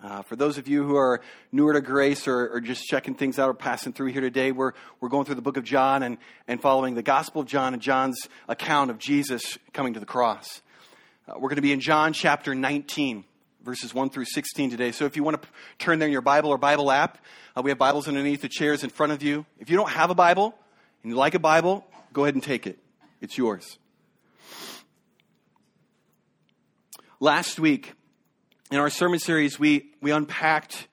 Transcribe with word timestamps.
Uh, 0.00 0.22
for 0.22 0.36
those 0.36 0.58
of 0.58 0.68
you 0.68 0.84
who 0.84 0.96
are 0.96 1.20
newer 1.50 1.72
to 1.72 1.80
grace 1.80 2.28
or, 2.28 2.50
or, 2.50 2.60
just 2.60 2.84
checking 2.84 3.16
things 3.16 3.36
out 3.36 3.48
or 3.48 3.54
passing 3.54 3.92
through 3.92 4.06
here 4.06 4.20
today, 4.20 4.52
we're, 4.52 4.72
we're 5.00 5.08
going 5.08 5.24
through 5.24 5.34
the 5.34 5.42
book 5.42 5.56
of 5.56 5.64
John 5.64 6.04
and, 6.04 6.18
and 6.46 6.62
following 6.62 6.94
the 6.94 7.02
Gospel 7.02 7.42
of 7.42 7.48
John 7.48 7.72
and 7.72 7.82
John's 7.82 8.16
account 8.48 8.92
of 8.92 8.98
Jesus 8.98 9.58
coming 9.72 9.94
to 9.94 10.00
the 10.00 10.06
cross. 10.06 10.62
Uh, 11.26 11.32
we're 11.34 11.48
going 11.48 11.56
to 11.56 11.62
be 11.62 11.72
in 11.72 11.80
John 11.80 12.12
chapter 12.12 12.54
19, 12.54 13.24
verses 13.64 13.92
1 13.92 14.10
through 14.10 14.26
16 14.26 14.70
today. 14.70 14.92
So 14.92 15.04
if 15.04 15.16
you 15.16 15.24
want 15.24 15.42
to 15.42 15.48
turn 15.78 15.98
there 15.98 16.06
in 16.06 16.12
your 16.12 16.22
Bible 16.22 16.50
or 16.50 16.58
Bible 16.58 16.92
app, 16.92 17.18
uh, 17.56 17.62
we 17.62 17.72
have 17.72 17.78
Bibles 17.78 18.06
underneath 18.06 18.40
the 18.40 18.48
chairs 18.48 18.84
in 18.84 18.90
front 18.90 19.10
of 19.10 19.20
you. 19.24 19.46
If 19.58 19.68
you 19.68 19.76
don't 19.76 19.90
have 19.90 20.10
a 20.10 20.14
Bible 20.14 20.54
and 21.02 21.10
you 21.10 21.16
like 21.16 21.34
a 21.34 21.40
Bible, 21.40 21.84
go 22.12 22.22
ahead 22.22 22.34
and 22.34 22.42
take 22.42 22.68
it. 22.68 22.78
It's 23.20 23.36
yours. 23.36 23.78
Last 27.18 27.58
week, 27.58 27.94
in 28.70 28.78
our 28.78 28.90
sermon 28.90 29.18
series, 29.18 29.58
we, 29.58 29.92
we 30.02 30.10
unpacked 30.10 30.88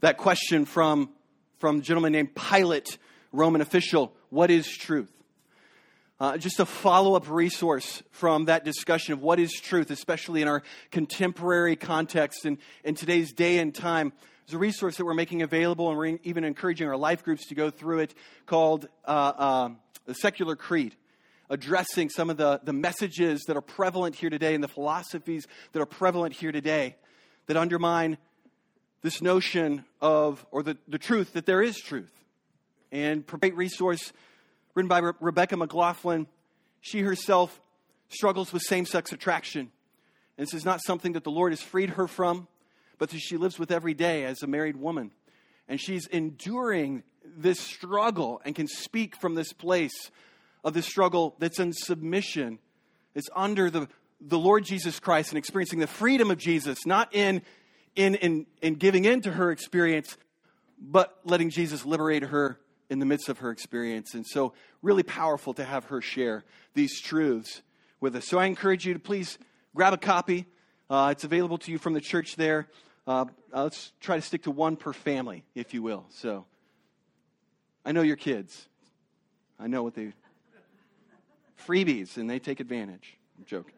that 0.00 0.16
question 0.16 0.64
from, 0.64 1.10
from 1.58 1.78
a 1.78 1.80
gentleman 1.80 2.12
named 2.12 2.34
Pilate, 2.34 2.98
Roman 3.32 3.60
official 3.60 4.12
what 4.28 4.50
is 4.50 4.68
truth? 4.68 5.10
Uh, 6.20 6.36
just 6.36 6.60
a 6.60 6.66
follow 6.66 7.14
up 7.14 7.28
resource 7.28 8.02
from 8.12 8.44
that 8.44 8.64
discussion 8.64 9.12
of 9.12 9.22
what 9.22 9.40
is 9.40 9.50
truth, 9.52 9.90
especially 9.90 10.40
in 10.40 10.46
our 10.46 10.62
contemporary 10.92 11.74
context 11.74 12.44
and 12.44 12.58
in 12.84 12.94
today's 12.94 13.32
day 13.32 13.58
and 13.58 13.74
time. 13.74 14.12
There's 14.46 14.54
a 14.54 14.58
resource 14.58 14.96
that 14.98 15.04
we're 15.04 15.14
making 15.14 15.42
available, 15.42 15.88
and 15.88 15.98
we're 15.98 16.18
even 16.22 16.44
encouraging 16.44 16.86
our 16.86 16.96
life 16.96 17.24
groups 17.24 17.48
to 17.48 17.56
go 17.56 17.70
through 17.70 18.00
it 18.00 18.14
called 18.46 18.86
uh, 19.04 19.08
uh, 19.08 19.68
The 20.06 20.14
Secular 20.14 20.54
Creed 20.54 20.94
addressing 21.50 22.08
some 22.08 22.30
of 22.30 22.36
the, 22.36 22.60
the 22.62 22.72
messages 22.72 23.42
that 23.48 23.56
are 23.56 23.60
prevalent 23.60 24.14
here 24.14 24.30
today 24.30 24.54
and 24.54 24.62
the 24.62 24.68
philosophies 24.68 25.46
that 25.72 25.82
are 25.82 25.86
prevalent 25.86 26.32
here 26.32 26.52
today 26.52 26.94
that 27.50 27.56
undermine 27.56 28.16
this 29.02 29.20
notion 29.20 29.84
of, 30.00 30.46
or 30.52 30.62
the, 30.62 30.78
the 30.86 30.98
truth 30.98 31.32
that 31.32 31.46
there 31.46 31.60
is 31.60 31.76
truth. 31.80 32.12
And 32.92 33.26
great 33.26 33.56
resource 33.56 34.12
written 34.76 34.86
by 34.86 34.98
Re- 34.98 35.12
Rebecca 35.18 35.56
McLaughlin. 35.56 36.28
She 36.80 37.00
herself 37.00 37.60
struggles 38.08 38.52
with 38.52 38.62
same 38.62 38.86
sex 38.86 39.10
attraction. 39.10 39.72
And 40.38 40.46
this 40.46 40.54
is 40.54 40.64
not 40.64 40.80
something 40.86 41.14
that 41.14 41.24
the 41.24 41.32
Lord 41.32 41.50
has 41.50 41.60
freed 41.60 41.90
her 41.90 42.06
from, 42.06 42.46
but 42.98 43.10
that 43.10 43.18
she 43.18 43.36
lives 43.36 43.58
with 43.58 43.72
every 43.72 43.94
day 43.94 44.26
as 44.26 44.44
a 44.44 44.46
married 44.46 44.76
woman. 44.76 45.10
And 45.66 45.80
she's 45.80 46.06
enduring 46.06 47.02
this 47.24 47.58
struggle 47.58 48.40
and 48.44 48.54
can 48.54 48.68
speak 48.68 49.16
from 49.16 49.34
this 49.34 49.52
place 49.52 50.12
of 50.62 50.72
this 50.72 50.86
struggle 50.86 51.34
that's 51.40 51.58
in 51.58 51.72
submission, 51.72 52.60
it's 53.16 53.28
under 53.34 53.70
the, 53.70 53.88
the 54.20 54.38
Lord 54.38 54.64
Jesus 54.64 55.00
Christ 55.00 55.30
and 55.30 55.38
experiencing 55.38 55.78
the 55.78 55.86
freedom 55.86 56.30
of 56.30 56.38
Jesus, 56.38 56.84
not 56.84 57.14
in, 57.14 57.42
in, 57.96 58.14
in, 58.16 58.46
in 58.60 58.74
giving 58.74 59.04
in 59.04 59.22
to 59.22 59.32
her 59.32 59.50
experience, 59.50 60.16
but 60.80 61.18
letting 61.24 61.50
Jesus 61.50 61.84
liberate 61.84 62.24
her 62.24 62.58
in 62.88 62.98
the 62.98 63.06
midst 63.06 63.28
of 63.28 63.38
her 63.38 63.50
experience. 63.50 64.14
And 64.14 64.26
so, 64.26 64.52
really 64.82 65.02
powerful 65.02 65.54
to 65.54 65.64
have 65.64 65.84
her 65.86 66.00
share 66.00 66.44
these 66.74 67.00
truths 67.00 67.62
with 68.00 68.16
us. 68.16 68.26
So, 68.26 68.38
I 68.38 68.46
encourage 68.46 68.86
you 68.86 68.94
to 68.94 69.00
please 69.00 69.38
grab 69.74 69.92
a 69.92 69.98
copy. 69.98 70.46
Uh, 70.88 71.10
it's 71.12 71.24
available 71.24 71.58
to 71.58 71.70
you 71.70 71.78
from 71.78 71.92
the 71.92 72.00
church 72.00 72.36
there. 72.36 72.68
Uh, 73.06 73.26
uh, 73.52 73.64
let's 73.64 73.92
try 74.00 74.16
to 74.16 74.22
stick 74.22 74.42
to 74.42 74.50
one 74.50 74.76
per 74.76 74.92
family, 74.92 75.44
if 75.54 75.72
you 75.72 75.82
will. 75.82 76.04
So, 76.10 76.44
I 77.84 77.92
know 77.92 78.02
your 78.02 78.16
kids. 78.16 78.66
I 79.58 79.66
know 79.66 79.82
what 79.82 79.94
they 79.94 80.12
freebies 81.66 82.16
and 82.16 82.28
they 82.28 82.38
take 82.38 82.60
advantage. 82.60 83.18
I'm 83.38 83.44
joking. 83.44 83.74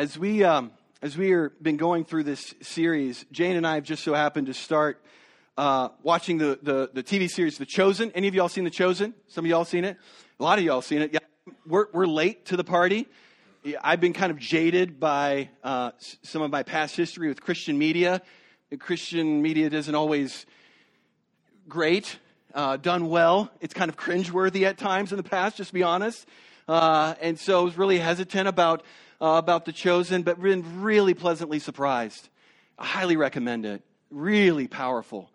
As 0.00 0.18
we, 0.18 0.42
um, 0.44 0.70
as 1.02 1.18
we 1.18 1.28
have 1.28 1.62
been 1.62 1.76
going 1.76 2.06
through 2.06 2.22
this 2.22 2.54
series, 2.62 3.26
Jane 3.32 3.56
and 3.56 3.66
I 3.66 3.74
have 3.74 3.84
just 3.84 4.02
so 4.02 4.14
happened 4.14 4.46
to 4.46 4.54
start 4.54 4.98
uh, 5.58 5.90
watching 6.02 6.38
the, 6.38 6.58
the, 6.62 6.88
the, 6.90 7.02
TV 7.02 7.28
series 7.28 7.58
The 7.58 7.66
Chosen. 7.66 8.10
Any 8.12 8.26
of 8.26 8.34
y'all 8.34 8.48
seen 8.48 8.64
The 8.64 8.70
Chosen? 8.70 9.12
Some 9.28 9.44
of 9.44 9.50
y'all 9.50 9.66
seen 9.66 9.84
it? 9.84 9.98
A 10.38 10.42
lot 10.42 10.58
of 10.58 10.64
y'all 10.64 10.80
seen 10.80 11.02
it. 11.02 11.12
Yeah, 11.12 11.18
we're, 11.66 11.88
we're 11.92 12.06
late 12.06 12.46
to 12.46 12.56
the 12.56 12.64
party. 12.64 13.08
I've 13.84 14.00
been 14.00 14.14
kind 14.14 14.30
of 14.30 14.38
jaded 14.38 14.98
by 14.98 15.50
uh, 15.62 15.90
some 16.22 16.40
of 16.40 16.50
my 16.50 16.62
past 16.62 16.96
history 16.96 17.28
with 17.28 17.42
Christian 17.42 17.76
media. 17.76 18.22
Christian 18.78 19.42
media 19.42 19.68
doesn't 19.68 19.94
always 19.94 20.46
great 21.68 22.18
uh, 22.54 22.78
done 22.78 23.10
well. 23.10 23.50
It's 23.60 23.74
kind 23.74 23.90
of 23.90 23.98
cringeworthy 23.98 24.62
at 24.62 24.78
times 24.78 25.12
in 25.12 25.18
the 25.18 25.22
past, 25.22 25.58
just 25.58 25.68
to 25.68 25.74
be 25.74 25.82
honest. 25.82 26.26
Uh, 26.66 27.16
and 27.20 27.38
so 27.38 27.60
I 27.60 27.64
was 27.64 27.76
really 27.76 27.98
hesitant 27.98 28.48
about, 28.48 28.82
uh, 29.20 29.34
about 29.36 29.64
The 29.64 29.72
Chosen, 29.72 30.22
but 30.22 30.40
been 30.40 30.82
really 30.82 31.14
pleasantly 31.14 31.58
surprised. 31.58 32.28
I 32.78 32.86
highly 32.86 33.16
recommend 33.16 33.66
it. 33.66 33.82
Really 34.10 34.66
powerful. 34.66 35.30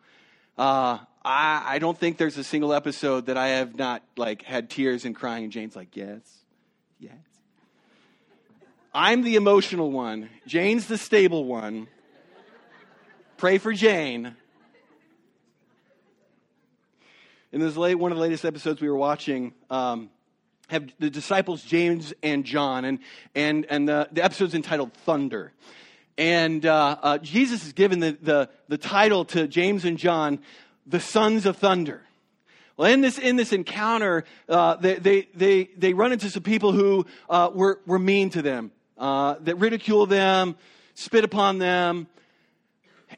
Uh, 0.57 0.99
I, 1.23 1.63
I 1.65 1.79
don't 1.79 1.97
think 1.97 2.17
there's 2.17 2.37
a 2.37 2.43
single 2.43 2.73
episode 2.73 3.27
that 3.27 3.37
I 3.37 3.49
have 3.49 3.75
not 3.75 4.03
like 4.17 4.41
had 4.41 4.69
tears 4.69 5.05
and 5.05 5.15
crying, 5.15 5.43
and 5.43 5.53
Jane's 5.53 5.75
like, 5.75 5.95
yes, 5.95 6.21
yes. 6.99 7.13
I'm 8.93 9.23
the 9.23 9.35
emotional 9.35 9.91
one. 9.91 10.29
Jane's 10.47 10.87
the 10.87 10.97
stable 10.97 11.45
one. 11.45 11.87
Pray 13.37 13.57
for 13.57 13.73
Jane. 13.73 14.35
in 17.55 17.61
this 17.61 17.77
late, 17.77 17.95
one 17.95 18.11
of 18.11 18.17
the 18.17 18.21
latest 18.21 18.43
episodes 18.43 18.81
we 18.81 18.89
were 18.89 18.97
watching, 18.97 19.53
um, 19.69 20.09
have 20.67 20.91
the 20.99 21.09
disciples 21.09 21.63
James 21.63 22.13
and 22.23 22.45
John, 22.45 22.85
and 22.85 22.99
and 23.33 23.65
and 23.69 23.87
the, 23.87 24.09
the 24.11 24.23
episode's 24.23 24.53
entitled 24.53 24.93
Thunder. 24.93 25.51
And 26.17 26.65
uh, 26.65 26.97
uh, 27.01 27.17
Jesus 27.17 27.63
has 27.63 27.73
given 27.73 27.99
the, 27.99 28.17
the, 28.21 28.49
the 28.69 28.77
title 28.77 29.25
to 29.25 29.47
James 29.49 29.83
and 29.83 29.97
John, 29.97 30.39
the 30.87 31.01
sons 31.01 31.45
of 31.45 31.57
thunder. 31.57 32.03
Well, 32.77 32.91
in 32.91 33.01
this, 33.01 33.17
in 33.17 33.35
this 33.35 33.51
encounter, 33.51 34.23
uh, 34.47 34.75
they, 34.77 34.95
they, 34.95 35.27
they, 35.35 35.63
they 35.77 35.93
run 35.93 36.13
into 36.13 36.29
some 36.29 36.43
people 36.43 36.71
who 36.71 37.05
uh, 37.29 37.51
were, 37.53 37.79
were 37.85 37.99
mean 37.99 38.29
to 38.29 38.41
them, 38.41 38.71
uh, 38.97 39.35
that 39.41 39.57
ridicule 39.57 40.05
them, 40.05 40.55
spit 40.93 41.25
upon 41.25 41.57
them. 41.57 42.07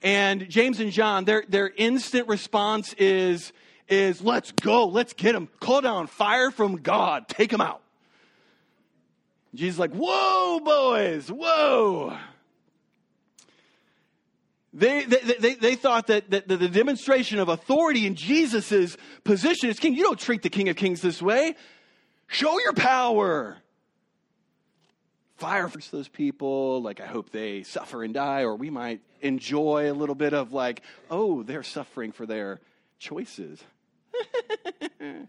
And 0.02 0.50
James 0.50 0.80
and 0.80 0.92
John, 0.92 1.26
their, 1.26 1.44
their 1.48 1.70
instant 1.70 2.28
response 2.28 2.94
is, 2.94 3.54
is 3.90 4.22
let's 4.22 4.52
go, 4.52 4.88
let's 4.88 5.14
get 5.14 5.34
them. 5.34 5.50
Call 5.60 5.82
down 5.82 6.08
fire 6.08 6.52
from 6.52 6.78
God, 6.78 7.28
take 7.28 7.50
them 7.50 7.62
out. 7.62 7.82
Jesus 9.56 9.80
like, 9.80 9.94
whoa, 9.94 10.60
boys, 10.60 11.32
whoa. 11.32 12.18
They, 14.74 15.06
they, 15.06 15.36
they, 15.40 15.56
they 15.56 15.76
thought 15.76 16.08
that, 16.08 16.30
that 16.30 16.48
the 16.48 16.68
demonstration 16.68 17.40
of 17.40 17.50
authority 17.50 18.06
in 18.06 18.14
Jesus' 18.14 18.96
position 19.24 19.70
as 19.70 19.80
king, 19.80 19.96
you 19.96 20.04
don't 20.04 20.20
treat 20.20 20.44
the 20.44 20.50
King 20.50 20.70
of 20.70 20.76
Kings 20.76 21.02
this 21.02 21.22
way. 21.22 21.56
Show 22.28 22.60
your 22.60 22.74
power. 22.74 23.58
Fire 25.38 25.68
for 25.68 25.80
those 25.92 26.08
people. 26.08 26.82
Like, 26.82 27.00
I 27.00 27.08
hope 27.08 27.32
they 27.32 27.64
suffer 27.64 28.04
and 28.04 28.14
die, 28.14 28.42
or 28.42 28.56
we 28.56 28.70
might 28.70 29.02
enjoy 29.22 29.92
a 29.92 29.94
little 29.94 30.16
bit 30.16 30.34
of, 30.34 30.54
like, 30.54 30.84
oh, 31.10 31.42
they're 31.42 31.64
suffering 31.64 32.12
for 32.12 32.26
their 32.26 32.60
choices. 33.00 33.64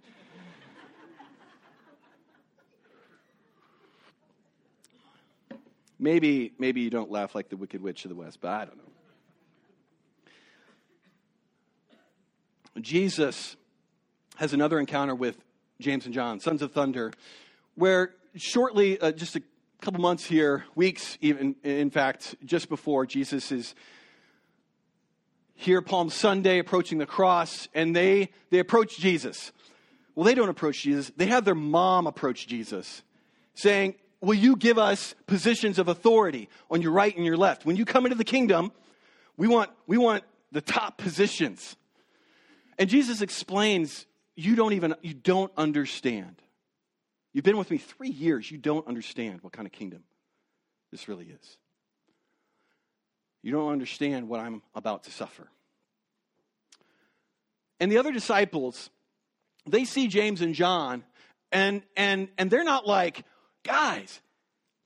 maybe, 5.99 6.53
maybe 6.59 6.81
you 6.81 6.91
don't 6.91 7.10
laugh 7.10 7.34
like 7.34 7.48
the 7.48 7.56
Wicked 7.56 7.82
Witch 7.82 8.04
of 8.04 8.10
the 8.10 8.15
West, 8.15 8.41
but 8.41 8.50
I 8.50 8.65
don't 8.65 8.77
know. 8.77 8.82
Jesus 12.81 13.56
has 14.37 14.53
another 14.53 14.78
encounter 14.78 15.15
with 15.15 15.37
James 15.81 16.04
and 16.04 16.15
John, 16.15 16.38
sons 16.38 16.62
of 16.62 16.72
thunder, 16.72 17.12
where 17.75 18.15
shortly, 18.37 19.00
uh, 19.00 19.10
just 19.12 19.37
a 19.37 19.43
couple 19.81 20.00
months 20.00 20.25
here, 20.25 20.65
weeks 20.75 21.19
even, 21.21 21.56
in 21.65 21.91
fact, 21.91 22.36
just 22.45 22.68
before 22.68 23.07
Jesus 23.07 23.51
is 23.51 23.74
here 25.60 25.83
Palm 25.83 26.09
Sunday 26.09 26.60
approaching 26.60 26.99
the 26.99 27.07
cross, 27.07 27.66
and 27.75 27.95
they, 27.95 28.31
they 28.51 28.60
approach 28.60 28.97
Jesus. 28.97 29.51
Well, 30.15 30.25
they 30.25 30.34
don't 30.34 30.49
approach 30.49 30.83
Jesus. 30.83 31.10
They 31.16 31.27
have 31.27 31.45
their 31.45 31.57
mom 31.57 32.07
approach 32.07 32.47
Jesus, 32.47 33.03
saying, 33.55 33.97
Will 34.21 34.34
you 34.34 34.55
give 34.55 34.78
us 34.78 35.16
positions 35.27 35.81
of 35.81 35.89
authority 35.89 36.49
on 36.71 36.81
your 36.81 36.93
right 36.93 37.15
and 37.15 37.27
your 37.27 37.37
left? 37.37 37.66
When 37.66 37.75
you 37.75 37.84
come 37.84 38.07
into 38.07 38.16
the 38.16 38.25
kingdom, 38.25 38.71
we 39.37 39.49
want, 39.49 39.71
we 39.89 39.99
want 39.99 40.22
the 40.53 40.60
top 40.60 40.97
positions. 40.97 41.77
And 42.78 42.89
Jesus 42.89 43.21
explains, 43.21 44.07
You 44.37 44.54
don't 44.54 44.75
even, 44.75 44.95
you 45.03 45.13
don't 45.13 45.53
understand. 45.57 46.41
You've 47.33 47.45
been 47.45 47.59
with 47.59 47.72
me 47.72 47.78
three 47.78 48.11
years. 48.11 48.49
You 48.49 48.59
don't 48.59 48.87
understand 48.87 49.41
what 49.43 49.53
kind 49.53 49.66
of 49.66 49.72
kingdom 49.72 50.04
this 50.93 51.09
really 51.09 51.27
is. 51.27 51.59
You 53.43 53.53
don't 53.53 53.73
understand 53.73 54.29
what 54.29 54.41
I'm 54.41 54.63
about 54.75 55.05
to 55.05 55.11
suffer. 55.11 55.49
And 57.81 57.93
the 57.93 57.99
other 57.99 58.13
disciples, 58.13 58.91
they 59.67 59.85
see 59.85 60.09
James 60.09 60.41
and 60.41 60.55
John, 60.55 61.05
and 61.53 61.83
and 61.97 62.29
and 62.37 62.51
they're 62.51 62.65
not 62.65 62.87
like, 62.87 63.25
guys, 63.63 64.21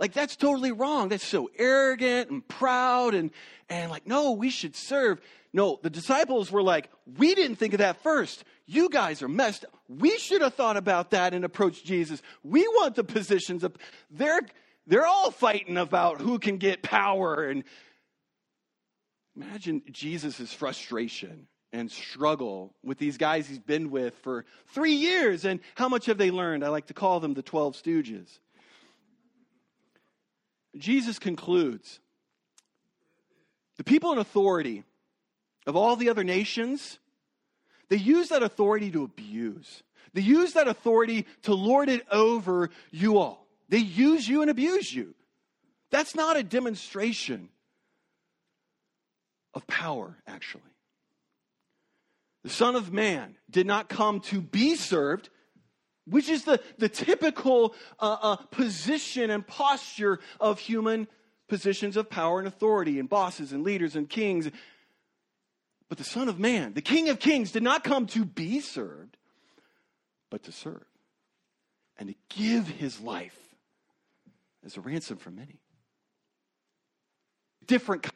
Like, 0.03 0.13
that's 0.13 0.35
totally 0.35 0.73
wrong. 0.73 1.11
That's 1.11 1.25
so 1.25 1.49
arrogant 1.57 2.29
and 2.29 2.49
proud 2.49 3.15
and, 3.15 3.31
and 3.69 3.89
like, 3.89 4.05
no, 4.05 4.33
we 4.33 4.51
should 4.51 4.75
serve. 4.75 5.21
No, 5.53 5.79
the 5.81 5.91
disciples 5.91 6.51
were 6.51 6.61
like, 6.61 6.91
we 7.19 7.37
didn't 7.37 7.55
think 7.55 7.73
of 7.73 7.79
that 7.79 8.03
first. 8.03 8.43
You 8.67 8.89
guys 8.89 9.23
are 9.23 9.29
messed 9.29 9.65
up. 9.65 9.79
We 9.89 10.19
should 10.19 10.43
have 10.43 10.55
thought 10.55 10.77
about 10.77 11.13
that 11.13 11.35
and 11.35 11.45
approached 11.45 11.87
Jesus. 11.87 12.21
We 12.43 12.67
want 12.67 12.97
the 12.97 13.05
positions 13.05 13.63
of, 13.63 13.77
they're, 14.11 14.41
they're 14.89 15.07
all 15.07 15.31
fighting 15.31 15.77
about 15.77 16.21
who 16.21 16.41
can 16.41 16.57
get 16.57 16.83
power. 16.83 17.45
And 17.45 17.63
imagine 19.37 19.83
Jesus' 19.91 20.53
frustration 20.53 21.47
and 21.73 21.91
struggle 21.91 22.75
with 22.83 22.99
these 22.99 23.17
guys 23.17 23.49
he's 23.49 23.59
been 23.59 23.91
with 23.91 24.15
for 24.17 24.45
three 24.69 24.93
years. 24.93 25.45
And 25.45 25.61
how 25.75 25.89
much 25.89 26.07
have 26.07 26.19
they 26.19 26.31
learned? 26.31 26.65
I 26.65 26.69
like 26.69 26.87
to 26.87 26.95
call 26.95 27.21
them 27.21 27.35
the 27.35 27.43
12 27.43 27.77
stooges. 27.77 28.39
Jesus 30.77 31.19
concludes 31.19 32.01
the 33.79 33.85
people 33.85 34.13
in 34.13 34.19
authority 34.19 34.85
of 35.67 35.77
all 35.77 35.97
the 35.97 36.09
other 36.09 36.25
nations, 36.25 36.99
they 37.89 37.97
use 37.97 38.29
that 38.29 38.43
authority 38.43 38.91
to 38.91 39.05
abuse. 39.05 39.83
They 40.15 40.21
use 40.21 40.55
that 40.55 40.69
authority 40.69 41.27
to 41.43 41.55
lord 41.55 41.89
it 41.89 42.07
over 42.11 42.71
you 42.91 43.19
all. 43.19 43.47
They 43.69 43.79
use 43.79 44.29
you 44.29 44.43
and 44.43 44.51
abuse 44.51 44.93
you. 44.93 45.15
That's 45.91 46.15
not 46.15 46.37
a 46.37 46.43
demonstration 46.43 47.49
of 49.55 49.67
power, 49.67 50.17
actually. 50.27 50.63
The 52.43 52.51
Son 52.51 52.75
of 52.75 52.93
Man 52.93 53.37
did 53.51 53.67
not 53.67 53.89
come 53.89 54.21
to 54.21 54.41
be 54.41 54.75
served, 54.75 55.29
which 56.07 56.29
is 56.29 56.45
the, 56.45 56.61
the 56.79 56.89
typical 56.89 57.75
uh, 58.01 58.17
uh, 58.21 58.37
position 58.37 59.31
and 59.31 59.47
posture 59.47 60.19
of 60.41 60.59
human 60.59 61.07
positions 61.49 61.97
of 61.97 62.09
power 62.09 62.39
and 62.39 62.49
authority, 62.49 62.99
and 62.99 63.09
bosses 63.09 63.53
and 63.53 63.63
leaders 63.63 63.95
and 63.95 64.09
kings. 64.09 64.51
But 65.89 65.99
the 65.99 66.05
Son 66.05 66.29
of 66.29 66.39
Man, 66.39 66.73
the 66.73 66.81
King 66.81 67.11
of 67.11 67.19
Kings, 67.19 67.53
did 67.53 67.63
not 67.63 67.85
come 67.85 68.07
to 68.09 68.25
be 68.25 68.61
served, 68.61 69.17
but 70.31 70.45
to 70.45 70.53
serve 70.53 70.87
and 71.99 72.09
to 72.09 72.15
give 72.35 72.67
his 72.67 73.01
life 73.01 73.39
as 74.65 74.77
a 74.77 74.81
ransom 74.81 75.19
for 75.19 75.31
many. 75.31 75.61
Different 77.67 78.11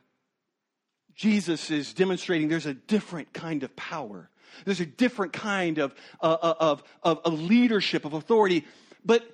Jesus 1.17 1.71
is 1.71 1.95
demonstrating 1.95 2.49
there's 2.49 2.67
a 2.67 2.75
different 2.75 3.33
kind 3.33 3.63
of 3.63 3.75
power. 3.75 4.29
There's 4.65 4.81
a 4.81 4.87
different 4.87 5.33
kind 5.33 5.79
of, 5.79 5.95
uh, 6.21 6.37
uh, 6.41 6.55
of, 6.61 6.85
of, 7.03 7.21
of 7.25 7.41
leadership, 7.41 8.05
of 8.05 8.13
authority. 8.13 8.65
But, 9.05 9.29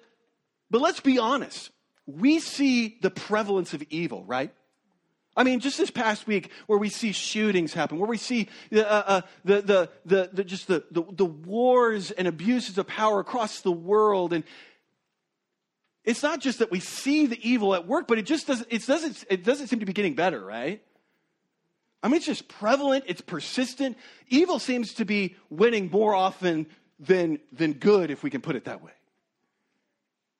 but 0.70 0.80
let's 0.80 1.00
be 1.00 1.18
honest. 1.18 1.70
We 2.06 2.40
see 2.40 2.98
the 3.00 3.10
prevalence 3.10 3.74
of 3.74 3.82
evil, 3.90 4.24
right? 4.24 4.52
I 5.36 5.44
mean, 5.44 5.60
just 5.60 5.78
this 5.78 5.90
past 5.90 6.26
week, 6.26 6.50
where 6.66 6.78
we 6.78 6.88
see 6.88 7.12
shootings 7.12 7.72
happen, 7.72 7.98
where 7.98 8.08
we 8.08 8.18
see 8.18 8.48
uh, 8.72 8.80
uh, 8.80 9.20
the, 9.44 9.62
the, 9.62 9.90
the, 10.04 10.30
the, 10.32 10.44
just 10.44 10.66
the, 10.68 10.84
the, 10.90 11.02
the 11.10 11.24
wars 11.24 12.10
and 12.10 12.28
abuses 12.28 12.76
of 12.76 12.86
power 12.86 13.18
across 13.20 13.60
the 13.60 13.72
world, 13.72 14.32
and 14.32 14.44
it's 16.04 16.22
not 16.22 16.40
just 16.40 16.58
that 16.58 16.70
we 16.70 16.80
see 16.80 17.26
the 17.26 17.38
evil 17.48 17.74
at 17.74 17.86
work, 17.86 18.06
but 18.08 18.18
it 18.18 18.26
just 18.26 18.46
doesn't, 18.46 18.66
it 18.70 18.86
doesn't, 18.86 19.24
it 19.30 19.44
doesn't 19.44 19.68
seem 19.68 19.80
to 19.80 19.86
be 19.86 19.92
getting 19.92 20.14
better, 20.14 20.44
right? 20.44 20.82
I 22.02 22.08
mean, 22.08 22.16
it's 22.16 22.26
just 22.26 22.48
prevalent, 22.48 23.04
it's 23.06 23.20
persistent. 23.20 23.96
Evil 24.28 24.58
seems 24.58 24.94
to 24.94 25.04
be 25.04 25.36
winning 25.50 25.90
more 25.90 26.14
often 26.14 26.66
than, 26.98 27.38
than 27.52 27.74
good, 27.74 28.10
if 28.10 28.22
we 28.22 28.30
can 28.30 28.40
put 28.40 28.56
it 28.56 28.64
that 28.64 28.82
way. 28.82 28.92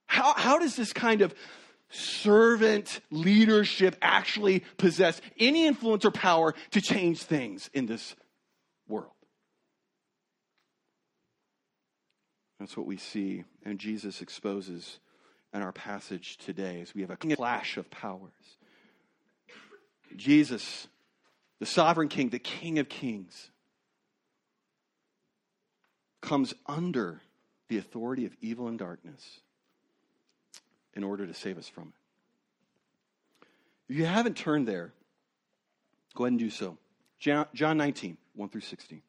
How, 0.06 0.34
how 0.34 0.58
does 0.58 0.76
this 0.76 0.92
kind 0.92 1.22
of 1.22 1.34
servant 1.88 3.00
leadership 3.10 3.96
actually 4.02 4.64
possess 4.76 5.20
any 5.38 5.66
influence 5.66 6.04
or 6.04 6.10
power 6.10 6.54
to 6.72 6.80
change 6.80 7.22
things 7.22 7.70
in 7.72 7.86
this 7.86 8.16
world? 8.88 9.12
That's 12.58 12.76
what 12.76 12.86
we 12.86 12.96
see, 12.96 13.44
and 13.64 13.78
Jesus 13.78 14.22
exposes 14.22 14.98
in 15.52 15.62
our 15.62 15.72
passage 15.72 16.38
today 16.38 16.80
as 16.80 16.94
we 16.94 17.02
have 17.02 17.10
a 17.10 17.16
clash 17.16 17.76
of 17.76 17.90
powers. 17.90 18.30
Jesus 20.16 20.86
the 21.62 21.66
sovereign 21.66 22.08
king, 22.08 22.28
the 22.28 22.40
king 22.40 22.80
of 22.80 22.88
kings, 22.88 23.52
comes 26.20 26.52
under 26.66 27.20
the 27.68 27.78
authority 27.78 28.26
of 28.26 28.34
evil 28.40 28.66
and 28.66 28.80
darkness 28.80 29.38
in 30.94 31.04
order 31.04 31.24
to 31.24 31.32
save 31.32 31.58
us 31.58 31.68
from 31.68 31.84
it. 31.84 33.92
If 33.92 33.96
you 33.96 34.06
haven't 34.06 34.36
turned 34.36 34.66
there, 34.66 34.92
go 36.16 36.24
ahead 36.24 36.32
and 36.32 36.40
do 36.40 36.50
so. 36.50 36.78
John 37.20 37.46
19, 37.54 38.16
1 38.34 38.48
through 38.48 38.62
16. 38.62 39.00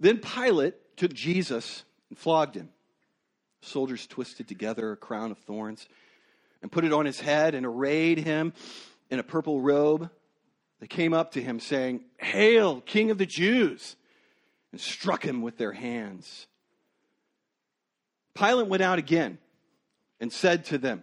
Then 0.00 0.18
Pilate 0.18 0.96
took 0.96 1.12
Jesus 1.12 1.84
and 2.08 2.18
flogged 2.18 2.56
him. 2.56 2.70
Soldiers 3.62 4.08
twisted 4.08 4.48
together 4.48 4.90
a 4.90 4.96
crown 4.96 5.30
of 5.30 5.38
thorns 5.38 5.86
and 6.62 6.72
put 6.72 6.84
it 6.84 6.92
on 6.92 7.06
his 7.06 7.20
head 7.20 7.54
and 7.54 7.64
arrayed 7.64 8.18
him 8.18 8.52
in 9.08 9.20
a 9.20 9.22
purple 9.22 9.60
robe 9.60 10.10
they 10.80 10.86
came 10.86 11.14
up 11.14 11.32
to 11.32 11.42
him 11.42 11.60
saying, 11.60 12.04
Hail, 12.18 12.80
King 12.80 13.10
of 13.10 13.18
the 13.18 13.26
Jews, 13.26 13.96
and 14.72 14.80
struck 14.80 15.24
him 15.24 15.42
with 15.42 15.56
their 15.56 15.72
hands. 15.72 16.46
Pilate 18.34 18.66
went 18.66 18.82
out 18.82 18.98
again 18.98 19.38
and 20.20 20.32
said 20.32 20.64
to 20.66 20.78
them, 20.78 21.02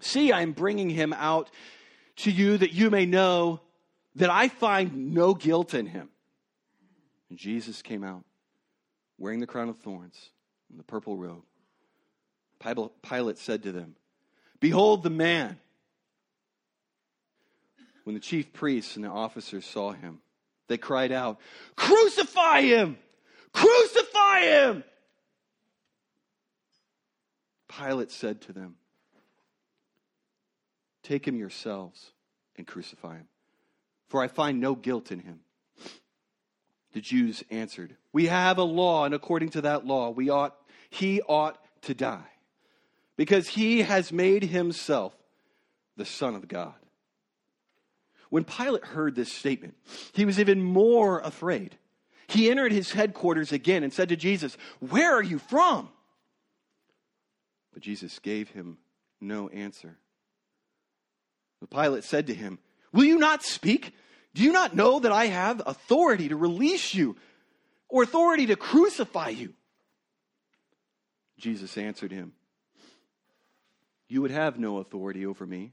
See, 0.00 0.32
I 0.32 0.42
am 0.42 0.52
bringing 0.52 0.90
him 0.90 1.12
out 1.12 1.50
to 2.16 2.30
you 2.30 2.58
that 2.58 2.72
you 2.72 2.90
may 2.90 3.06
know 3.06 3.60
that 4.16 4.30
I 4.30 4.48
find 4.48 5.12
no 5.12 5.34
guilt 5.34 5.74
in 5.74 5.86
him. 5.86 6.08
And 7.30 7.38
Jesus 7.38 7.82
came 7.82 8.04
out 8.04 8.24
wearing 9.18 9.40
the 9.40 9.46
crown 9.46 9.68
of 9.68 9.78
thorns 9.78 10.30
and 10.70 10.78
the 10.78 10.84
purple 10.84 11.16
robe. 11.16 11.44
Pilate 13.02 13.38
said 13.38 13.62
to 13.64 13.72
them, 13.72 13.96
Behold 14.60 15.02
the 15.02 15.10
man. 15.10 15.58
When 18.04 18.14
the 18.14 18.20
chief 18.20 18.52
priests 18.52 18.96
and 18.96 19.04
the 19.04 19.08
officers 19.08 19.64
saw 19.64 19.92
him, 19.92 20.20
they 20.68 20.78
cried 20.78 21.12
out, 21.12 21.40
Crucify 21.74 22.62
him! 22.62 22.98
Crucify 23.52 24.40
him! 24.40 24.84
Pilate 27.68 28.10
said 28.10 28.40
to 28.42 28.52
them, 28.52 28.76
Take 31.02 31.26
him 31.26 31.36
yourselves 31.36 32.12
and 32.56 32.66
crucify 32.66 33.16
him, 33.16 33.28
for 34.08 34.22
I 34.22 34.28
find 34.28 34.60
no 34.60 34.74
guilt 34.74 35.10
in 35.10 35.20
him. 35.20 35.40
The 36.92 37.00
Jews 37.00 37.42
answered, 37.50 37.96
We 38.12 38.26
have 38.26 38.58
a 38.58 38.62
law, 38.62 39.04
and 39.04 39.14
according 39.14 39.50
to 39.50 39.62
that 39.62 39.86
law, 39.86 40.10
we 40.10 40.30
ought, 40.30 40.56
he 40.88 41.20
ought 41.22 41.58
to 41.82 41.94
die, 41.94 42.30
because 43.16 43.48
he 43.48 43.82
has 43.82 44.12
made 44.12 44.44
himself 44.44 45.14
the 45.96 46.04
Son 46.04 46.34
of 46.34 46.48
God. 46.48 46.74
When 48.34 48.42
Pilate 48.42 48.84
heard 48.84 49.14
this 49.14 49.32
statement, 49.32 49.76
he 50.12 50.24
was 50.24 50.40
even 50.40 50.60
more 50.60 51.20
afraid. 51.20 51.78
He 52.26 52.50
entered 52.50 52.72
his 52.72 52.90
headquarters 52.90 53.52
again 53.52 53.84
and 53.84 53.92
said 53.92 54.08
to 54.08 54.16
Jesus, 54.16 54.56
Where 54.80 55.14
are 55.14 55.22
you 55.22 55.38
from? 55.38 55.88
But 57.72 57.84
Jesus 57.84 58.18
gave 58.18 58.50
him 58.50 58.78
no 59.20 59.48
answer. 59.50 59.98
The 61.60 61.68
Pilate 61.68 62.02
said 62.02 62.26
to 62.26 62.34
him, 62.34 62.58
Will 62.92 63.04
you 63.04 63.18
not 63.18 63.44
speak? 63.44 63.94
Do 64.34 64.42
you 64.42 64.50
not 64.50 64.74
know 64.74 64.98
that 64.98 65.12
I 65.12 65.26
have 65.26 65.62
authority 65.64 66.30
to 66.30 66.36
release 66.36 66.92
you 66.92 67.14
or 67.88 68.02
authority 68.02 68.46
to 68.46 68.56
crucify 68.56 69.28
you? 69.28 69.54
Jesus 71.38 71.78
answered 71.78 72.10
him, 72.10 72.32
You 74.08 74.22
would 74.22 74.32
have 74.32 74.58
no 74.58 74.78
authority 74.78 75.24
over 75.24 75.46
me 75.46 75.72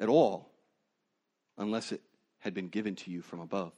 at 0.00 0.08
all 0.08 0.50
unless 1.58 1.92
it 1.92 2.02
had 2.38 2.54
been 2.54 2.68
given 2.68 2.96
to 2.96 3.10
you 3.10 3.22
from 3.22 3.40
above. 3.40 3.72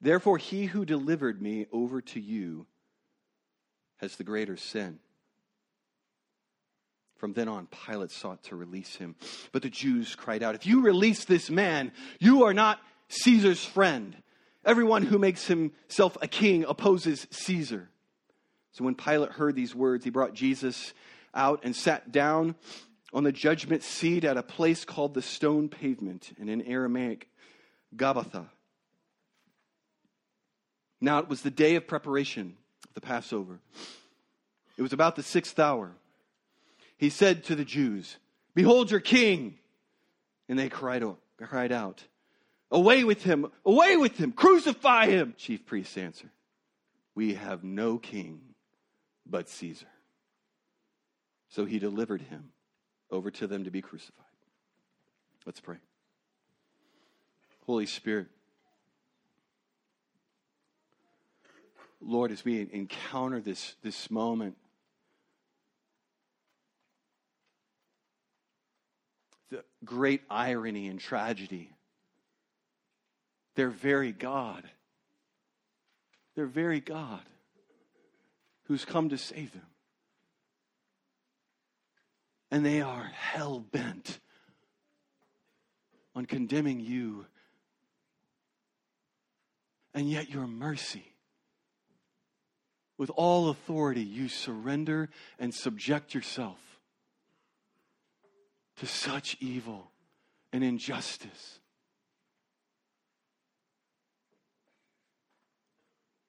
Therefore, 0.00 0.36
he 0.36 0.66
who 0.66 0.84
delivered 0.84 1.40
me 1.40 1.66
over 1.72 2.00
to 2.00 2.20
you 2.20 2.66
has 3.98 4.16
the 4.16 4.24
greater 4.24 4.56
sin. 4.56 4.98
From 7.18 7.34
then 7.34 7.46
on, 7.46 7.68
Pilate 7.86 8.10
sought 8.10 8.42
to 8.44 8.56
release 8.56 8.96
him. 8.96 9.14
But 9.52 9.62
the 9.62 9.70
Jews 9.70 10.16
cried 10.16 10.42
out, 10.42 10.56
If 10.56 10.66
you 10.66 10.82
release 10.82 11.24
this 11.24 11.50
man, 11.50 11.92
you 12.18 12.42
are 12.42 12.52
not 12.52 12.80
Caesar's 13.10 13.64
friend. 13.64 14.16
Everyone 14.64 15.04
who 15.04 15.20
makes 15.20 15.46
himself 15.46 16.16
a 16.20 16.26
king 16.26 16.64
opposes 16.64 17.28
Caesar. 17.30 17.88
So 18.72 18.84
when 18.84 18.96
Pilate 18.96 19.30
heard 19.30 19.54
these 19.54 19.72
words, 19.72 20.02
he 20.02 20.10
brought 20.10 20.34
Jesus 20.34 20.92
out 21.32 21.60
and 21.62 21.76
sat 21.76 22.10
down 22.10 22.56
on 23.12 23.24
the 23.24 23.32
judgment 23.32 23.82
seat 23.82 24.24
at 24.24 24.36
a 24.36 24.42
place 24.42 24.84
called 24.84 25.14
the 25.14 25.22
stone 25.22 25.68
pavement, 25.68 26.32
and 26.40 26.48
in 26.48 26.62
Aramaic, 26.62 27.28
Gabbatha. 27.94 28.46
Now 31.00 31.18
it 31.18 31.28
was 31.28 31.42
the 31.42 31.50
day 31.50 31.74
of 31.76 31.86
preparation 31.86 32.56
the 32.94 33.00
Passover. 33.00 33.58
It 34.76 34.82
was 34.82 34.92
about 34.92 35.16
the 35.16 35.22
sixth 35.22 35.58
hour. 35.58 35.92
he 36.96 37.10
said 37.10 37.44
to 37.44 37.54
the 37.54 37.64
Jews, 37.64 38.16
Behold 38.54 38.90
your 38.90 39.00
king. 39.00 39.58
And 40.48 40.58
they 40.58 40.68
cried, 40.68 41.04
cried 41.38 41.72
out, 41.72 42.04
Away 42.70 43.04
with 43.04 43.22
him! 43.22 43.50
Away 43.64 43.96
with 43.96 44.16
him! 44.16 44.32
Crucify 44.32 45.06
him! 45.06 45.34
Chief 45.36 45.64
priests 45.64 45.96
answered, 45.96 46.30
We 47.14 47.34
have 47.34 47.64
no 47.64 47.98
king 47.98 48.40
but 49.26 49.48
Caesar. 49.48 49.86
So 51.48 51.64
he 51.64 51.78
delivered 51.78 52.22
him 52.22 52.50
over 53.12 53.30
to 53.30 53.46
them 53.46 53.64
to 53.64 53.70
be 53.70 53.82
crucified. 53.82 54.24
Let's 55.46 55.60
pray. 55.60 55.76
Holy 57.66 57.86
Spirit, 57.86 58.26
Lord, 62.00 62.32
as 62.32 62.44
we 62.44 62.68
encounter 62.72 63.40
this, 63.40 63.76
this 63.82 64.10
moment, 64.10 64.56
the 69.50 69.62
great 69.84 70.22
irony 70.28 70.88
and 70.88 70.98
tragedy, 70.98 71.70
their 73.54 73.70
very 73.70 74.10
God, 74.10 74.64
their 76.34 76.46
very 76.46 76.80
God 76.80 77.20
who's 78.64 78.84
come 78.84 79.10
to 79.10 79.18
save 79.18 79.52
them. 79.52 79.71
And 82.52 82.66
they 82.66 82.82
are 82.82 83.10
hell 83.14 83.60
bent 83.60 84.20
on 86.14 86.26
condemning 86.26 86.80
you. 86.80 87.24
And 89.94 90.08
yet, 90.08 90.28
your 90.28 90.46
mercy, 90.46 91.14
with 92.98 93.10
all 93.16 93.48
authority, 93.48 94.02
you 94.02 94.28
surrender 94.28 95.08
and 95.38 95.54
subject 95.54 96.14
yourself 96.14 96.58
to 98.76 98.86
such 98.86 99.38
evil 99.40 99.90
and 100.52 100.62
injustice. 100.62 101.58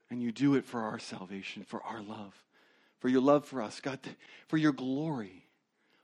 And 0.10 0.22
you 0.22 0.32
do 0.32 0.56
it 0.56 0.64
for 0.64 0.84
our 0.84 1.00
salvation, 1.00 1.64
for 1.64 1.84
our 1.84 2.02
love, 2.02 2.34
for 3.00 3.10
your 3.10 3.22
love 3.22 3.44
for 3.46 3.62
us, 3.62 3.82
God, 3.82 4.00
for 4.48 4.56
your 4.56 4.72
glory. 4.72 5.43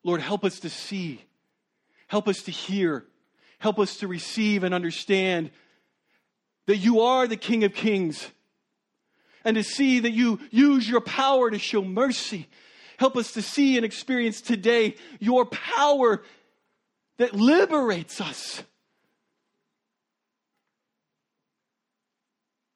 Lord, 0.04 0.22
help 0.22 0.44
us 0.44 0.60
to 0.62 0.70
see, 0.70 1.22
help 2.08 2.28
us 2.28 2.44
to 2.44 2.52
hear, 2.52 3.06
help 3.60 3.80
us 3.80 3.98
to 3.98 4.08
receive 4.08 4.64
and 4.64 4.74
understand 4.74 5.52
that 6.68 6.78
you 6.78 7.02
are 7.02 7.28
the 7.28 7.38
King 7.38 7.64
of 7.64 7.74
Kings 7.74 8.30
and 9.44 9.56
to 9.56 9.64
see 9.64 10.00
that 10.00 10.12
you 10.12 10.40
use 10.52 10.90
your 10.90 11.02
power 11.02 11.50
to 11.50 11.60
show 11.60 11.84
mercy. 11.84 12.48
Help 12.98 13.16
us 13.16 13.32
to 13.34 13.42
see 13.42 13.78
and 13.78 13.86
experience 13.86 14.42
today 14.42 14.96
your 15.20 15.46
power 15.46 16.22
that 17.18 17.34
liberates 17.34 18.22
us 18.22 18.64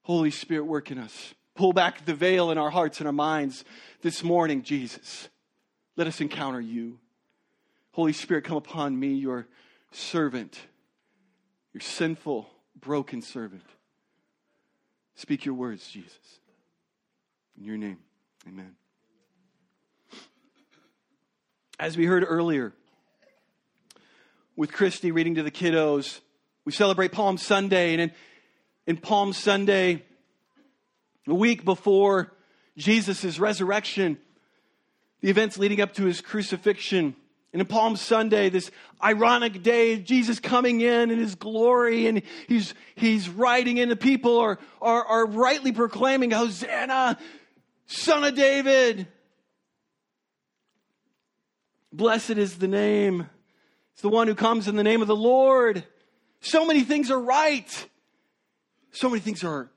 Holy 0.03 0.31
Spirit, 0.31 0.65
work 0.65 0.91
in 0.91 0.97
us. 0.97 1.33
Pull 1.55 1.71
back 1.71 2.05
the 2.05 2.13
veil 2.13 2.51
in 2.51 2.57
our 2.57 2.69
hearts 2.69 2.99
and 2.99 3.07
our 3.07 3.13
minds 3.13 3.63
this 4.01 4.21
morning, 4.23 4.61
Jesus. 4.61 5.29
Let 5.95 6.07
us 6.07 6.19
encounter 6.19 6.59
you. 6.59 6.99
Holy 7.93 8.13
Spirit, 8.13 8.43
come 8.43 8.57
upon 8.57 8.99
me, 8.99 9.13
your 9.13 9.47
servant, 9.91 10.59
your 11.73 11.81
sinful, 11.81 12.49
broken 12.79 13.21
servant. 13.21 13.63
Speak 15.15 15.45
your 15.45 15.55
words, 15.55 15.89
Jesus. 15.89 16.39
In 17.57 17.63
your 17.63 17.77
name, 17.77 17.99
amen. 18.47 18.75
As 21.79 21.95
we 21.95 22.05
heard 22.05 22.25
earlier, 22.27 22.73
with 24.55 24.71
Christy 24.71 25.11
reading 25.11 25.35
to 25.35 25.43
the 25.43 25.51
kiddos, 25.51 26.19
we 26.65 26.71
celebrate 26.71 27.11
Palm 27.11 27.37
Sunday, 27.37 27.93
and 27.93 28.01
in 28.01 28.11
in 28.85 28.97
Palm 28.97 29.33
Sunday, 29.33 30.03
a 31.27 31.33
week 31.33 31.63
before 31.63 32.33
Jesus' 32.77 33.39
resurrection, 33.39 34.17
the 35.21 35.29
events 35.29 35.57
leading 35.57 35.79
up 35.79 35.93
to 35.93 36.05
his 36.05 36.21
crucifixion. 36.21 37.15
And 37.53 37.61
in 37.61 37.67
Palm 37.67 37.95
Sunday, 37.95 38.49
this 38.49 38.71
ironic 39.01 39.61
day, 39.61 39.99
Jesus 39.99 40.39
coming 40.39 40.81
in 40.81 41.11
in 41.11 41.19
his 41.19 41.35
glory, 41.35 42.07
and 42.07 42.23
he's, 42.47 42.73
he's 42.95 43.29
riding 43.29 43.77
in, 43.77 43.89
the 43.89 43.95
people 43.95 44.39
are, 44.39 44.57
are, 44.81 45.05
are 45.05 45.25
rightly 45.27 45.71
proclaiming, 45.71 46.31
Hosanna, 46.31 47.19
Son 47.85 48.23
of 48.23 48.35
David. 48.35 49.07
Blessed 51.91 52.31
is 52.31 52.57
the 52.57 52.67
name. 52.67 53.29
It's 53.93 54.01
the 54.01 54.09
one 54.09 54.27
who 54.27 54.33
comes 54.33 54.67
in 54.67 54.75
the 54.75 54.83
name 54.83 55.03
of 55.03 55.07
the 55.07 55.15
Lord. 55.15 55.85
So 56.41 56.65
many 56.65 56.81
things 56.81 57.11
are 57.11 57.21
right. 57.21 57.87
So 58.91 59.09
many 59.09 59.19
things 59.19 59.43
are 59.43 59.69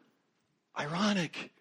ironic. 0.79 1.53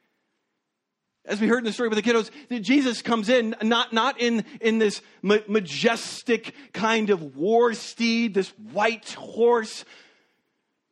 As 1.27 1.41
we 1.41 1.47
heard 1.47 1.59
in 1.59 1.63
the 1.63 1.73
story 1.73 1.89
with 1.89 2.03
the 2.03 2.03
kiddos, 2.03 2.29
Jesus 2.61 3.01
comes 3.01 3.29
in 3.29 3.55
not, 3.61 3.93
not 3.93 4.19
in, 4.19 4.45
in 4.61 4.77
this 4.77 5.01
majestic 5.23 6.53
kind 6.71 7.09
of 7.09 7.35
war 7.35 7.73
steed, 7.73 8.33
this 8.33 8.49
white 8.71 9.11
horse, 9.13 9.85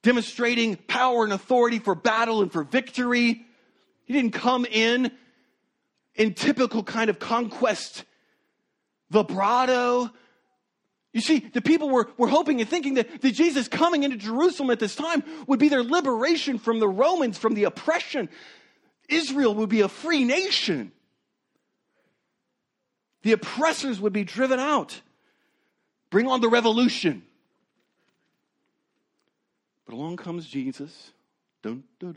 demonstrating 0.02 0.76
power 0.76 1.24
and 1.24 1.34
authority 1.34 1.80
for 1.80 1.94
battle 1.96 2.42
and 2.42 2.52
for 2.52 2.64
victory. 2.64 3.46
He 4.06 4.14
didn't 4.14 4.34
come 4.34 4.66
in 4.66 5.12
in 6.16 6.34
typical 6.34 6.84
kind 6.84 7.10
of 7.10 7.20
conquest 7.20 8.04
vibrato 9.10 10.12
you 11.14 11.22
see, 11.22 11.40
the 11.40 11.62
people 11.62 11.90
were, 11.90 12.10
were 12.18 12.28
hoping 12.28 12.60
and 12.60 12.68
thinking 12.68 12.96
that, 12.96 13.22
that 13.22 13.32
Jesus 13.32 13.68
coming 13.68 14.02
into 14.04 14.18
Jerusalem 14.18 14.72
at 14.72 14.80
this 14.80 14.96
time 14.96 15.24
would 15.46 15.60
be 15.60 15.70
their 15.70 15.84
liberation 15.84 16.58
from 16.58 16.80
the 16.80 16.88
Romans, 16.88 17.38
from 17.38 17.54
the 17.54 17.66
oppression. 17.66 18.30
Israel 19.10 19.56
would 19.56 19.70
be 19.70 19.82
a 19.82 19.88
free 19.88 20.24
nation. 20.24 20.92
The 23.24 23.32
oppressors 23.32 24.00
would 24.00 24.14
be 24.14 24.24
driven 24.24 24.60
out. 24.60 25.02
Bring 26.10 26.28
on 26.28 26.42
the 26.42 26.50
revolution. 26.50 27.24
But 29.86 29.96
along 29.96 30.18
comes 30.18 30.46
Jesus, 30.48 31.12
dun, 31.62 31.84
dun, 32.00 32.16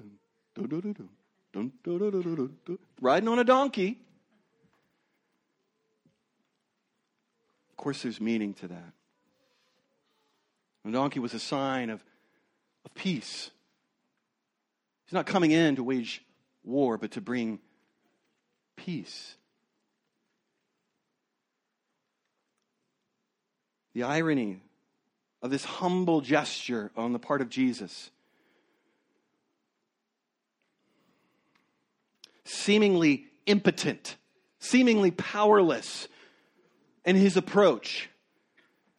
dun, 0.55 0.69
riding 3.01 3.29
on 3.29 3.39
a 3.39 3.45
donkey. 3.45 3.99
Of 7.71 7.77
course, 7.77 8.03
there's 8.03 8.21
meaning 8.21 8.55
to 8.55 8.69
that. 8.69 8.93
The 10.85 10.93
donkey 10.93 11.19
was 11.19 11.35
a 11.35 11.41
sign 11.41 11.91
of, 11.91 12.05
of 12.85 12.95
peace. 12.95 13.51
He's 15.07 15.13
not 15.13 15.27
coming 15.27 15.51
in 15.51 15.77
to 15.77 15.83
wage 15.83 16.23
war, 16.67 16.99
but 16.99 17.13
to 17.13 17.21
bring 17.21 17.61
peace. 18.77 19.37
The 23.95 24.03
irony 24.03 24.61
of 25.43 25.51
this 25.51 25.65
humble 25.65 26.21
gesture 26.21 26.91
on 26.97 27.13
the 27.13 27.19
part 27.19 27.41
of 27.41 27.49
Jesus. 27.49 28.11
Seemingly 32.45 33.27
impotent, 33.47 34.17
seemingly 34.59 35.11
powerless 35.11 36.09
in 37.05 37.17
his 37.17 37.37
approach. 37.37 38.11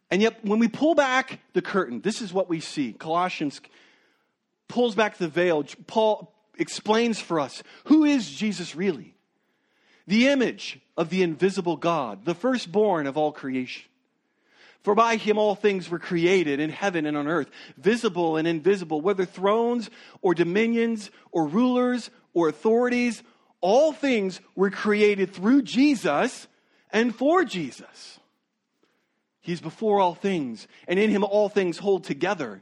And 0.09 0.21
yet, 0.21 0.43
when 0.43 0.59
we 0.59 0.67
pull 0.67 0.95
back 0.95 1.39
the 1.53 1.61
curtain, 1.61 2.01
this 2.01 2.21
is 2.21 2.33
what 2.33 2.49
we 2.49 2.59
see. 2.61 2.93
Colossians 2.93 3.59
pulls 4.69 4.95
back 4.95 5.17
the 5.17 5.27
veil. 5.27 5.63
Paul 5.85 6.33
explains 6.57 7.19
for 7.19 7.39
us 7.39 7.63
who 7.85 8.03
is 8.03 8.29
Jesus 8.29 8.75
really? 8.75 9.15
The 10.05 10.27
image 10.29 10.79
of 10.95 11.09
the 11.09 11.21
invisible 11.21 11.77
God, 11.77 12.25
the 12.25 12.35
firstborn 12.35 13.07
of 13.07 13.17
all 13.17 13.31
creation. 13.31 13.83
For 14.81 14.95
by 14.95 15.17
him 15.17 15.37
all 15.37 15.55
things 15.55 15.89
were 15.89 15.99
created 15.99 16.59
in 16.59 16.69
heaven 16.69 17.05
and 17.05 17.17
on 17.17 17.27
earth, 17.27 17.49
visible 17.77 18.37
and 18.37 18.47
invisible, 18.47 19.01
whether 19.01 19.25
thrones 19.25 19.89
or 20.21 20.33
dominions 20.33 21.11
or 21.31 21.45
rulers 21.45 22.09
or 22.33 22.47
authorities, 22.47 23.21
all 23.59 23.91
things 23.91 24.39
were 24.55 24.69
created 24.69 25.33
through 25.33 25.63
Jesus 25.63 26.47
and 26.91 27.13
for 27.13 27.43
Jesus. 27.43 28.19
He's 29.41 29.61
before 29.61 29.99
all 29.99 30.15
things, 30.15 30.67
and 30.87 30.99
in 30.99 31.09
him 31.09 31.23
all 31.23 31.49
things 31.49 31.77
hold 31.77 32.03
together. 32.03 32.61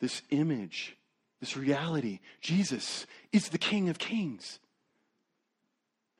This 0.00 0.22
image, 0.30 0.96
this 1.40 1.56
reality, 1.56 2.20
Jesus 2.40 3.06
is 3.32 3.50
the 3.50 3.58
King 3.58 3.88
of 3.88 3.98
Kings. 3.98 4.58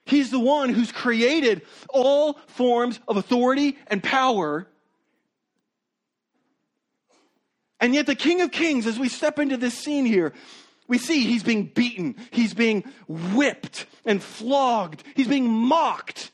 He's 0.05 0.31
the 0.31 0.41
one 0.41 0.71
who's 0.71 0.93
created 0.93 1.63
all 1.89 2.35
forms 2.49 3.01
of 3.07 3.17
authority 3.17 3.79
and 3.87 4.03
power. 4.03 4.67
And 7.79 7.95
yet, 7.95 8.07
the 8.07 8.15
King 8.15 8.43
of 8.43 8.51
Kings, 8.51 8.87
as 8.87 8.99
we 8.99 9.09
step 9.09 9.39
into 9.39 9.57
this 9.57 9.75
scene 9.75 10.05
here, 10.05 10.35
we 10.89 10.99
see 10.99 11.21
he's 11.21 11.45
being 11.45 11.67
beaten, 11.67 12.17
he's 12.33 12.53
being 12.53 12.85
whipped 13.09 13.87
and 14.05 14.23
flogged, 14.23 15.05
he's 15.15 15.29
being 15.29 15.49
mocked. 15.49 16.33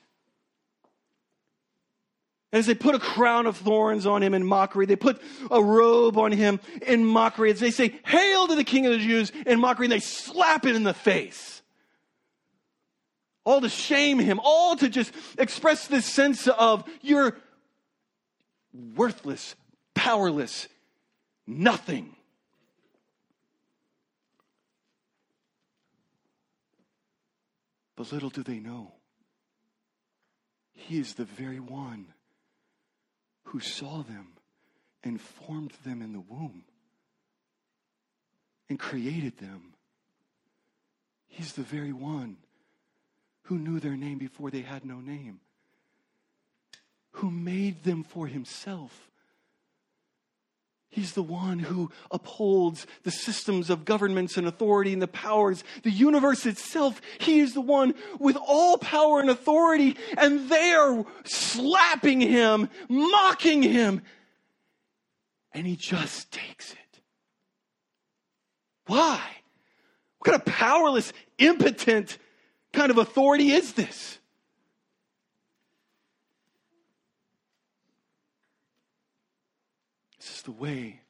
As 2.52 2.66
they 2.66 2.74
put 2.74 2.94
a 2.94 2.98
crown 2.98 3.46
of 3.46 3.56
thorns 3.56 4.06
on 4.06 4.22
him 4.22 4.32
in 4.32 4.46
mockery, 4.46 4.86
they 4.86 4.96
put 4.96 5.20
a 5.50 5.62
robe 5.62 6.16
on 6.16 6.32
him 6.32 6.60
in 6.86 7.04
mockery. 7.04 7.50
As 7.50 7.60
they 7.60 7.72
say, 7.72 7.98
Hail 8.06 8.46
to 8.46 8.54
the 8.54 8.64
King 8.64 8.86
of 8.86 8.92
the 8.92 8.98
Jews 8.98 9.32
in 9.46 9.60
mockery, 9.60 9.86
and 9.86 9.92
they 9.92 10.00
slap 10.00 10.64
it 10.64 10.76
in 10.76 10.84
the 10.84 10.94
face. 10.94 11.62
All 13.44 13.60
to 13.60 13.68
shame 13.68 14.18
him, 14.18 14.40
all 14.42 14.76
to 14.76 14.88
just 14.88 15.12
express 15.38 15.86
this 15.86 16.04
sense 16.04 16.48
of 16.48 16.84
you're 17.02 17.36
worthless, 18.72 19.54
powerless, 19.94 20.68
nothing. 21.46 22.14
But 27.96 28.12
little 28.12 28.30
do 28.30 28.42
they 28.42 28.60
know, 28.60 28.92
He 30.74 30.98
is 30.98 31.14
the 31.14 31.24
very 31.24 31.60
one 31.60 32.12
who 33.46 33.60
saw 33.60 34.02
them 34.02 34.28
and 35.02 35.20
formed 35.20 35.72
them 35.84 36.02
in 36.02 36.12
the 36.12 36.20
womb 36.20 36.64
and 38.68 38.78
created 38.78 39.38
them. 39.38 39.74
He's 41.28 41.52
the 41.52 41.62
very 41.62 41.92
one 41.92 42.36
who 43.42 43.58
knew 43.58 43.78
their 43.78 43.96
name 43.96 44.18
before 44.18 44.50
they 44.50 44.62
had 44.62 44.84
no 44.84 44.96
name, 44.96 45.40
who 47.12 47.30
made 47.30 47.84
them 47.84 48.02
for 48.02 48.26
himself 48.26 49.10
He's 50.96 51.12
the 51.12 51.22
one 51.22 51.58
who 51.58 51.90
upholds 52.10 52.86
the 53.02 53.10
systems 53.10 53.68
of 53.68 53.84
governments 53.84 54.38
and 54.38 54.46
authority 54.46 54.94
and 54.94 55.02
the 55.02 55.06
powers, 55.06 55.62
the 55.82 55.90
universe 55.90 56.46
itself. 56.46 57.02
He 57.18 57.40
is 57.40 57.52
the 57.52 57.60
one 57.60 57.92
with 58.18 58.38
all 58.38 58.78
power 58.78 59.20
and 59.20 59.28
authority, 59.28 59.98
and 60.16 60.48
they 60.48 60.72
are 60.72 61.04
slapping 61.24 62.22
him, 62.22 62.70
mocking 62.88 63.62
him, 63.62 64.00
and 65.52 65.66
he 65.66 65.76
just 65.76 66.32
takes 66.32 66.72
it. 66.72 67.00
Why? 68.86 69.20
What 70.16 70.30
kind 70.30 70.40
of 70.40 70.46
powerless, 70.46 71.12
impotent 71.36 72.16
kind 72.72 72.90
of 72.90 72.96
authority 72.96 73.50
is 73.50 73.74
this? 73.74 74.16
This 80.18 80.35
is 80.35 80.35
the 80.46 80.52
way 80.52 81.00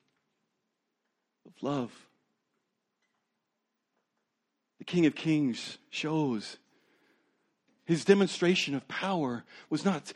of 1.44 1.52
love. 1.62 1.92
The 4.78 4.84
King 4.84 5.04
of 5.04 5.14
Kings 5.14 5.76
shows 5.90 6.56
his 7.84 8.04
demonstration 8.04 8.74
of 8.74 8.88
power 8.88 9.44
was 9.68 9.84
not 9.84 10.12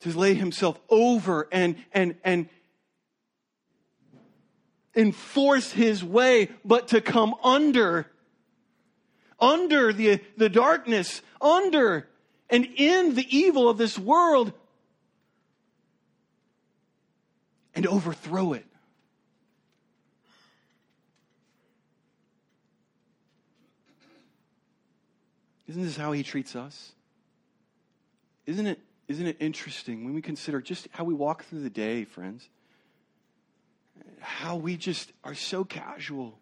to 0.00 0.18
lay 0.18 0.34
himself 0.34 0.78
over 0.90 1.48
and, 1.52 1.76
and, 1.92 2.16
and 2.24 2.48
enforce 4.96 5.70
his 5.70 6.02
way, 6.02 6.48
but 6.64 6.88
to 6.88 7.00
come 7.00 7.32
under, 7.44 8.08
under 9.38 9.92
the, 9.92 10.20
the 10.36 10.48
darkness, 10.48 11.22
under 11.40 12.08
and 12.50 12.66
in 12.76 13.14
the 13.14 13.26
evil 13.34 13.68
of 13.68 13.78
this 13.78 13.96
world 13.96 14.52
and 17.74 17.86
overthrow 17.86 18.52
it. 18.52 18.66
Isn't 25.68 25.82
this 25.82 25.96
how 25.96 26.12
he 26.12 26.22
treats 26.22 26.54
us? 26.54 26.92
Isn't 28.44 28.66
it, 28.66 28.78
isn't 29.08 29.26
it 29.26 29.36
interesting 29.40 30.04
when 30.04 30.12
we 30.12 30.20
consider 30.20 30.60
just 30.60 30.88
how 30.90 31.04
we 31.04 31.14
walk 31.14 31.44
through 31.44 31.60
the 31.60 31.70
day, 31.70 32.04
friends? 32.04 32.48
How 34.20 34.56
we 34.56 34.76
just 34.76 35.12
are 35.24 35.34
so 35.34 35.64
casual 35.64 36.38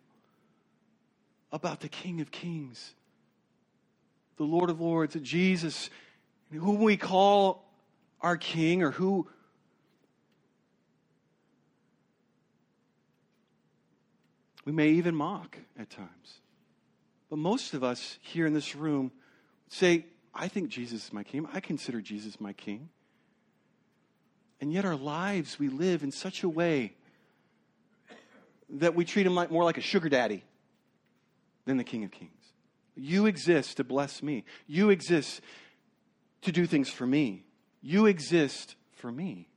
about 1.53 1.81
the 1.81 1.89
King 1.89 2.21
of 2.21 2.31
Kings, 2.31 2.95
the 4.37 4.45
Lord 4.45 4.71
of 4.71 4.81
Lords, 4.81 5.17
Jesus, 5.23 5.91
whom 6.51 6.81
we 6.81 6.97
call 6.97 7.71
our 8.21 8.37
King 8.37 8.83
or 8.83 8.91
who 8.91 9.29
We 14.65 14.73
may 14.73 14.91
even 14.91 15.15
mock 15.15 15.57
at 15.79 15.91
times. 15.91 16.41
But 17.29 17.39
most 17.39 17.75
of 17.75 17.85
us 17.85 18.19
here 18.21 18.47
in 18.47 18.53
this 18.53 18.75
room 18.75 19.13
say, 19.69 20.07
I 20.35 20.49
think 20.49 20.69
Jesus 20.69 21.07
is 21.07 21.13
my 21.13 21.23
king. 21.23 21.47
I 21.53 21.61
consider 21.61 22.01
Jesus 22.01 22.41
my 22.41 22.53
king. 22.53 22.89
And 24.61 24.73
yet 24.73 24.85
our 24.85 24.97
lives 24.97 25.59
we 25.59 25.69
live 25.69 26.03
in 26.03 26.13
such 26.13 26.43
a 26.43 26.49
way 26.49 26.93
that 28.69 28.95
we 28.95 29.05
treat 29.05 29.27
him 29.27 29.35
like 29.35 29.51
more 29.51 29.65
like 29.65 29.79
a 29.79 29.83
sugar 29.83 30.09
daddy 30.09 30.45
than 31.65 31.77
the 31.77 31.85
King 31.85 32.05
of 32.05 32.11
Kings. 32.11 32.31
You 32.95 33.27
exist 33.27 33.79
to 33.79 33.85
bless 33.85 34.23
me. 34.23 34.45
You 34.67 34.91
exist 34.91 35.41
to 36.43 36.53
do 36.53 36.67
things 36.67 36.89
for 36.89 37.07
me. 37.07 37.45
You 37.83 38.07
exist 38.07 38.77
for 38.93 39.11
me. 39.11 39.49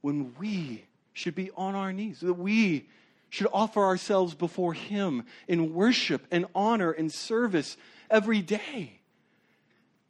When 0.00 0.34
we 0.38 0.84
should 1.20 1.34
be 1.34 1.50
on 1.56 1.74
our 1.74 1.92
knees, 1.92 2.20
that 2.20 2.34
we 2.34 2.88
should 3.28 3.46
offer 3.52 3.84
ourselves 3.84 4.34
before 4.34 4.72
Him 4.72 5.24
in 5.46 5.74
worship 5.74 6.26
and 6.30 6.46
honor 6.54 6.90
and 6.90 7.12
service 7.12 7.76
every 8.10 8.40
day. 8.40 9.00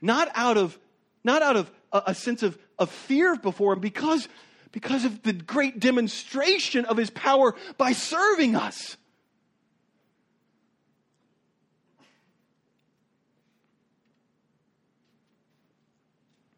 Not 0.01 0.31
out 0.35 0.57
of, 0.57 0.79
not 1.25 1.43
out 1.43 1.57
of 1.57 1.71
a, 1.93 2.03
a 2.07 2.15
sense 2.15 2.43
of, 2.43 2.57
of 2.79 2.91
fear 2.91 3.37
before 3.37 3.75
Him, 3.75 3.81
because, 3.81 4.29
because 4.73 5.05
of 5.05 5.23
the 5.23 5.33
great 5.33 5.81
demonstration 5.81 6.85
of 6.85 6.97
His 6.97 7.11
power 7.11 7.55
by 7.77 7.93
serving 7.93 8.55
us. 8.57 8.97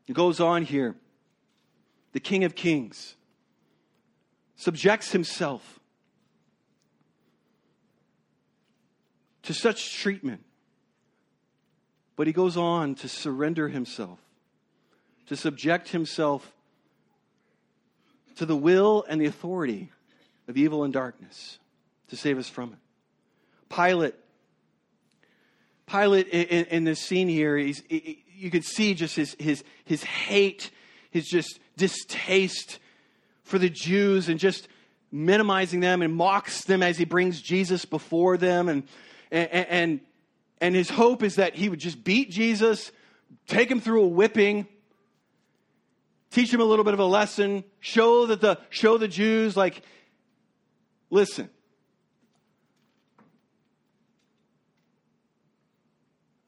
It 0.06 0.12
goes 0.12 0.40
on 0.40 0.62
here. 0.62 0.94
The 2.12 2.20
King 2.20 2.44
of 2.44 2.54
Kings 2.54 3.16
subjects 4.62 5.10
himself 5.10 5.80
to 9.42 9.52
such 9.52 9.98
treatment. 9.98 10.44
But 12.14 12.28
he 12.28 12.32
goes 12.32 12.56
on 12.56 12.94
to 12.96 13.08
surrender 13.08 13.68
himself, 13.68 14.20
to 15.26 15.34
subject 15.34 15.88
himself 15.88 16.52
to 18.36 18.46
the 18.46 18.54
will 18.54 19.04
and 19.08 19.20
the 19.20 19.26
authority 19.26 19.90
of 20.46 20.56
evil 20.56 20.84
and 20.84 20.92
darkness 20.92 21.58
to 22.08 22.16
save 22.16 22.38
us 22.38 22.48
from 22.48 22.72
it. 22.72 22.78
Pilate, 23.74 24.14
Pilate 25.86 26.28
in, 26.28 26.66
in 26.66 26.84
this 26.84 27.00
scene 27.00 27.28
here, 27.28 27.56
he's, 27.56 27.82
you 27.88 28.50
could 28.50 28.64
see 28.64 28.94
just 28.94 29.16
his, 29.16 29.34
his, 29.40 29.64
his 29.84 30.04
hate, 30.04 30.70
his 31.10 31.26
just 31.26 31.58
distaste 31.76 32.78
for 33.52 33.58
the 33.58 33.68
Jews 33.68 34.30
and 34.30 34.40
just 34.40 34.66
minimizing 35.12 35.80
them 35.80 36.00
and 36.00 36.14
mocks 36.14 36.64
them 36.64 36.82
as 36.82 36.96
he 36.96 37.04
brings 37.04 37.42
Jesus 37.42 37.84
before 37.84 38.38
them. 38.38 38.66
And, 38.66 38.84
and, 39.30 39.50
and, 39.50 40.00
and 40.58 40.74
his 40.74 40.88
hope 40.88 41.22
is 41.22 41.34
that 41.34 41.54
he 41.54 41.68
would 41.68 41.78
just 41.78 42.02
beat 42.02 42.30
Jesus, 42.30 42.90
take 43.46 43.70
him 43.70 43.78
through 43.78 44.04
a 44.04 44.08
whipping, 44.08 44.66
teach 46.30 46.50
him 46.50 46.62
a 46.62 46.64
little 46.64 46.82
bit 46.82 46.94
of 46.94 47.00
a 47.00 47.04
lesson, 47.04 47.62
show 47.78 48.24
that 48.24 48.40
the 48.40 48.58
show 48.70 48.96
the 48.96 49.06
Jews 49.06 49.54
like, 49.54 49.82
listen. 51.10 51.50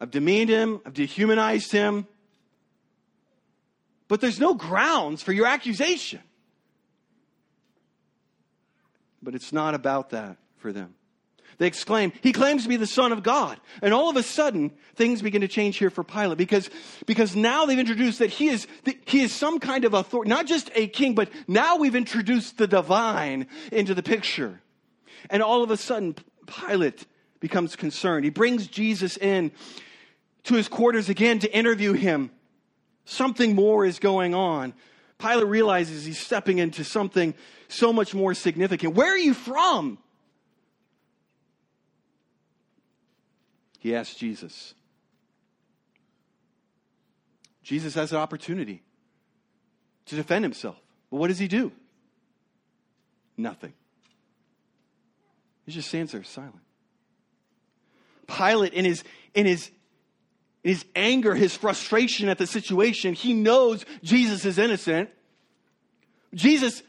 I've 0.01 0.11
demeaned 0.11 0.49
him, 0.49 0.81
I've 0.87 0.95
dehumanized 0.95 1.71
him, 1.71 2.07
but 4.09 4.23
there's 4.23 4.41
no 4.41 4.55
grounds 4.55 5.23
for 5.23 5.33
your 5.33 5.47
accusation. 5.47 6.21
But 9.25 9.35
it's 9.35 9.53
not 9.53 9.75
about 9.75 10.11
that 10.11 10.37
for 10.57 10.73
them. 10.73 10.95
They 11.59 11.67
exclaim, 11.67 12.13
He 12.21 12.33
claims 12.33 12.65
to 12.65 12.69
be 12.69 12.77
the 12.77 12.87
Son 12.87 13.13
of 13.13 13.23
God. 13.23 13.61
And 13.81 13.95
all 13.95 14.11
of 14.11 14.17
a 14.17 14.23
sudden, 14.23 14.73
things 14.97 15.23
begin 15.23 15.41
to 15.41 15.49
change 15.49 15.77
here 15.77 15.91
for 15.91 16.05
Pilate 16.05 16.39
because, 16.39 16.69
because 17.07 17.35
now 17.37 17.65
they've 17.65 17.79
introduced 17.79 18.19
that 18.19 18.31
he 18.31 18.49
is, 18.49 18.67
he 19.07 19.23
is 19.23 19.33
some 19.33 19.61
kind 19.61 19.85
of 19.85 19.95
authority, 19.95 20.29
not 20.29 20.47
just 20.47 20.71
a 20.75 20.87
king, 20.89 21.15
but 21.15 21.31
now 21.47 21.77
we've 21.77 21.95
introduced 21.95 22.59
the 22.59 22.67
divine 22.67 23.47
into 23.73 23.95
the 23.95 24.03
picture. 24.03 24.61
And 25.31 25.43
all 25.43 25.63
of 25.63 25.71
a 25.71 25.77
sudden, 25.77 26.17
Pilate 26.47 27.07
becomes 27.41 27.77
concerned. 27.77 28.25
He 28.25 28.31
brings 28.31 28.67
Jesus 28.67 29.17
in 29.17 29.53
to 30.45 30.55
his 30.55 30.69
quarters 30.69 31.09
again 31.09 31.39
to 31.41 31.57
interview 31.57 31.93
him. 31.93 32.31
Something 33.05 33.55
more 33.55 33.85
is 33.85 33.99
going 33.99 34.35
on. 34.35 34.75
Pilate 35.19 35.47
realizes 35.47 36.05
he's 36.05 36.19
stepping 36.19 36.59
into 36.59 36.85
something 36.85 37.35
so 37.69 37.93
much 37.93 38.15
more 38.15 38.35
significant. 38.35 38.95
Where 38.95 39.13
are 39.13 39.19
you 39.19 39.35
from? 39.35 39.99
He 43.79 43.95
asks 43.95 44.15
Jesus. 44.15 44.75
Jesus 47.63 47.95
has 47.95 48.13
an 48.13 48.19
opportunity 48.19 48.83
to 50.07 50.17
defend 50.17 50.45
himself. 50.45 50.77
But 51.11 51.17
what 51.19 51.29
does 51.29 51.39
he 51.39 51.49
do? 51.49 51.73
Nothing. 53.37 53.73
He 55.67 55.73
just 55.73 55.89
stands 55.89 56.13
there 56.13 56.23
silent. 56.25 56.61
Pilate, 58.27 58.73
in 58.75 58.85
his, 58.85 59.05
in 59.35 59.47
his, 59.47 59.71
in 60.65 60.71
his 60.71 60.85
anger, 60.97 61.35
his 61.35 61.55
frustration 61.55 62.29
at 62.29 62.39
the 62.39 62.47
situation, 62.47 63.15
he 63.15 63.35
knows 63.35 63.85
Jesus 64.03 64.45
is 64.45 64.59
innocent. 64.59 65.11
Jesus, 66.35 66.83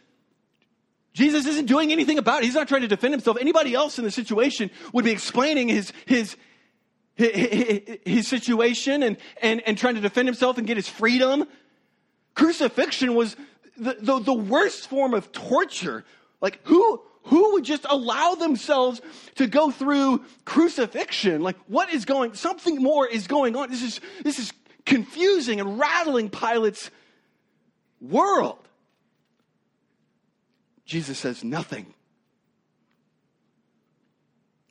Jesus 1.13 1.45
isn't 1.45 1.65
doing 1.65 1.91
anything 1.91 2.17
about 2.17 2.41
it. 2.41 2.45
He's 2.45 2.55
not 2.55 2.67
trying 2.67 2.81
to 2.81 2.87
defend 2.87 3.13
himself. 3.13 3.37
Anybody 3.39 3.75
else 3.75 3.99
in 3.99 4.05
the 4.05 4.11
situation 4.11 4.71
would 4.93 5.05
be 5.05 5.11
explaining 5.11 5.67
his, 5.67 5.91
his, 6.05 6.35
his, 7.15 7.99
his 8.05 8.27
situation 8.27 9.03
and, 9.03 9.17
and, 9.41 9.61
and 9.67 9.77
trying 9.77 9.95
to 9.95 10.01
defend 10.01 10.27
himself 10.27 10.57
and 10.57 10.65
get 10.65 10.77
his 10.77 10.87
freedom. 10.87 11.45
Crucifixion 12.33 13.13
was 13.13 13.35
the, 13.77 13.97
the, 13.99 14.19
the 14.19 14.33
worst 14.33 14.89
form 14.89 15.13
of 15.13 15.31
torture. 15.31 16.05
Like, 16.41 16.61
who, 16.63 17.01
who 17.25 17.53
would 17.53 17.63
just 17.63 17.85
allow 17.89 18.35
themselves 18.35 19.01
to 19.35 19.47
go 19.47 19.71
through 19.71 20.23
crucifixion? 20.45 21.41
Like, 21.41 21.57
what 21.67 21.93
is 21.93 22.05
going, 22.05 22.35
something 22.35 22.81
more 22.81 23.07
is 23.07 23.27
going 23.27 23.55
on. 23.55 23.69
This 23.69 23.81
is, 23.81 24.01
this 24.23 24.39
is 24.39 24.53
confusing 24.85 25.59
and 25.59 25.79
rattling 25.79 26.29
Pilate's 26.29 26.91
world. 27.99 28.59
Jesus 30.85 31.17
says 31.17 31.43
nothing. 31.43 31.93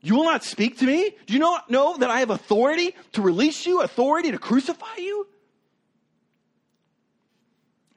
You 0.00 0.14
will 0.14 0.24
not 0.24 0.44
speak 0.44 0.78
to 0.78 0.84
me? 0.84 1.12
Do 1.26 1.32
you 1.32 1.40
not 1.40 1.70
know 1.70 1.96
that 1.96 2.10
I 2.10 2.20
have 2.20 2.30
authority 2.30 2.94
to 3.12 3.22
release 3.22 3.66
you, 3.66 3.80
authority 3.80 4.30
to 4.30 4.38
crucify 4.38 4.96
you? 4.98 5.26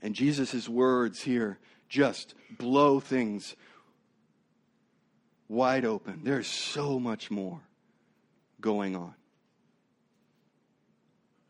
And 0.02 0.16
Jesus' 0.16 0.68
words 0.70 1.22
here 1.22 1.60
just 1.90 2.34
blow 2.58 3.00
things 3.00 3.56
wide 5.50 5.86
open. 5.86 6.22
There's 6.24 6.48
so 6.48 7.00
much 7.00 7.32
more 7.32 7.62
going 8.60 8.96
on. 8.96 9.14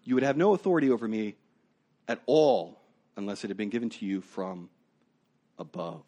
You 0.04 0.16
would 0.16 0.24
have 0.24 0.38
no 0.38 0.54
authority 0.54 0.90
over 0.90 1.08
me 1.08 1.36
at 2.08 2.22
all 2.26 2.80
unless 3.18 3.44
it 3.44 3.50
had 3.50 3.58
been 3.58 3.70
given 3.70 3.90
to 3.90 4.06
you 4.06 4.22
from 4.22 4.70
above. 5.60 6.04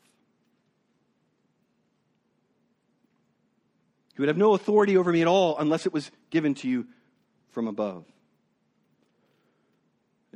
You 4.16 4.24
would 4.24 4.30
have 4.30 4.38
no 4.38 4.54
authority 4.54 4.98
over 4.98 5.12
me 5.12 5.22
at 5.22 5.28
all 5.28 5.58
unless 5.58 5.86
it 5.86 5.94
was 5.94 6.12
given 6.30 6.54
to 6.56 6.68
you 6.68 6.88
from 7.52 7.68
above. 7.68 8.06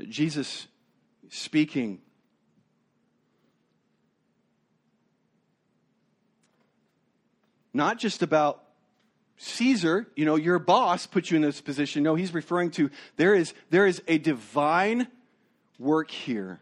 Jesus 0.08 0.68
speaking 1.30 2.00
not 7.74 7.98
just 7.98 8.22
about 8.22 8.64
Caesar, 9.38 10.08
you 10.16 10.26
know, 10.26 10.36
your 10.36 10.60
boss 10.60 11.08
put 11.08 11.32
you 11.32 11.36
in 11.36 11.42
this 11.42 11.60
position. 11.60 12.04
No, 12.04 12.16
he's 12.16 12.34
referring 12.34 12.72
to 12.72 12.90
there 13.18 13.34
is, 13.34 13.54
there 13.70 13.86
is 13.86 14.02
a 14.08 14.18
divine 14.18 15.08
work 15.80 16.12
here. 16.12 16.62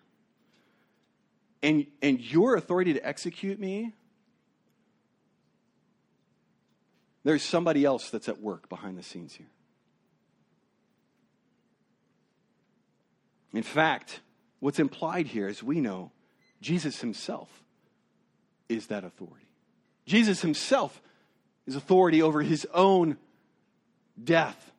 And, 1.62 1.86
and 2.02 2.20
your 2.20 2.56
authority 2.56 2.94
to 2.94 3.06
execute 3.06 3.60
me, 3.60 3.94
there's 7.24 7.44
somebody 7.44 7.86
else 7.86 8.10
that's 8.10 8.28
at 8.30 8.42
work 8.42 8.68
behind 8.68 8.98
the 8.98 9.04
scenes 9.04 9.34
here. 9.34 9.50
In 13.54 13.64
fact, 13.64 14.22
what's 14.60 14.80
implied 14.80 15.28
here, 15.28 15.48
as 15.48 15.62
we 15.62 15.82
know, 15.82 16.12
Jesus 16.62 17.02
himself 17.02 17.50
is 18.70 18.88
that 18.88 19.04
authority. 19.04 19.41
Jesus 20.06 20.42
himself 20.42 21.02
is 21.66 21.76
authority 21.76 22.22
over 22.22 22.42
his 22.42 22.68
own 22.74 23.18
death. 24.22 24.72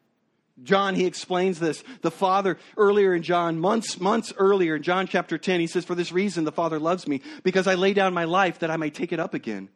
John, 0.63 0.95
he 0.95 1.07
explains 1.07 1.59
this. 1.59 1.83
The 2.03 2.11
Father, 2.11 2.59
earlier 2.77 3.15
in 3.15 3.23
John, 3.23 3.59
months, 3.59 3.99
months 4.01 4.33
earlier 4.37 4.77
in 4.77 4.83
John 4.83 5.07
chapter 5.07 5.39
10, 5.39 5.61
he 5.61 5.67
says, 5.67 5.85
For 5.85 5.95
this 5.95 6.13
reason 6.13 6.45
the 6.45 6.53
Father 6.53 6.79
loves 6.79 7.09
me, 7.09 7.23
because 7.43 7.67
I 7.67 7.75
lay 7.75 7.95
down 7.95 8.15
my 8.15 8.25
life 8.25 8.59
that 8.61 8.71
I 8.71 8.77
may 8.77 8.91
take 8.91 9.13
it 9.13 9.21
up 9.21 9.35
again. 9.35 9.69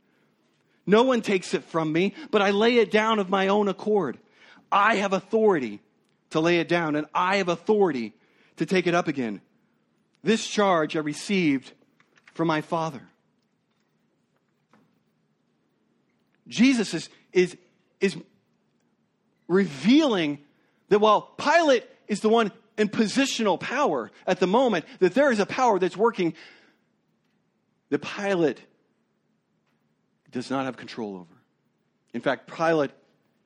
No 0.86 1.02
one 1.02 1.22
takes 1.22 1.54
it 1.54 1.64
from 1.64 1.92
me, 1.92 2.14
but 2.30 2.42
I 2.42 2.50
lay 2.50 2.76
it 2.76 2.90
down 2.90 3.18
of 3.18 3.28
my 3.28 3.48
own 3.48 3.68
accord. 3.68 4.18
I 4.70 4.96
have 4.96 5.12
authority 5.12 5.80
to 6.30 6.40
lay 6.40 6.58
it 6.58 6.68
down, 6.68 6.94
and 6.94 7.06
I 7.14 7.36
have 7.36 7.48
authority 7.48 8.12
to 8.56 8.66
take 8.66 8.86
it 8.86 8.94
up 8.94 9.08
again. 9.08 9.40
This 10.22 10.46
charge 10.46 10.96
I 10.96 11.00
received 11.00 11.72
from 12.34 12.48
my 12.48 12.60
Father. 12.60 13.02
Jesus 16.48 16.94
is, 16.94 17.08
is, 17.32 17.56
is 18.00 18.16
revealing 19.48 20.38
that 20.88 20.98
while 20.98 21.22
Pilate 21.22 21.84
is 22.08 22.20
the 22.20 22.28
one 22.28 22.52
in 22.78 22.88
positional 22.88 23.58
power 23.58 24.10
at 24.26 24.40
the 24.40 24.46
moment, 24.46 24.84
that 25.00 25.14
there 25.14 25.30
is 25.32 25.40
a 25.40 25.46
power 25.46 25.78
that's 25.78 25.96
working 25.96 26.34
that 27.90 28.00
Pilate 28.00 28.60
does 30.30 30.50
not 30.50 30.64
have 30.64 30.76
control 30.76 31.16
over. 31.16 31.34
In 32.12 32.20
fact, 32.20 32.52
Pilate 32.52 32.90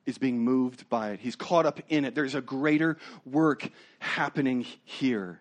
is 0.05 0.17
being 0.17 0.39
moved 0.39 0.89
by 0.89 1.11
it. 1.11 1.19
He's 1.19 1.35
caught 1.35 1.65
up 1.65 1.79
in 1.89 2.05
it. 2.05 2.15
There's 2.15 2.35
a 2.35 2.41
greater 2.41 2.97
work 3.25 3.69
happening 3.99 4.65
here. 4.83 5.39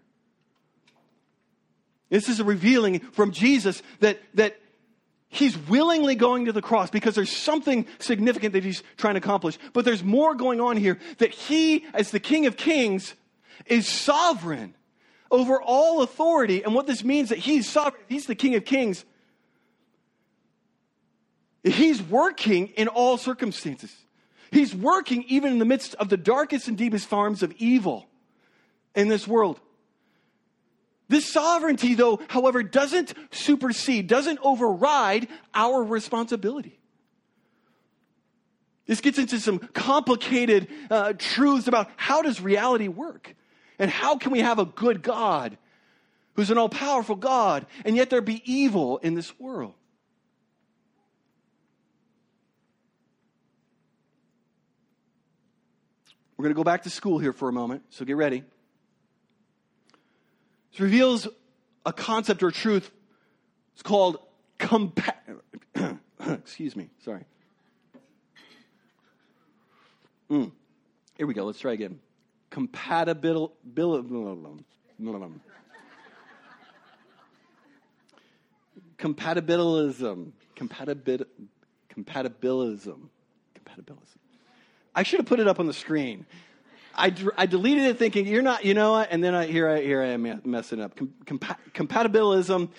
This 2.11 2.29
is 2.29 2.41
a 2.41 2.45
revealing 2.45 3.01
from 3.01 3.31
Jesus 3.31 3.83
that, 4.01 4.19
that 4.35 4.61
He's 5.33 5.57
willingly 5.57 6.17
going 6.17 6.47
to 6.47 6.53
the 6.53 6.61
cross 6.61 6.91
because 6.91 7.15
there's 7.15 7.35
something 7.35 7.87
significant 8.01 8.53
that 8.53 8.65
he's 8.65 8.83
trying 8.97 9.15
to 9.15 9.19
accomplish. 9.19 9.59
But 9.73 9.85
there's 9.85 10.03
more 10.03 10.35
going 10.35 10.61
on 10.61 10.77
here 10.77 10.99
that 11.19 11.31
he, 11.31 11.87
as 11.95 12.11
the 12.11 12.19
King 12.19 12.47
of 12.47 12.57
Kings, 12.57 13.15
is 13.65 13.87
sovereign 13.87 14.75
over 15.31 15.63
all 15.63 16.03
authority. 16.03 16.65
And 16.65 16.75
what 16.75 16.89
this 16.89 17.05
means 17.05 17.29
that 17.29 17.39
he's 17.39 17.69
sovereign, 17.69 18.03
he's 18.09 18.27
the 18.27 18.35
King 18.35 18.57
of 18.57 18.65
Kings. 18.65 19.05
He's 21.63 22.03
working 22.03 22.67
in 22.69 22.89
all 22.89 23.17
circumstances. 23.17 23.95
He's 24.51 24.75
working 24.75 25.25
even 25.29 25.53
in 25.53 25.59
the 25.61 25.65
midst 25.65 25.95
of 25.95 26.09
the 26.09 26.17
darkest 26.17 26.67
and 26.67 26.77
deepest 26.77 27.07
forms 27.07 27.45
of 27.45 27.53
evil 27.53 28.09
in 28.97 29.07
this 29.07 29.29
world. 29.29 29.61
This 31.11 31.29
sovereignty, 31.29 31.95
though, 31.95 32.21
however, 32.29 32.63
doesn't 32.63 33.15
supersede, 33.33 34.07
doesn't 34.07 34.39
override 34.45 35.27
our 35.53 35.83
responsibility. 35.83 36.79
This 38.87 39.01
gets 39.01 39.19
into 39.19 39.41
some 39.41 39.59
complicated 39.59 40.69
uh, 40.89 41.15
truths 41.19 41.67
about 41.67 41.91
how 41.97 42.23
does 42.23 42.41
reality 42.41 42.87
work? 42.87 43.35
And 43.81 43.91
how 43.91 44.19
can 44.19 44.31
we 44.31 44.39
have 44.39 44.61
a 44.61 44.65
good 44.65 45.03
God 45.03 45.59
who's 46.35 46.53
an 46.53 46.59
all 46.59 46.69
powerful 46.69 47.17
God, 47.17 47.67
and 47.85 47.97
yet 47.97 48.09
there 48.09 48.21
be 48.21 48.41
evil 48.45 48.99
in 48.99 49.15
this 49.15 49.37
world? 49.41 49.75
We're 56.37 56.45
going 56.45 56.55
to 56.55 56.57
go 56.57 56.63
back 56.63 56.85
to 56.85 56.91
school 56.91 57.19
here 57.19 57.33
for 57.33 57.49
a 57.49 57.53
moment, 57.53 57.83
so 57.91 58.05
get 58.05 58.17
ready. 58.17 58.45
It 60.73 60.81
reveals 60.81 61.29
a 61.85 61.93
concept 61.93 62.43
or 62.43 62.51
truth. 62.51 62.91
It's 63.75 63.83
called 63.83 64.19
compa- 64.59 65.15
excuse 66.29 66.77
me, 66.77 66.91
sorry. 67.05 67.25
Mm. 70.31 70.53
Here 71.17 71.27
we 71.27 71.35
go. 71.35 71.45
Let's 71.45 71.59
try 71.59 71.73
again. 71.73 71.99
Compatibil- 72.51 73.53
compatibilism. 78.99 80.33
Compatibil- 80.57 81.27
compatibilism. 81.89 83.09
compatibilism. 83.55 84.19
I 84.95 85.03
should 85.03 85.21
have 85.21 85.27
put 85.27 85.41
it 85.41 85.49
up 85.49 85.59
on 85.59 85.67
the 85.67 85.73
screen. 85.73 86.27
I, 86.95 87.15
I 87.37 87.47
deleted 87.47 87.85
it 87.85 87.99
thinking, 87.99 88.27
you're 88.27 88.43
not, 88.43 88.65
you 88.65 88.75
know 88.75 88.93
what? 88.93 89.09
And 89.11 89.23
then 89.23 89.35
I, 89.35 89.47
here, 89.47 89.69
I, 89.69 89.81
here 89.81 90.03
I 90.03 90.09
am 90.09 90.41
messing 90.45 90.81
up. 90.81 90.97
Com, 90.97 91.13
compa- 91.25 91.57
compatibilism. 91.73 92.71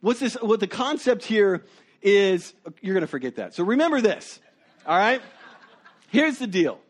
What's 0.00 0.20
this? 0.20 0.34
What 0.34 0.60
the 0.60 0.66
concept 0.66 1.24
here 1.24 1.64
is, 2.02 2.54
you're 2.80 2.94
going 2.94 3.02
to 3.02 3.06
forget 3.06 3.36
that. 3.36 3.54
So 3.54 3.64
remember 3.64 4.00
this, 4.00 4.40
all 4.86 4.96
right? 4.96 5.22
Here's 6.08 6.38
the 6.38 6.46
deal 6.46 6.80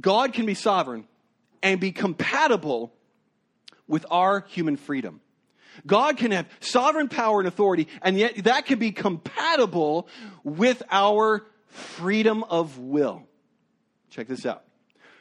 God 0.00 0.32
can 0.32 0.46
be 0.46 0.54
sovereign 0.54 1.06
and 1.62 1.80
be 1.80 1.92
compatible 1.92 2.92
with 3.88 4.06
our 4.10 4.44
human 4.48 4.76
freedom. 4.76 5.20
God 5.86 6.16
can 6.16 6.30
have 6.30 6.46
sovereign 6.60 7.08
power 7.08 7.40
and 7.40 7.48
authority, 7.48 7.88
and 8.02 8.18
yet 8.18 8.44
that 8.44 8.66
can 8.66 8.78
be 8.78 8.92
compatible 8.92 10.08
with 10.42 10.82
our 10.90 11.46
freedom 11.66 12.44
of 12.44 12.78
will. 12.78 13.25
Check 14.16 14.28
this 14.28 14.46
out. 14.46 14.64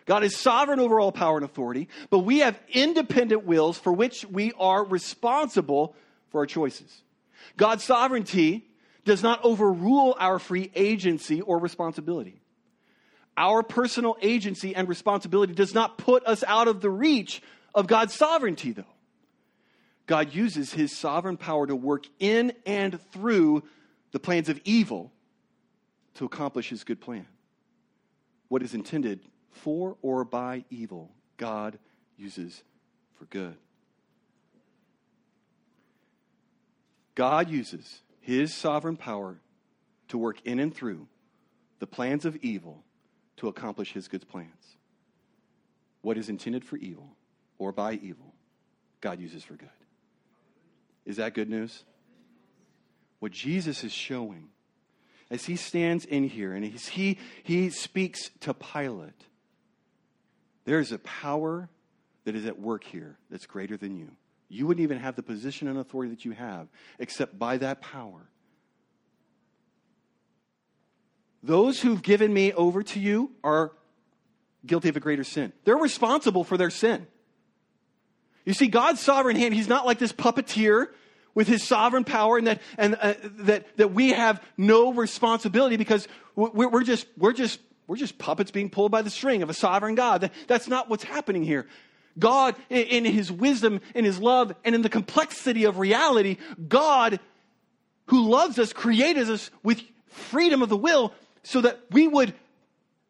God 0.05 0.23
is 0.23 0.37
sovereign 0.37 0.79
over 0.79 1.01
all 1.01 1.11
power 1.11 1.35
and 1.35 1.43
authority, 1.43 1.89
but 2.09 2.19
we 2.19 2.39
have 2.39 2.57
independent 2.69 3.43
wills 3.43 3.77
for 3.77 3.91
which 3.91 4.23
we 4.23 4.53
are 4.57 4.85
responsible 4.85 5.95
for 6.29 6.39
our 6.39 6.45
choices. 6.45 7.01
God's 7.57 7.83
sovereignty 7.83 8.65
does 9.03 9.21
not 9.21 9.43
overrule 9.43 10.15
our 10.17 10.39
free 10.39 10.71
agency 10.75 11.41
or 11.41 11.59
responsibility. 11.59 12.39
Our 13.35 13.63
personal 13.63 14.15
agency 14.21 14.73
and 14.73 14.87
responsibility 14.87 15.53
does 15.53 15.73
not 15.73 15.97
put 15.97 16.25
us 16.25 16.41
out 16.47 16.69
of 16.69 16.79
the 16.79 16.89
reach 16.89 17.41
of 17.73 17.87
God's 17.87 18.13
sovereignty, 18.13 18.71
though. 18.71 18.85
God 20.07 20.33
uses 20.33 20.71
his 20.71 20.95
sovereign 20.95 21.35
power 21.35 21.67
to 21.67 21.75
work 21.75 22.05
in 22.19 22.53
and 22.65 23.01
through 23.11 23.63
the 24.13 24.19
plans 24.19 24.47
of 24.47 24.61
evil 24.63 25.11
to 26.13 26.23
accomplish 26.23 26.69
his 26.69 26.85
good 26.85 27.01
plan. 27.01 27.25
What 28.47 28.61
is 28.61 28.73
intended 28.73 29.21
for 29.51 29.97
or 30.01 30.23
by 30.23 30.65
evil, 30.69 31.11
God 31.37 31.79
uses 32.17 32.63
for 33.17 33.25
good. 33.25 33.57
God 37.15 37.49
uses 37.49 38.01
his 38.19 38.53
sovereign 38.53 38.97
power 38.97 39.39
to 40.09 40.17
work 40.17 40.37
in 40.45 40.59
and 40.59 40.75
through 40.75 41.07
the 41.79 41.87
plans 41.87 42.25
of 42.25 42.35
evil 42.37 42.83
to 43.37 43.47
accomplish 43.47 43.93
his 43.93 44.07
good 44.07 44.27
plans. 44.27 44.77
What 46.01 46.17
is 46.17 46.29
intended 46.29 46.63
for 46.63 46.77
evil 46.77 47.15
or 47.57 47.71
by 47.71 47.93
evil, 47.93 48.33
God 49.01 49.19
uses 49.19 49.43
for 49.43 49.55
good. 49.55 49.69
Is 51.05 51.17
that 51.17 51.33
good 51.33 51.49
news? 51.49 51.83
What 53.19 53.31
Jesus 53.31 53.83
is 53.83 53.91
showing 53.91 54.49
as 55.29 55.45
he 55.45 55.55
stands 55.55 56.05
in 56.05 56.27
here 56.27 56.53
and 56.53 56.65
he, 56.65 57.17
he 57.43 57.69
speaks 57.69 58.29
to 58.41 58.53
Pilate, 58.53 59.25
there 60.65 60.79
is 60.79 60.91
a 60.91 60.99
power 60.99 61.69
that 62.25 62.35
is 62.35 62.45
at 62.45 62.59
work 62.59 62.83
here 62.83 63.17
that's 63.29 63.45
greater 63.45 63.77
than 63.77 63.95
you. 63.95 64.11
You 64.49 64.67
wouldn't 64.67 64.83
even 64.83 64.99
have 64.99 65.15
the 65.15 65.23
position 65.23 65.67
and 65.67 65.77
authority 65.77 66.11
that 66.11 66.25
you 66.25 66.31
have 66.31 66.67
except 66.99 67.37
by 67.37 67.57
that 67.57 67.81
power. 67.81 68.29
Those 71.41 71.79
who've 71.79 72.01
given 72.01 72.33
me 72.33 72.53
over 72.53 72.81
to 72.83 72.99
you 72.99 73.31
are 73.43 73.71
guilty 74.65 74.89
of 74.89 74.97
a 74.97 74.99
greater 74.99 75.23
sin. 75.23 75.53
They're 75.63 75.77
responsible 75.77 76.43
for 76.43 76.57
their 76.57 76.71
sin. 76.71 77.05
You 78.45 78.53
see, 78.53 78.67
God's 78.67 78.99
sovereign 78.99 79.35
hand, 79.35 79.53
He's 79.53 79.67
not 79.67 79.85
like 79.85 79.99
this 79.99 80.11
puppeteer 80.11 80.87
with 81.35 81.47
His 81.47 81.61
sovereign 81.61 82.05
power 82.05 82.37
and 82.37 82.47
that, 82.47 82.61
and, 82.77 82.95
uh, 82.95 83.13
that, 83.39 83.77
that 83.77 83.93
we 83.93 84.13
have 84.13 84.41
no 84.57 84.93
responsibility 84.93 85.77
because 85.77 86.07
we're, 86.35 86.69
we're, 86.69 86.83
just, 86.83 87.05
we're, 87.17 87.33
just, 87.33 87.59
we're 87.85 87.97
just 87.97 88.17
puppets 88.17 88.49
being 88.49 88.69
pulled 88.69 88.91
by 88.91 89.03
the 89.03 89.09
string 89.11 89.43
of 89.43 89.49
a 89.49 89.53
sovereign 89.53 89.93
God. 89.93 90.21
That, 90.21 90.33
That's 90.47 90.67
not 90.67 90.89
what's 90.89 91.03
happening 91.03 91.43
here. 91.43 91.67
God, 92.17 92.55
in 92.69 93.03
His 93.03 93.31
wisdom, 93.31 93.81
in 93.93 94.05
His 94.05 94.19
love, 94.19 94.55
and 94.63 94.73
in 94.73 94.81
the 94.81 94.89
complexity 94.89 95.65
of 95.65 95.77
reality, 95.77 96.37
God, 96.67 97.19
who 98.07 98.29
loves 98.29 98.57
us, 98.57 98.71
created 98.71 99.29
us 99.29 99.51
with 99.61 99.81
freedom 100.07 100.61
of 100.61 100.69
the 100.69 100.77
will 100.77 101.13
so 101.43 101.59
that 101.61 101.79
we 101.91 102.07
would, 102.07 102.33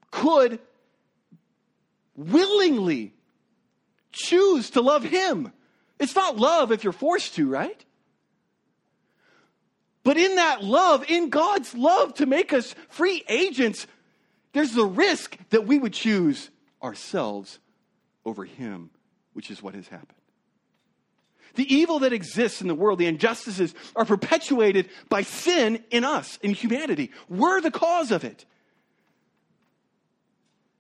could 0.10 0.60
willingly 2.16 3.14
choose 4.12 4.72
to 4.72 4.82
love 4.82 5.04
Him. 5.04 5.52
It's 6.00 6.16
not 6.16 6.38
love 6.38 6.72
if 6.72 6.84
you're 6.84 6.92
forced 6.92 7.36
to, 7.36 7.48
right? 7.48 7.85
But 10.06 10.18
in 10.18 10.36
that 10.36 10.64
love, 10.64 11.04
in 11.10 11.30
God's 11.30 11.74
love 11.74 12.14
to 12.16 12.28
make 12.28 12.54
us 12.54 12.76
free 12.90 13.24
agents, 13.28 13.88
there's 14.54 14.72
the 14.72 14.86
risk 14.86 15.36
that 15.50 15.66
we 15.66 15.80
would 15.80 15.94
choose 15.94 16.52
ourselves 16.82 17.58
over 18.24 18.46
Him, 18.46 18.92
which 19.34 19.50
is 19.50 19.64
what 19.64 19.74
has 19.74 19.88
happened. 19.88 20.20
The 21.56 21.74
evil 21.74 22.00
that 22.00 22.14
exists 22.14 22.62
in 22.62 22.68
the 22.68 22.76
world, 22.76 23.00
the 23.00 23.08
injustices, 23.08 23.74
are 23.96 24.06
perpetuated 24.06 24.90
by 25.10 25.24
sin 25.24 25.84
in 25.90 26.04
us, 26.04 26.38
in 26.44 26.54
humanity. 26.54 27.10
We're 27.28 27.60
the 27.60 27.72
cause 27.72 28.12
of 28.12 28.24
it. 28.24 28.46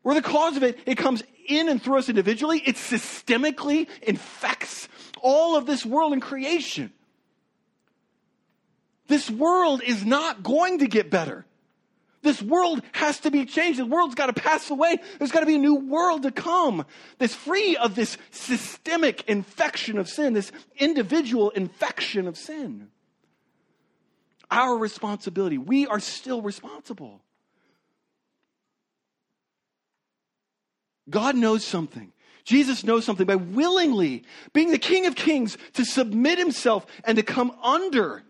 We're 0.03 0.13
the 0.13 0.21
cause 0.21 0.55
of 0.55 0.61
it. 0.61 0.77
It 0.85 0.99
comes 0.99 1.23
in 1.47 1.67
and 1.67 1.81
through 1.81 1.97
us 1.97 2.09
individually. 2.09 2.61
It 2.63 2.75
systemically 2.75 3.87
infects 4.03 4.87
all 5.19 5.55
of 5.55 5.65
this 5.65 5.83
world 5.83 6.13
and 6.13 6.21
creation. 6.21 6.93
This 9.07 9.29
world 9.29 9.81
is 9.83 10.05
not 10.05 10.43
going 10.43 10.79
to 10.79 10.87
get 10.87 11.09
better. 11.09 11.45
This 12.25 12.41
world 12.41 12.81
has 12.93 13.19
to 13.19 13.31
be 13.31 13.45
changed. 13.45 13.77
The 13.77 13.85
world's 13.85 14.15
got 14.15 14.35
to 14.35 14.41
pass 14.41 14.71
away. 14.71 14.97
There's 15.19 15.31
got 15.31 15.41
to 15.41 15.45
be 15.45 15.55
a 15.55 15.59
new 15.59 15.75
world 15.75 16.23
to 16.23 16.31
come 16.31 16.85
that's 17.19 17.35
free 17.35 17.77
of 17.77 17.93
this 17.93 18.17
systemic 18.31 19.29
infection 19.29 19.99
of 19.99 20.09
sin, 20.09 20.33
this 20.33 20.51
individual 20.77 21.51
infection 21.51 22.27
of 22.27 22.35
sin. 22.35 22.87
Our 24.49 24.75
responsibility, 24.75 25.59
we 25.59 25.85
are 25.85 25.99
still 25.99 26.41
responsible. 26.41 27.21
God 31.07 31.35
knows 31.35 31.63
something. 31.63 32.11
Jesus 32.43 32.83
knows 32.83 33.05
something 33.05 33.27
by 33.27 33.35
willingly 33.35 34.23
being 34.53 34.71
the 34.71 34.79
King 34.79 35.05
of 35.05 35.15
Kings 35.15 35.59
to 35.73 35.85
submit 35.85 36.39
himself 36.39 36.87
and 37.03 37.17
to 37.17 37.23
come 37.23 37.51
under 37.61 38.23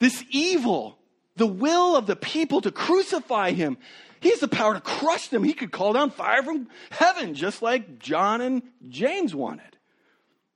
this 0.00 0.24
evil, 0.30 0.98
the 1.36 1.46
will 1.46 1.96
of 1.96 2.06
the 2.06 2.16
people 2.16 2.60
to 2.60 2.70
crucify 2.70 3.52
him. 3.52 3.78
He 4.20 4.30
has 4.30 4.40
the 4.40 4.48
power 4.48 4.74
to 4.74 4.80
crush 4.80 5.28
them. 5.28 5.44
He 5.44 5.54
could 5.54 5.70
call 5.70 5.92
down 5.92 6.10
fire 6.10 6.42
from 6.42 6.68
heaven, 6.90 7.34
just 7.34 7.62
like 7.62 7.98
John 7.98 8.40
and 8.40 8.62
James 8.88 9.34
wanted. 9.34 9.76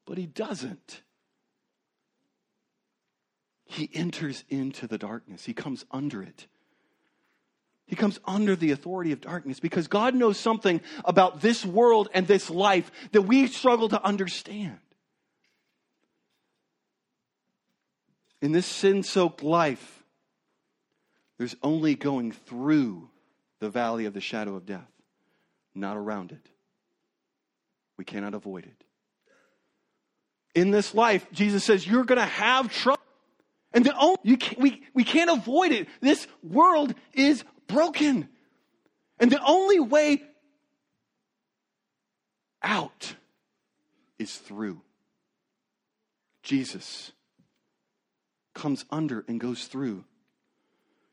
But 0.05 0.19
he 0.19 0.27
doesn't. 0.27 1.03
He 3.65 3.89
enters 3.95 4.45
into 4.49 4.87
the 4.87 4.99
darkness, 4.99 5.45
he 5.45 5.55
comes 5.55 5.85
under 5.91 6.23
it. 6.23 6.47
He 7.87 7.97
comes 7.97 8.19
under 8.25 8.57
the 8.57 8.71
authority 8.71 9.13
of 9.13 9.21
darkness 9.21 9.61
because 9.61 9.87
God 9.87 10.15
knows 10.15 10.39
something 10.39 10.81
about 11.05 11.41
this 11.41 11.65
world 11.65 12.09
and 12.15 12.27
this 12.27 12.49
life 12.49 12.91
that 13.13 13.23
we 13.23 13.47
struggle 13.49 13.89
to 13.91 14.03
understand. 14.03 14.79
In 18.43 18.51
this 18.51 18.67
sin 18.67 19.05
soaked 19.05 19.45
life, 19.45 20.03
there's 21.39 21.55
only 21.63 21.95
going 21.95 22.33
through 22.33 23.09
the 23.61 23.71
valley 23.71 24.05
of 24.05 24.15
the 24.15 24.21
shadow 24.21 24.57
of 24.57 24.67
death, 24.67 24.91
not 25.77 25.97
around 25.97 26.33
it. 26.33 26.51
We 27.97 28.05
cannot 28.05 28.35
avoid 28.35 28.65
it. 28.65 28.85
In 30.57 30.73
this 30.73 30.93
life, 30.93 31.25
Jesus 31.33 31.63
says, 31.63 31.87
you're 31.87 32.05
going 32.05 32.19
to 32.19 32.27
have 32.27 32.71
trouble. 32.73 33.01
And 33.73 33.87
the 33.87 33.97
only, 33.97 34.19
you 34.25 34.37
can't, 34.37 34.61
we, 34.61 34.83
we 34.93 35.05
can't 35.05 35.31
avoid 35.31 35.71
it. 35.73 35.89
This 36.01 36.27
world 36.43 36.95
is 37.15 37.45
broken. 37.69 38.29
And 39.19 39.31
the 39.31 39.41
only 39.43 39.79
way 39.79 40.23
out 42.63 43.15
is 44.19 44.37
through. 44.37 44.83
Jesus 46.43 47.13
comes 48.55 48.85
under 48.91 49.25
and 49.29 49.41
goes 49.41 49.67
through. 49.67 50.05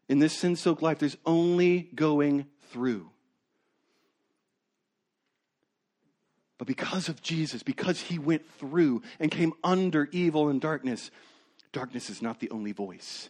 In 0.07 0.19
this 0.19 0.33
sin 0.33 0.55
soaked 0.55 0.81
life, 0.81 0.99
there's 0.99 1.17
only 1.25 1.89
going 1.95 2.47
through. 2.71 3.09
But 6.57 6.67
because 6.67 7.07
of 7.07 7.21
Jesus, 7.21 7.63
because 7.63 8.01
he 8.01 8.19
went 8.19 8.43
through 8.59 9.01
and 9.19 9.31
came 9.31 9.53
under 9.63 10.09
evil 10.11 10.49
and 10.49 10.59
darkness, 10.59 11.09
darkness 11.71 12.09
is 12.09 12.21
not 12.21 12.39
the 12.39 12.49
only 12.49 12.73
voice. 12.73 13.29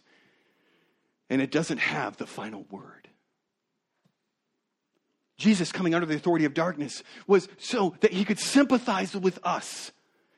And 1.28 1.40
it 1.40 1.52
doesn't 1.52 1.78
have 1.78 2.16
the 2.16 2.26
final 2.26 2.66
word. 2.70 3.08
Jesus 5.38 5.70
coming 5.70 5.94
under 5.94 6.06
the 6.06 6.16
authority 6.16 6.44
of 6.44 6.54
darkness 6.54 7.02
was 7.26 7.48
so 7.56 7.94
that 8.00 8.12
he 8.12 8.24
could 8.24 8.38
sympathize 8.38 9.14
with 9.14 9.38
us 9.44 9.92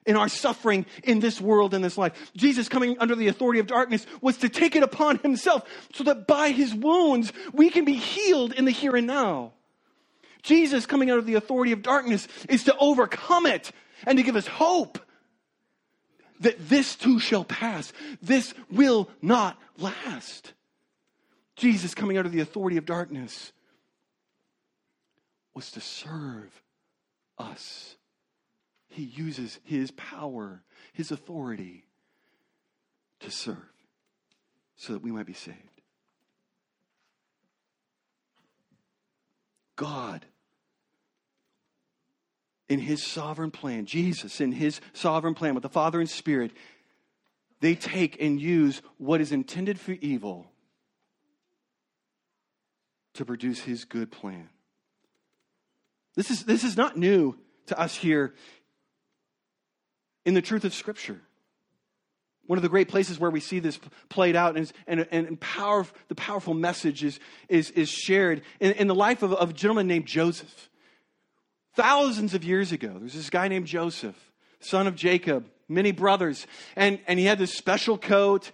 in 0.07 0.17
our 0.17 0.29
suffering 0.29 0.87
in 1.05 1.21
this 1.21 1.41
world, 1.41 1.75
in 1.75 1.83
this 1.83 1.97
life. 1.97 2.33
Jesus 2.37 2.69
coming 2.69 2.97
under 2.99 3.15
the 3.15 3.29
authority 3.29 3.61
of 3.61 3.67
darkness 3.67 4.07
was 4.21 4.37
to 4.39 4.49
take 4.49 4.77
it 4.77 4.83
upon 4.83 5.19
himself 5.19 5.69
so 5.95 6.05
that 6.05 6.27
by 6.27 6.51
his 6.51 6.75
wounds 6.75 7.33
we 7.53 7.71
can 7.71 7.85
be 7.85 7.95
healed 7.95 8.53
in 8.53 8.65
the 8.65 8.71
here 8.71 8.97
and 8.97 9.07
now. 9.07 9.53
Jesus 10.43 10.87
coming 10.87 11.11
out 11.11 11.19
of 11.19 11.27
the 11.27 11.35
authority 11.35 11.73
of 11.73 11.83
darkness 11.83 12.27
is 12.49 12.65
to 12.65 12.77
overcome 12.79 13.47
it 13.47 13.71
and 14.07 14.19
to 14.19 14.25
give 14.25 14.37
us 14.37 14.47
hope 14.47 14.99
that 16.41 16.69
this 16.69 16.97
too 16.97 17.21
shall 17.21 17.45
pass. 17.45 17.93
This 18.21 18.53
will 18.71 19.09
not 19.21 19.57
last. 19.79 20.53
Jesus 21.55 21.95
coming 21.95 22.17
out 22.17 22.27
of 22.27 22.33
the 22.33 22.41
authority 22.41 22.77
of 22.77 22.87
darkness 22.87 23.53
was 25.55 25.71
to 25.73 25.81
serve 25.81 26.63
us. 27.39 27.97
He 28.93 29.05
uses 29.05 29.59
his 29.65 29.91
power, 29.93 30.63
his 30.93 31.11
authority 31.11 31.87
to 33.21 33.31
serve 33.31 33.57
so 34.77 34.93
that 34.93 35.03
we 35.03 35.11
might 35.11 35.25
be 35.25 35.33
saved. 35.33 35.57
God, 39.77 40.27
in 42.69 42.81
his 42.81 43.03
sovereign 43.03 43.51
plan, 43.51 43.87
Jesus, 43.87 44.43
in 44.43 44.53
his 44.53 44.83
sovereign 44.93 45.35
plan 45.35 45.55
with 45.55 45.63
the 45.63 45.71
Father 45.71 45.99
and 45.99 46.11
Spirit, 46.11 46.53
they 47.61 47.75
take 47.75 48.21
and 48.21 48.39
use 48.39 48.83
what 48.99 49.23
is 49.23 49.33
intended 49.33 49.81
for 49.81 49.93
evil 49.93 50.47
to 53.15 53.25
produce 53.25 53.61
his 53.61 53.87
good 53.87 54.11
plan. 54.11 54.51
This 56.15 56.31
is, 56.31 56.45
this 56.45 56.63
is 56.63 56.77
not 56.77 56.99
new 56.99 57.39
to 57.67 57.81
us 57.81 57.95
here 57.95 58.35
in 60.25 60.35
the 60.35 60.43
truth 60.43 60.65
of 60.65 60.75
Scripture. 60.75 61.21
One 62.47 62.59
of 62.59 62.63
the 62.63 62.69
great 62.69 62.89
places 62.89 63.19
where 63.19 63.31
we 63.31 63.41
see 63.41 63.61
this 63.61 63.79
played 64.09 64.35
out 64.35 64.57
and, 64.57 64.73
and, 64.87 65.07
and 65.11 65.41
power, 65.41 65.87
the 66.09 66.15
powerful 66.15 66.55
message 66.55 67.05
is, 67.05 67.21
is, 67.49 67.71
is 67.71 67.89
shared 67.89 68.43
in, 68.61 68.73
in 68.73 68.87
the 68.89 68.95
life 68.95 69.23
of, 69.23 69.33
of 69.33 69.51
a 69.51 69.53
gentleman 69.53 69.87
named 69.87 70.07
Joseph. 70.07 70.69
Thousands 71.75 72.35
of 72.35 72.45
years 72.45 72.73
ago, 72.73 72.97
there's 72.99 73.15
this 73.15 73.31
guy 73.31 73.49
named 73.49 73.67
Joseph, 73.67 74.17
son 74.61 74.87
of 74.87 74.97
Jacob, 74.97 75.47
many 75.69 75.93
brothers, 75.93 76.47
and, 76.77 76.99
and 77.07 77.19
he 77.19 77.25
had 77.25 77.39
this 77.39 77.55
special 77.55 77.97
coat. 77.97 78.51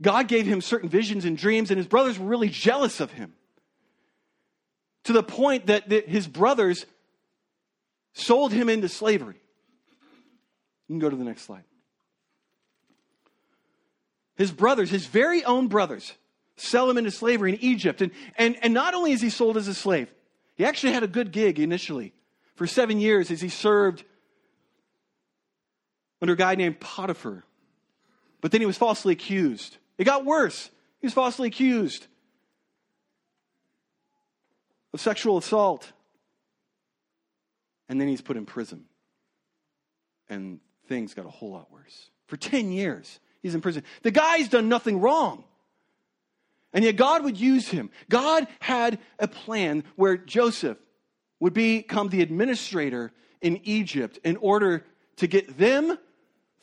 God 0.00 0.28
gave 0.28 0.46
him 0.46 0.60
certain 0.60 0.88
visions 0.88 1.24
and 1.24 1.36
dreams, 1.36 1.70
and 1.70 1.78
his 1.78 1.86
brothers 1.86 2.18
were 2.18 2.26
really 2.26 2.50
jealous 2.50 3.00
of 3.00 3.10
him 3.10 3.32
to 5.04 5.12
the 5.12 5.22
point 5.22 5.66
that, 5.66 5.88
that 5.88 6.08
his 6.08 6.26
brothers 6.26 6.86
sold 8.12 8.52
him 8.52 8.68
into 8.68 8.88
slavery. 8.88 9.40
You 10.88 10.94
can 10.94 10.98
go 10.98 11.10
to 11.10 11.16
the 11.16 11.24
next 11.24 11.42
slide. 11.42 11.64
His 14.36 14.50
brothers, 14.50 14.90
his 14.90 15.06
very 15.06 15.44
own 15.44 15.68
brothers, 15.68 16.14
sell 16.56 16.90
him 16.90 16.98
into 16.98 17.10
slavery 17.10 17.52
in 17.52 17.58
Egypt. 17.62 18.02
And, 18.02 18.10
and, 18.36 18.56
and 18.62 18.74
not 18.74 18.94
only 18.94 19.12
is 19.12 19.20
he 19.20 19.30
sold 19.30 19.56
as 19.56 19.68
a 19.68 19.74
slave, 19.74 20.12
he 20.56 20.64
actually 20.64 20.92
had 20.92 21.02
a 21.02 21.08
good 21.08 21.32
gig 21.32 21.58
initially. 21.58 22.12
For 22.56 22.66
seven 22.66 23.00
years, 23.00 23.30
as 23.30 23.40
he 23.40 23.48
served 23.48 24.04
under 26.22 26.34
a 26.34 26.36
guy 26.36 26.54
named 26.54 26.80
Potiphar. 26.80 27.44
But 28.40 28.52
then 28.52 28.60
he 28.60 28.66
was 28.66 28.78
falsely 28.78 29.12
accused. 29.12 29.76
It 29.98 30.04
got 30.04 30.24
worse. 30.24 30.70
He 31.00 31.06
was 31.06 31.14
falsely 31.14 31.48
accused 31.48 32.06
of 34.92 35.00
sexual 35.00 35.36
assault. 35.36 35.92
And 37.88 38.00
then 38.00 38.08
he's 38.08 38.20
put 38.20 38.36
in 38.36 38.46
prison. 38.46 38.84
And 40.28 40.60
things 40.88 41.14
got 41.14 41.26
a 41.26 41.30
whole 41.30 41.52
lot 41.52 41.72
worse. 41.72 42.10
For 42.26 42.36
10 42.36 42.72
years, 42.72 43.20
he's 43.42 43.54
in 43.54 43.60
prison. 43.60 43.82
The 44.02 44.10
guy's 44.10 44.48
done 44.48 44.68
nothing 44.68 45.00
wrong. 45.00 45.44
And 46.72 46.84
yet 46.84 46.96
God 46.96 47.22
would 47.24 47.38
use 47.38 47.68
him. 47.68 47.90
God 48.08 48.48
had 48.58 48.98
a 49.18 49.28
plan 49.28 49.84
where 49.96 50.16
Joseph 50.16 50.78
would 51.38 51.54
become 51.54 52.08
the 52.08 52.22
administrator 52.22 53.12
in 53.40 53.60
Egypt 53.64 54.18
in 54.24 54.36
order 54.38 54.84
to 55.16 55.26
get 55.26 55.58
them 55.58 55.96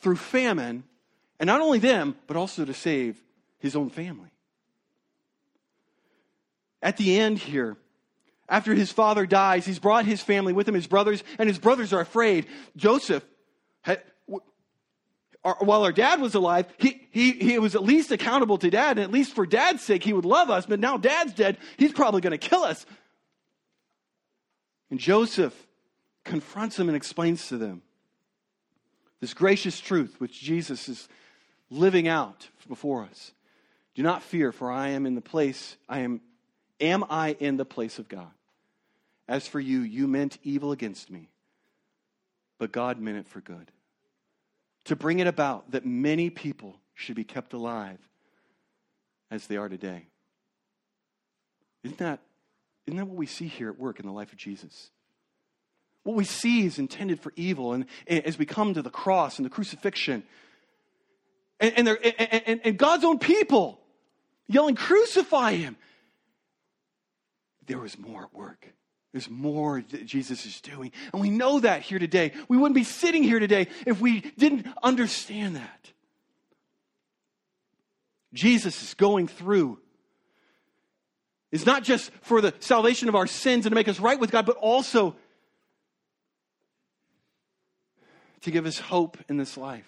through 0.00 0.16
famine, 0.16 0.84
and 1.38 1.46
not 1.46 1.60
only 1.60 1.78
them, 1.78 2.16
but 2.26 2.36
also 2.36 2.64
to 2.64 2.74
save 2.74 3.22
his 3.58 3.76
own 3.76 3.88
family. 3.88 4.28
At 6.82 6.96
the 6.96 7.18
end 7.18 7.38
here, 7.38 7.76
after 8.48 8.74
his 8.74 8.90
father 8.90 9.24
dies, 9.24 9.64
he's 9.64 9.78
brought 9.78 10.04
his 10.04 10.20
family 10.20 10.52
with 10.52 10.68
him, 10.68 10.74
his 10.74 10.88
brothers, 10.88 11.22
and 11.38 11.48
his 11.48 11.58
brothers 11.58 11.92
are 11.92 12.00
afraid. 12.00 12.46
Joseph, 12.76 13.24
had, 15.44 15.54
while 15.60 15.84
our 15.84 15.92
dad 15.92 16.20
was 16.20 16.34
alive, 16.34 16.66
he, 16.78 17.06
he, 17.10 17.32
he 17.32 17.58
was 17.58 17.74
at 17.74 17.82
least 17.82 18.10
accountable 18.10 18.58
to 18.58 18.70
dad, 18.70 18.98
and 18.98 19.00
at 19.00 19.10
least 19.10 19.34
for 19.34 19.46
dad's 19.46 19.82
sake, 19.82 20.02
he 20.04 20.12
would 20.12 20.24
love 20.24 20.50
us, 20.50 20.66
but 20.66 20.80
now 20.80 20.96
dad's 20.96 21.32
dead, 21.32 21.58
he's 21.76 21.92
probably 21.92 22.20
going 22.20 22.32
to 22.32 22.38
kill 22.38 22.62
us. 22.62 22.86
And 24.90 25.00
Joseph 25.00 25.54
confronts 26.24 26.76
them 26.76 26.88
and 26.88 26.96
explains 26.96 27.48
to 27.48 27.56
them 27.56 27.82
this 29.20 29.34
gracious 29.34 29.80
truth 29.80 30.16
which 30.18 30.40
Jesus 30.40 30.88
is 30.88 31.08
living 31.70 32.08
out 32.08 32.48
before 32.68 33.04
us. 33.04 33.32
Do 33.94 34.02
not 34.02 34.22
fear, 34.22 34.52
for 34.52 34.70
I 34.70 34.88
am 34.88 35.06
in 35.06 35.14
the 35.14 35.20
place, 35.20 35.76
I 35.88 36.00
am 36.00 36.20
Am 36.82 37.04
I 37.08 37.36
in 37.38 37.56
the 37.56 37.64
place 37.64 38.00
of 38.00 38.08
God? 38.08 38.32
As 39.28 39.46
for 39.46 39.60
you, 39.60 39.80
you 39.80 40.08
meant 40.08 40.38
evil 40.42 40.72
against 40.72 41.10
me, 41.10 41.28
but 42.58 42.72
God 42.72 42.98
meant 42.98 43.18
it 43.18 43.28
for 43.28 43.40
good. 43.40 43.70
To 44.86 44.96
bring 44.96 45.20
it 45.20 45.26
about 45.26 45.70
that 45.70 45.86
many 45.86 46.30
people 46.30 46.76
should 46.94 47.16
be 47.16 47.24
kept 47.24 47.52
alive 47.52 47.98
as 49.30 49.46
they 49.46 49.56
are 49.56 49.68
today. 49.68 50.06
Isn't 51.84 51.98
that, 51.98 52.20
isn't 52.86 52.98
that 52.98 53.06
what 53.06 53.16
we 53.16 53.26
see 53.26 53.46
here 53.46 53.68
at 53.68 53.78
work 53.78 54.00
in 54.00 54.06
the 54.06 54.12
life 54.12 54.32
of 54.32 54.38
Jesus? 54.38 54.90
What 56.04 56.16
we 56.16 56.24
see 56.24 56.66
is 56.66 56.78
intended 56.78 57.20
for 57.20 57.32
evil, 57.36 57.74
and, 57.74 57.86
and 58.06 58.24
as 58.24 58.38
we 58.38 58.44
come 58.44 58.74
to 58.74 58.82
the 58.82 58.90
cross 58.90 59.38
and 59.38 59.46
the 59.46 59.50
crucifixion, 59.50 60.24
and, 61.60 61.88
and, 61.88 61.88
and, 62.18 62.60
and 62.64 62.76
God's 62.76 63.04
own 63.04 63.20
people 63.20 63.80
yelling, 64.48 64.74
Crucify 64.74 65.54
him! 65.54 65.76
there 67.66 67.78
was 67.78 67.98
more 67.98 68.24
at 68.24 68.34
work. 68.34 68.68
There's 69.12 69.28
more 69.28 69.84
that 69.90 70.06
Jesus 70.06 70.46
is 70.46 70.60
doing. 70.60 70.90
And 71.12 71.20
we 71.20 71.30
know 71.30 71.60
that 71.60 71.82
here 71.82 71.98
today. 71.98 72.32
We 72.48 72.56
wouldn't 72.56 72.74
be 72.74 72.84
sitting 72.84 73.22
here 73.22 73.38
today 73.38 73.68
if 73.86 74.00
we 74.00 74.20
didn't 74.38 74.66
understand 74.82 75.56
that. 75.56 75.90
Jesus 78.32 78.82
is 78.82 78.94
going 78.94 79.28
through 79.28 79.78
is 81.50 81.66
not 81.66 81.84
just 81.84 82.10
for 82.22 82.40
the 82.40 82.54
salvation 82.60 83.10
of 83.10 83.14
our 83.14 83.26
sins 83.26 83.66
and 83.66 83.72
to 83.72 83.74
make 83.74 83.88
us 83.88 84.00
right 84.00 84.18
with 84.18 84.30
God, 84.30 84.46
but 84.46 84.56
also 84.56 85.14
to 88.40 88.50
give 88.50 88.64
us 88.64 88.78
hope 88.78 89.18
in 89.28 89.36
this 89.36 89.58
life. 89.58 89.86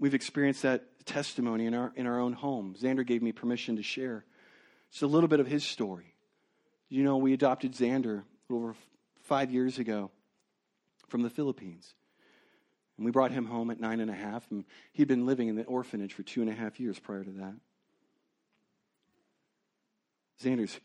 We've 0.00 0.14
experienced 0.14 0.62
that 0.62 1.06
testimony 1.06 1.66
in 1.66 1.74
our, 1.74 1.92
in 1.94 2.06
our 2.08 2.18
own 2.18 2.32
home. 2.32 2.74
Xander 2.78 3.06
gave 3.06 3.22
me 3.22 3.30
permission 3.30 3.76
to 3.76 3.82
share 3.84 4.24
just 4.90 5.02
a 5.02 5.06
little 5.06 5.28
bit 5.28 5.38
of 5.38 5.46
his 5.46 5.64
story. 5.64 6.15
You 6.88 7.02
know, 7.02 7.16
we 7.16 7.32
adopted 7.32 7.72
Xander 7.72 8.22
over 8.50 8.74
five 9.22 9.50
years 9.50 9.78
ago 9.78 10.10
from 11.08 11.22
the 11.22 11.30
Philippines. 11.30 11.94
And 12.96 13.04
we 13.04 13.10
brought 13.10 13.32
him 13.32 13.46
home 13.46 13.70
at 13.70 13.78
nine 13.78 14.00
and 14.00 14.10
a 14.10 14.14
half, 14.14 14.50
and 14.50 14.64
he'd 14.92 15.08
been 15.08 15.26
living 15.26 15.48
in 15.48 15.56
the 15.56 15.64
orphanage 15.64 16.14
for 16.14 16.22
two 16.22 16.40
and 16.40 16.50
a 16.50 16.54
half 16.54 16.80
years 16.80 16.98
prior 16.98 17.24
to 17.24 17.30
that. 17.32 17.54
Xander's 20.42 20.78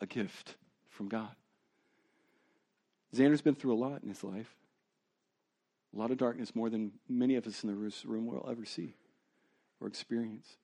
a 0.00 0.06
gift 0.06 0.56
from 0.88 1.08
God. 1.08 1.34
Xander's 3.14 3.42
been 3.42 3.54
through 3.54 3.74
a 3.74 3.76
lot 3.76 4.02
in 4.02 4.08
his 4.08 4.24
life. 4.24 4.54
A 5.94 5.98
lot 5.98 6.10
of 6.10 6.18
darkness, 6.18 6.56
more 6.56 6.70
than 6.70 6.92
many 7.08 7.36
of 7.36 7.46
us 7.46 7.62
in 7.62 7.70
the 7.70 7.92
room 8.04 8.26
will 8.26 8.48
ever 8.50 8.64
see 8.64 8.94
or 9.80 9.86
experience 9.86 10.56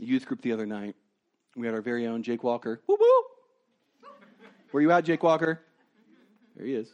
A 0.00 0.04
youth 0.04 0.24
group 0.24 0.40
the 0.40 0.52
other 0.52 0.66
night. 0.66 0.96
We 1.56 1.66
had 1.66 1.74
our 1.74 1.80
very 1.80 2.06
own 2.06 2.22
Jake 2.22 2.44
Walker. 2.44 2.82
Woo 2.86 2.98
woo! 3.00 4.10
Where 4.70 4.82
you 4.82 4.92
at, 4.92 5.04
Jake 5.04 5.22
Walker? 5.22 5.62
There 6.54 6.66
he 6.66 6.74
is. 6.74 6.92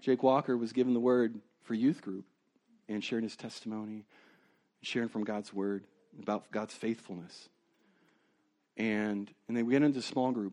Jake 0.00 0.22
Walker 0.22 0.56
was 0.56 0.72
given 0.72 0.94
the 0.94 1.00
word 1.00 1.40
for 1.64 1.74
youth 1.74 2.00
group 2.00 2.24
and 2.88 3.02
sharing 3.02 3.24
his 3.24 3.34
testimony, 3.34 4.04
sharing 4.82 5.08
from 5.08 5.24
God's 5.24 5.52
word 5.52 5.84
about 6.22 6.50
God's 6.52 6.74
faithfulness. 6.74 7.48
And 8.76 9.28
and 9.48 9.56
then 9.56 9.66
we 9.66 9.72
get 9.72 9.82
into 9.82 10.00
small 10.00 10.30
group, 10.30 10.52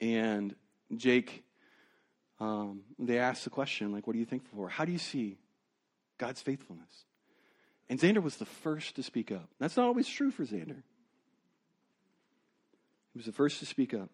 and 0.00 0.56
Jake, 0.96 1.44
um, 2.40 2.80
they 2.98 3.18
asked 3.18 3.44
the 3.44 3.50
question 3.50 3.92
like, 3.92 4.08
"What 4.08 4.14
do 4.14 4.18
you 4.18 4.24
think 4.24 4.44
for? 4.46 4.68
How 4.68 4.84
do 4.84 4.92
you 4.92 4.98
see 4.98 5.38
God's 6.18 6.40
faithfulness?" 6.40 7.04
And 7.88 8.00
Xander 8.00 8.22
was 8.22 8.38
the 8.38 8.46
first 8.46 8.96
to 8.96 9.04
speak 9.04 9.30
up. 9.30 9.48
That's 9.60 9.76
not 9.76 9.86
always 9.86 10.08
true 10.08 10.32
for 10.32 10.44
Xander. 10.44 10.82
He 13.16 13.18
was 13.18 13.24
the 13.24 13.32
first 13.32 13.60
to 13.60 13.64
speak 13.64 13.94
up. 13.94 14.10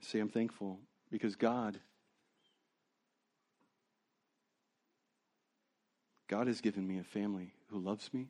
Say, 0.00 0.20
I'm 0.20 0.30
thankful 0.30 0.78
because 1.10 1.36
God, 1.36 1.78
God 6.28 6.46
has 6.46 6.62
given 6.62 6.88
me 6.88 6.98
a 6.98 7.04
family 7.04 7.52
who 7.68 7.78
loves 7.78 8.08
me 8.14 8.28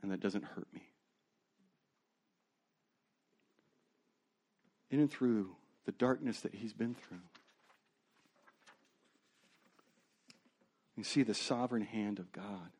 and 0.00 0.12
that 0.12 0.20
doesn't 0.20 0.44
hurt 0.44 0.68
me. 0.72 0.82
In 4.92 5.00
and 5.00 5.10
through 5.10 5.56
the 5.86 5.92
darkness 5.92 6.38
that 6.42 6.54
he's 6.54 6.72
been 6.72 6.94
through. 6.94 7.18
You 10.96 11.02
see 11.02 11.24
the 11.24 11.34
sovereign 11.34 11.82
hand 11.82 12.20
of 12.20 12.30
God 12.30 12.70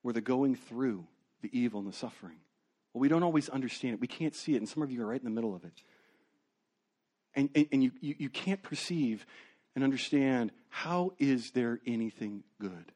where 0.00 0.14
the 0.14 0.22
going 0.22 0.54
through 0.54 1.04
the 1.42 1.50
evil 1.52 1.80
and 1.80 1.86
the 1.86 1.94
suffering 1.94 2.38
well, 2.92 3.00
we 3.00 3.08
don't 3.08 3.22
always 3.22 3.48
understand 3.48 3.94
it. 3.94 4.00
We 4.00 4.06
can't 4.06 4.34
see 4.34 4.54
it, 4.54 4.58
and 4.58 4.68
some 4.68 4.82
of 4.82 4.90
you 4.90 5.02
are 5.02 5.06
right 5.06 5.20
in 5.20 5.24
the 5.24 5.30
middle 5.30 5.54
of 5.54 5.64
it. 5.64 5.82
And, 7.34 7.48
and, 7.54 7.66
and 7.72 7.84
you, 7.84 7.92
you, 8.00 8.14
you 8.18 8.28
can't 8.28 8.62
perceive 8.62 9.24
and 9.74 9.84
understand 9.84 10.50
how 10.68 11.12
is 11.18 11.52
there 11.52 11.80
anything 11.86 12.42
good? 12.60 12.92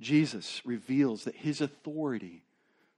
Jesus 0.00 0.62
reveals 0.64 1.24
that 1.24 1.34
his 1.34 1.60
authority, 1.60 2.42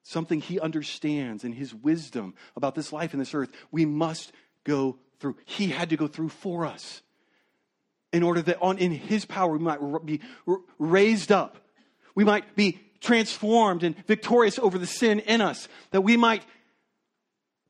something 0.02 0.40
he 0.40 0.58
understands 0.60 1.44
and 1.44 1.54
his 1.54 1.74
wisdom 1.74 2.34
about 2.56 2.74
this 2.74 2.92
life 2.92 3.12
and 3.12 3.20
this 3.20 3.34
earth, 3.34 3.50
we 3.70 3.84
must 3.84 4.32
go 4.64 4.98
through. 5.20 5.36
He 5.44 5.68
had 5.68 5.90
to 5.90 5.96
go 5.96 6.08
through 6.08 6.30
for 6.30 6.66
us 6.66 7.02
in 8.12 8.22
order 8.22 8.42
that 8.42 8.58
on 8.60 8.78
in 8.78 8.92
his 8.92 9.24
power 9.24 9.52
we 9.52 9.58
might 9.58 9.80
be 10.04 10.20
raised 10.78 11.30
up. 11.30 11.58
We 12.18 12.24
might 12.24 12.56
be 12.56 12.80
transformed 13.00 13.84
and 13.84 13.94
victorious 14.08 14.58
over 14.58 14.76
the 14.76 14.88
sin 14.88 15.20
in 15.20 15.40
us, 15.40 15.68
that 15.92 16.00
we 16.00 16.16
might 16.16 16.42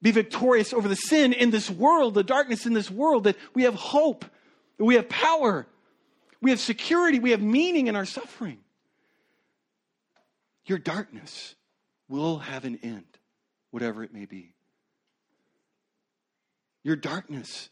be 0.00 0.10
victorious 0.10 0.72
over 0.72 0.88
the 0.88 0.96
sin 0.96 1.34
in 1.34 1.50
this 1.50 1.68
world, 1.68 2.14
the 2.14 2.24
darkness 2.24 2.64
in 2.64 2.72
this 2.72 2.90
world, 2.90 3.24
that 3.24 3.36
we 3.52 3.64
have 3.64 3.74
hope, 3.74 4.24
we 4.78 4.94
have 4.94 5.06
power, 5.06 5.66
we 6.40 6.48
have 6.48 6.60
security, 6.60 7.18
we 7.18 7.32
have 7.32 7.42
meaning 7.42 7.88
in 7.88 7.94
our 7.94 8.06
suffering. 8.06 8.56
Your 10.64 10.78
darkness 10.78 11.54
will 12.08 12.38
have 12.38 12.64
an 12.64 12.78
end, 12.82 13.18
whatever 13.70 14.02
it 14.02 14.14
may 14.14 14.24
be. 14.24 14.54
Your 16.84 16.96
darkness, 16.96 17.68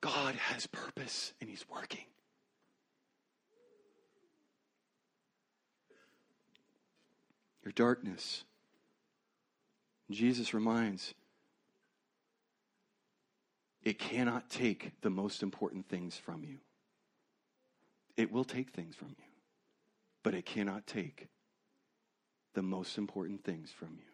God 0.00 0.36
has 0.36 0.66
purpose 0.66 1.34
and 1.38 1.50
He's 1.50 1.66
working. 1.68 2.06
Your 7.64 7.72
darkness, 7.72 8.44
Jesus 10.10 10.54
reminds, 10.54 11.14
it 13.82 13.98
cannot 13.98 14.50
take 14.50 14.92
the 15.02 15.10
most 15.10 15.42
important 15.42 15.88
things 15.88 16.16
from 16.16 16.44
you. 16.44 16.58
It 18.16 18.30
will 18.30 18.44
take 18.44 18.70
things 18.70 18.94
from 18.94 19.08
you, 19.08 19.24
but 20.22 20.34
it 20.34 20.44
cannot 20.44 20.86
take 20.86 21.28
the 22.54 22.62
most 22.62 22.98
important 22.98 23.44
things 23.44 23.70
from 23.70 23.90
you. 23.92 24.04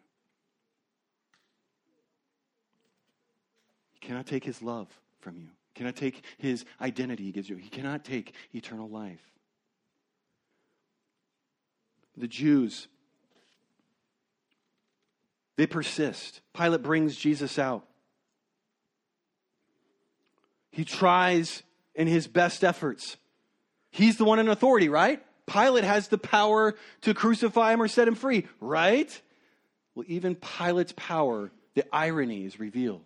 He 3.93 4.07
cannot 4.07 4.27
take 4.27 4.43
his 4.43 4.61
love 4.61 4.87
from 5.19 5.37
you. 5.37 5.47
He 5.73 5.79
cannot 5.79 5.95
take 5.95 6.23
his 6.37 6.65
identity 6.79 7.23
he 7.25 7.31
gives 7.31 7.49
you. 7.49 7.57
He 7.57 7.69
cannot 7.69 8.05
take 8.05 8.33
eternal 8.53 8.87
life. 8.87 9.21
The 12.15 12.27
Jews, 12.27 12.87
they 15.57 15.67
persist. 15.67 16.41
Pilate 16.53 16.83
brings 16.83 17.15
Jesus 17.15 17.59
out. 17.59 17.85
He 20.71 20.85
tries 20.85 21.63
in 21.95 22.07
his 22.07 22.27
best 22.27 22.63
efforts. 22.63 23.17
He's 23.89 24.17
the 24.17 24.25
one 24.25 24.39
in 24.39 24.47
authority, 24.47 24.89
right? 24.89 25.23
Pilate 25.47 25.83
has 25.83 26.09
the 26.09 26.17
power 26.17 26.75
to 27.01 27.13
crucify 27.13 27.73
him 27.73 27.81
or 27.81 27.87
set 27.87 28.07
him 28.07 28.15
free, 28.15 28.45
right? 28.61 29.21
Well, 29.95 30.05
even 30.07 30.35
Pilate's 30.35 30.93
power, 30.95 31.51
the 31.73 31.83
irony 31.91 32.45
is 32.45 32.59
revealed. 32.59 33.01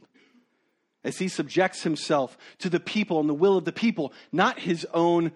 As 1.04 1.18
he 1.18 1.30
subjects 1.30 1.84
himself 1.84 2.38
to 2.60 2.70
the 2.70 2.80
people 2.80 3.20
and 3.20 3.30
the 3.30 3.34
will 3.34 3.58
of 3.58 3.66
the 3.66 3.72
people, 3.72 4.12
not 4.32 4.60
his 4.60 4.86
own. 4.94 5.32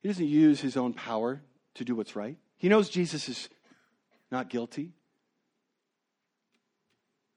He 0.00 0.08
doesn't 0.08 0.26
use 0.26 0.60
his 0.60 0.76
own 0.76 0.94
power 0.94 1.42
to 1.74 1.84
do 1.84 1.94
what's 1.94 2.16
right. 2.16 2.36
He 2.56 2.68
knows 2.68 2.88
Jesus 2.88 3.28
is 3.28 3.48
not 4.30 4.50
guilty. 4.50 4.92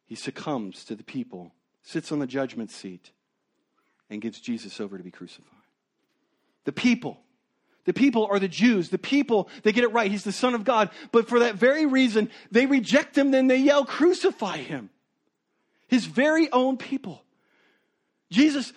He 0.06 0.16
succumbs 0.16 0.84
to 0.86 0.96
the 0.96 1.04
people, 1.04 1.54
sits 1.82 2.12
on 2.12 2.20
the 2.20 2.28
judgment 2.28 2.72
seat, 2.72 3.12
and 4.10 4.22
gives 4.22 4.40
Jesus 4.40 4.80
over 4.82 4.98
to 4.98 5.04
be 5.04 5.12
crucified. 5.12 5.48
The 6.66 6.74
people 6.74 7.22
the 7.86 7.94
people 7.94 8.28
are 8.30 8.40
the 8.40 8.48
Jews. 8.48 8.90
The 8.90 8.98
people, 8.98 9.50
they 9.64 9.72
get 9.72 9.84
it 9.84 9.92
right. 9.92 10.12
He's 10.12 10.24
the 10.24 10.32
Son 10.32 10.54
of 10.54 10.64
God. 10.64 10.92
But 11.12 11.28
for 11.28 11.40
that 11.40 11.56
very 11.56 11.86
reason, 11.86 12.30
they 12.52 12.66
reject 12.66 13.18
him, 13.18 13.32
then 13.32 13.48
they 13.48 13.58
yell, 13.58 13.86
Crucify 13.86 14.58
him. 14.58 14.90
His 15.88 16.06
very 16.06 16.52
own 16.52 16.78
people. 16.78 17.24
Jesus, 18.30 18.72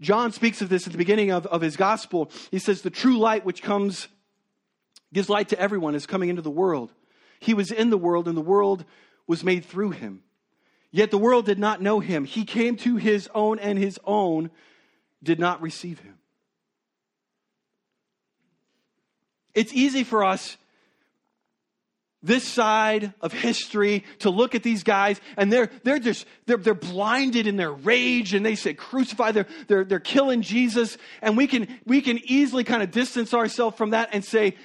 John 0.00 0.32
speaks 0.32 0.62
of 0.62 0.68
this 0.68 0.86
at 0.86 0.92
the 0.92 0.98
beginning 0.98 1.30
of, 1.30 1.46
of 1.46 1.60
his 1.60 1.76
gospel. 1.76 2.30
He 2.50 2.58
says, 2.58 2.82
The 2.82 2.90
true 2.90 3.18
light 3.18 3.44
which 3.44 3.62
comes, 3.62 4.08
gives 5.12 5.28
light 5.28 5.50
to 5.50 5.58
everyone, 5.58 5.94
is 5.94 6.06
coming 6.06 6.28
into 6.28 6.42
the 6.42 6.50
world. 6.50 6.92
He 7.40 7.54
was 7.54 7.70
in 7.70 7.90
the 7.90 7.98
world, 7.98 8.28
and 8.28 8.36
the 8.36 8.42
world 8.42 8.84
was 9.26 9.44
made 9.44 9.64
through 9.64 9.90
him. 9.90 10.22
Yet 10.90 11.10
the 11.10 11.18
world 11.18 11.46
did 11.46 11.58
not 11.58 11.82
know 11.82 12.00
him. 12.00 12.24
He 12.24 12.44
came 12.44 12.76
to 12.78 12.96
his 12.96 13.28
own, 13.34 13.58
and 13.58 13.78
his 13.78 13.98
own 14.04 14.50
did 15.22 15.38
not 15.38 15.60
receive 15.60 15.98
him. 16.00 16.18
It's 19.54 19.72
easy 19.72 20.04
for 20.04 20.24
us 20.24 20.56
this 22.22 22.44
side 22.44 23.14
of 23.20 23.32
history 23.32 24.04
to 24.18 24.30
look 24.30 24.54
at 24.54 24.62
these 24.62 24.82
guys 24.82 25.20
and 25.36 25.52
they're, 25.52 25.70
they're 25.84 25.98
just 25.98 26.26
they're, 26.46 26.56
they're 26.56 26.74
blinded 26.74 27.46
in 27.46 27.56
their 27.56 27.72
rage 27.72 28.34
and 28.34 28.44
they 28.44 28.56
say 28.56 28.74
crucify 28.74 29.30
they're, 29.32 29.46
they're, 29.68 29.84
they're 29.84 30.00
killing 30.00 30.42
jesus 30.42 30.98
and 31.22 31.36
we 31.36 31.46
can 31.46 31.68
we 31.84 32.00
can 32.00 32.18
easily 32.24 32.64
kind 32.64 32.82
of 32.82 32.90
distance 32.90 33.32
ourselves 33.32 33.76
from 33.76 33.90
that 33.90 34.08
and 34.12 34.24
say 34.24 34.56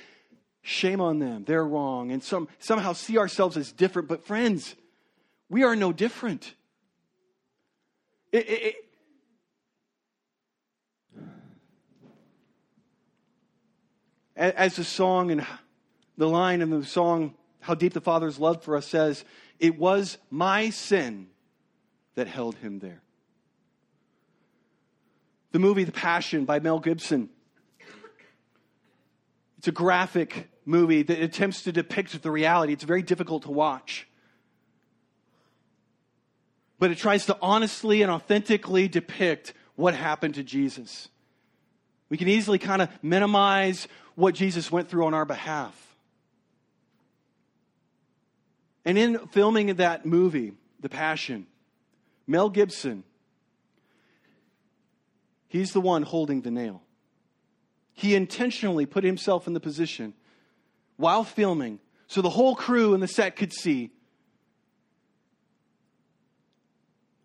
shame 0.61 1.01
on 1.01 1.19
them 1.19 1.43
they're 1.45 1.65
wrong 1.65 2.11
and 2.11 2.23
some, 2.23 2.47
somehow 2.59 2.93
see 2.93 3.17
ourselves 3.17 3.57
as 3.57 3.71
different 3.71 4.07
but 4.07 4.23
friends 4.23 4.75
we 5.49 5.63
are 5.63 5.75
no 5.75 5.91
different 5.91 6.53
it, 8.31 8.47
it, 8.49 8.75
as 14.41 14.75
the 14.75 14.83
song 14.83 15.31
and 15.31 15.45
the 16.17 16.27
line 16.27 16.61
in 16.61 16.69
the 16.69 16.85
song, 16.85 17.35
How 17.59 17.75
Deep 17.75 17.93
the 17.93 18.01
Father's 18.01 18.39
Love 18.39 18.63
for 18.63 18.75
Us 18.75 18.87
says, 18.87 19.23
it 19.59 19.77
was 19.77 20.17
my 20.29 20.69
sin 20.69 21.27
that 22.15 22.27
held 22.27 22.55
him 22.55 22.79
there. 22.79 23.01
The 25.51 25.59
movie 25.59 25.83
The 25.83 25.91
Passion 25.91 26.45
by 26.45 26.59
Mel 26.59 26.79
Gibson. 26.79 27.29
It's 29.61 29.67
a 29.67 29.71
graphic 29.71 30.49
movie 30.65 31.03
that 31.03 31.21
attempts 31.21 31.61
to 31.65 31.71
depict 31.71 32.19
the 32.23 32.31
reality. 32.31 32.73
It's 32.73 32.83
very 32.83 33.03
difficult 33.03 33.43
to 33.43 33.51
watch. 33.51 34.07
But 36.79 36.89
it 36.89 36.97
tries 36.97 37.27
to 37.27 37.37
honestly 37.43 38.01
and 38.01 38.11
authentically 38.11 38.87
depict 38.87 39.53
what 39.75 39.93
happened 39.93 40.33
to 40.33 40.43
Jesus. 40.43 41.09
We 42.09 42.17
can 42.17 42.27
easily 42.27 42.57
kind 42.57 42.81
of 42.81 42.89
minimize 43.03 43.87
what 44.15 44.33
Jesus 44.33 44.71
went 44.71 44.89
through 44.89 45.05
on 45.05 45.13
our 45.13 45.25
behalf. 45.25 45.75
And 48.83 48.97
in 48.97 49.27
filming 49.27 49.75
that 49.75 50.07
movie, 50.07 50.53
The 50.79 50.89
Passion, 50.89 51.45
Mel 52.25 52.49
Gibson, 52.49 53.03
he's 55.49 55.71
the 55.71 55.81
one 55.81 56.01
holding 56.01 56.41
the 56.41 56.49
nail. 56.49 56.81
He 57.93 58.15
intentionally 58.15 58.85
put 58.85 59.03
himself 59.03 59.47
in 59.47 59.53
the 59.53 59.59
position 59.59 60.13
while 60.97 61.23
filming 61.23 61.79
so 62.07 62.21
the 62.21 62.29
whole 62.29 62.55
crew 62.55 62.93
and 62.93 63.01
the 63.01 63.07
set 63.07 63.37
could 63.37 63.53
see 63.53 63.89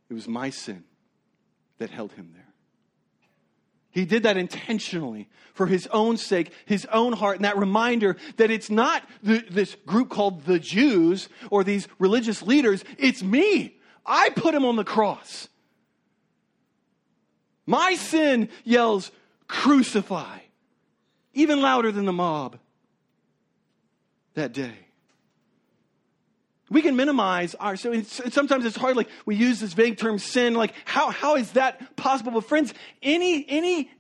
it 0.08 0.14
was 0.14 0.28
my 0.28 0.50
sin 0.50 0.84
that 1.78 1.90
held 1.90 2.12
him 2.12 2.30
there. 2.34 2.46
He 3.90 4.04
did 4.04 4.24
that 4.24 4.36
intentionally 4.36 5.28
for 5.54 5.66
his 5.66 5.86
own 5.88 6.18
sake, 6.18 6.52
his 6.66 6.86
own 6.92 7.14
heart, 7.14 7.36
and 7.36 7.44
that 7.44 7.56
reminder 7.56 8.16
that 8.36 8.50
it's 8.50 8.70
not 8.70 9.02
the, 9.22 9.42
this 9.50 9.74
group 9.86 10.10
called 10.10 10.44
the 10.44 10.58
Jews 10.58 11.28
or 11.50 11.64
these 11.64 11.88
religious 11.98 12.42
leaders, 12.42 12.84
it's 12.98 13.22
me. 13.22 13.78
I 14.04 14.28
put 14.30 14.54
him 14.54 14.64
on 14.64 14.76
the 14.76 14.84
cross. 14.84 15.48
My 17.64 17.94
sin 17.94 18.50
yells, 18.64 19.10
crucify, 19.48 20.40
even 21.36 21.60
louder 21.60 21.92
than 21.92 22.06
the 22.06 22.12
mob 22.12 22.58
that 24.34 24.52
day. 24.52 24.72
We 26.68 26.82
can 26.82 26.96
minimize 26.96 27.54
our, 27.54 27.76
so 27.76 28.02
sometimes 28.02 28.64
it's 28.64 28.74
hard, 28.74 28.96
like 28.96 29.08
we 29.24 29.36
use 29.36 29.60
this 29.60 29.72
vague 29.72 29.98
term 29.98 30.18
sin, 30.18 30.54
like 30.54 30.74
how, 30.84 31.10
how 31.10 31.36
is 31.36 31.52
that 31.52 31.94
possible? 31.94 32.32
But 32.32 32.44
friends, 32.44 32.74
any, 33.02 33.46
any, 33.48 33.90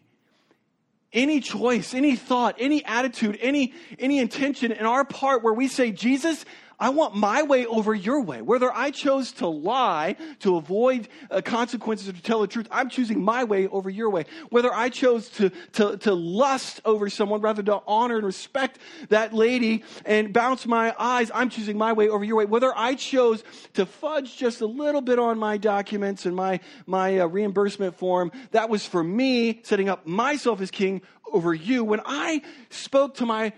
any 1.12 1.40
choice, 1.40 1.94
any 1.94 2.16
thought, 2.16 2.56
any 2.58 2.84
attitude, 2.84 3.38
any, 3.40 3.72
any 4.00 4.18
intention 4.18 4.72
in 4.72 4.84
our 4.84 5.04
part 5.04 5.44
where 5.44 5.54
we 5.54 5.68
say, 5.68 5.92
Jesus, 5.92 6.44
I 6.78 6.90
want 6.90 7.14
my 7.14 7.42
way 7.42 7.64
over 7.64 7.94
your 7.94 8.20
way. 8.20 8.42
Whether 8.42 8.70
I 8.72 8.90
chose 8.90 9.32
to 9.32 9.46
lie 9.46 10.16
to 10.40 10.56
avoid 10.56 11.08
uh, 11.30 11.40
consequences 11.40 12.08
or 12.08 12.12
to 12.12 12.22
tell 12.22 12.40
the 12.40 12.46
truth, 12.46 12.68
I'm 12.70 12.90
choosing 12.90 13.22
my 13.22 13.44
way 13.44 13.66
over 13.68 13.88
your 13.88 14.10
way. 14.10 14.26
Whether 14.50 14.72
I 14.72 14.90
chose 14.90 15.28
to, 15.30 15.50
to, 15.72 15.96
to 15.98 16.14
lust 16.14 16.82
over 16.84 17.08
someone 17.08 17.40
rather 17.40 17.62
than 17.62 17.80
honor 17.86 18.16
and 18.16 18.26
respect 18.26 18.78
that 19.08 19.32
lady 19.32 19.84
and 20.04 20.32
bounce 20.32 20.66
my 20.66 20.94
eyes, 20.98 21.30
I'm 21.34 21.48
choosing 21.48 21.78
my 21.78 21.94
way 21.94 22.08
over 22.08 22.24
your 22.24 22.36
way. 22.36 22.44
Whether 22.44 22.72
I 22.76 22.94
chose 22.94 23.42
to 23.74 23.86
fudge 23.86 24.36
just 24.36 24.60
a 24.60 24.66
little 24.66 25.00
bit 25.00 25.18
on 25.18 25.38
my 25.38 25.56
documents 25.56 26.26
and 26.26 26.36
my, 26.36 26.60
my 26.86 27.20
uh, 27.20 27.26
reimbursement 27.26 27.96
form, 27.96 28.32
that 28.50 28.68
was 28.68 28.84
for 28.84 29.02
me 29.02 29.60
setting 29.62 29.88
up 29.88 30.06
myself 30.06 30.60
as 30.60 30.70
king 30.70 31.00
over 31.32 31.54
you. 31.54 31.84
When 31.84 32.00
I 32.04 32.42
spoke 32.70 33.14
to 33.16 33.26
my 33.26 33.52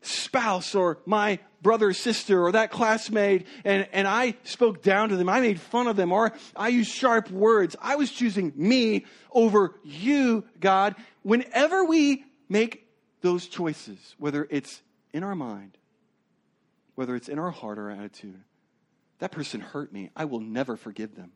spouse 0.00 0.74
or 0.74 0.98
my 1.06 1.38
brother 1.62 1.88
or 1.88 1.92
sister 1.92 2.44
or 2.44 2.52
that 2.52 2.70
classmate 2.70 3.46
and, 3.64 3.88
and 3.92 4.06
I 4.06 4.36
spoke 4.44 4.82
down 4.82 5.08
to 5.08 5.16
them, 5.16 5.28
I 5.28 5.40
made 5.40 5.60
fun 5.60 5.88
of 5.88 5.96
them, 5.96 6.12
or 6.12 6.32
I 6.54 6.68
used 6.68 6.90
sharp 6.90 7.30
words. 7.30 7.76
I 7.80 7.96
was 7.96 8.10
choosing 8.10 8.52
me 8.54 9.06
over 9.32 9.74
you, 9.82 10.44
God. 10.60 10.94
Whenever 11.22 11.84
we 11.84 12.24
make 12.48 12.86
those 13.20 13.46
choices, 13.46 14.14
whether 14.18 14.46
it's 14.50 14.82
in 15.12 15.24
our 15.24 15.34
mind, 15.34 15.76
whether 16.94 17.16
it's 17.16 17.28
in 17.28 17.38
our 17.38 17.50
heart 17.50 17.78
or 17.78 17.90
attitude, 17.90 18.42
that 19.18 19.32
person 19.32 19.60
hurt 19.60 19.92
me. 19.92 20.10
I 20.16 20.24
will 20.26 20.40
never 20.40 20.76
forgive 20.76 21.16
them. 21.16 21.32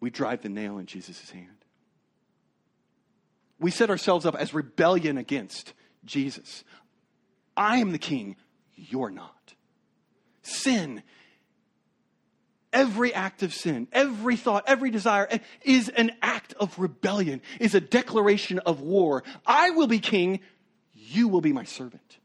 We 0.00 0.10
drive 0.10 0.42
the 0.42 0.48
nail 0.48 0.78
in 0.78 0.86
Jesus' 0.86 1.30
hand. 1.30 1.59
We 3.60 3.70
set 3.70 3.90
ourselves 3.90 4.24
up 4.24 4.34
as 4.34 4.54
rebellion 4.54 5.18
against 5.18 5.74
Jesus. 6.04 6.64
I 7.56 7.76
am 7.76 7.92
the 7.92 7.98
king, 7.98 8.36
you're 8.74 9.10
not. 9.10 9.54
Sin, 10.42 11.02
every 12.72 13.12
act 13.12 13.42
of 13.42 13.52
sin, 13.52 13.86
every 13.92 14.36
thought, 14.36 14.64
every 14.66 14.90
desire 14.90 15.28
is 15.62 15.90
an 15.90 16.12
act 16.22 16.54
of 16.54 16.78
rebellion, 16.78 17.42
is 17.60 17.74
a 17.74 17.80
declaration 17.80 18.58
of 18.60 18.80
war. 18.80 19.22
I 19.46 19.70
will 19.70 19.86
be 19.86 19.98
king, 19.98 20.40
you 20.94 21.28
will 21.28 21.42
be 21.42 21.52
my 21.52 21.64
servant. 21.64 22.18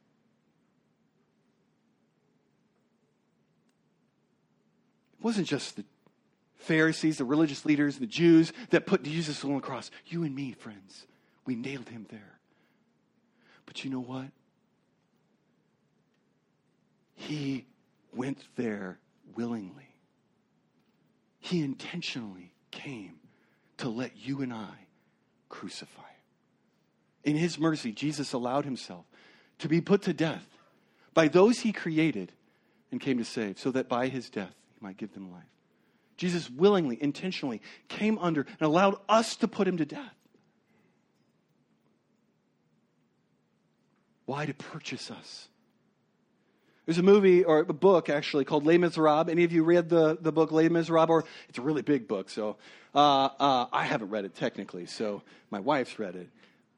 It 5.20 5.24
wasn't 5.24 5.48
just 5.48 5.76
the 5.76 5.84
Pharisees, 6.56 7.18
the 7.18 7.26
religious 7.26 7.66
leaders, 7.66 7.98
the 7.98 8.08
Jews 8.08 8.54
that 8.70 8.86
put 8.86 9.04
Jesus 9.04 9.44
on 9.44 9.56
the 9.56 9.60
cross. 9.60 9.92
You 10.06 10.24
and 10.24 10.34
me, 10.34 10.54
friends, 10.54 11.06
we 11.46 11.56
nailed 11.56 11.90
him 11.90 12.06
there. 12.10 12.40
But 13.66 13.84
you 13.84 13.90
know 13.90 14.02
what? 14.02 14.28
He 17.16 17.66
went 18.14 18.44
there 18.56 19.00
willingly. 19.36 19.90
He 21.40 21.62
intentionally 21.62 22.52
came 22.72 23.14
to 23.78 23.90
let 23.90 24.18
you 24.18 24.42
and 24.42 24.54
I 24.54 24.74
crucify. 25.50 26.02
Him. 26.02 27.34
In 27.34 27.36
his 27.36 27.58
mercy, 27.58 27.92
Jesus 27.92 28.34
allowed 28.34 28.66
himself 28.66 29.06
to 29.60 29.68
be 29.68 29.82
put 29.82 30.04
to 30.04 30.14
death 30.14 30.48
by 31.14 31.28
those 31.28 31.60
he 31.60 31.72
created 31.72 32.32
and 32.92 33.02
came 33.02 33.18
to 33.18 33.26
save, 33.26 33.58
so 33.58 33.72
that 33.72 33.90
by 33.90 34.08
his 34.08 34.30
death 34.30 34.54
he 34.74 34.84
might 34.84 34.98
give 34.98 35.14
them 35.14 35.32
life. 35.32 35.44
Jesus 36.18 36.50
willingly, 36.50 37.02
intentionally 37.02 37.62
came 37.88 38.18
under 38.20 38.42
and 38.42 38.62
allowed 38.62 38.98
us 39.10 39.36
to 39.38 39.48
put 39.48 39.68
him 39.68 39.78
to 39.78 39.86
death. 39.86 40.14
Why? 44.26 44.46
To 44.46 44.54
purchase 44.54 45.12
us. 45.12 45.48
There's 46.86 46.98
a 47.00 47.04
movie 47.04 47.44
or 47.44 47.60
a 47.60 47.74
book 47.74 48.10
actually 48.10 48.46
called 48.46 48.66
Les 48.66 48.78
Miserables. 48.78 49.30
Any 49.30 49.44
of 49.44 49.52
you 49.52 49.64
read 49.64 49.90
the, 49.90 50.18
the 50.22 50.32
book 50.32 50.52
Les 50.52 50.70
Miserables? 50.70 51.10
Or 51.10 51.26
it's 51.50 51.58
a 51.58 51.62
really 51.62 51.82
big 51.82 52.08
book, 52.08 52.30
so 52.30 52.58
uh, 52.94 53.30
uh, 53.40 53.66
I 53.72 53.86
haven't 53.86 54.10
read 54.10 54.26
it 54.26 54.36
technically, 54.36 54.86
so 54.86 55.24
my 55.50 55.60
wife's 55.60 55.98
read 55.98 56.16
it. 56.16 56.30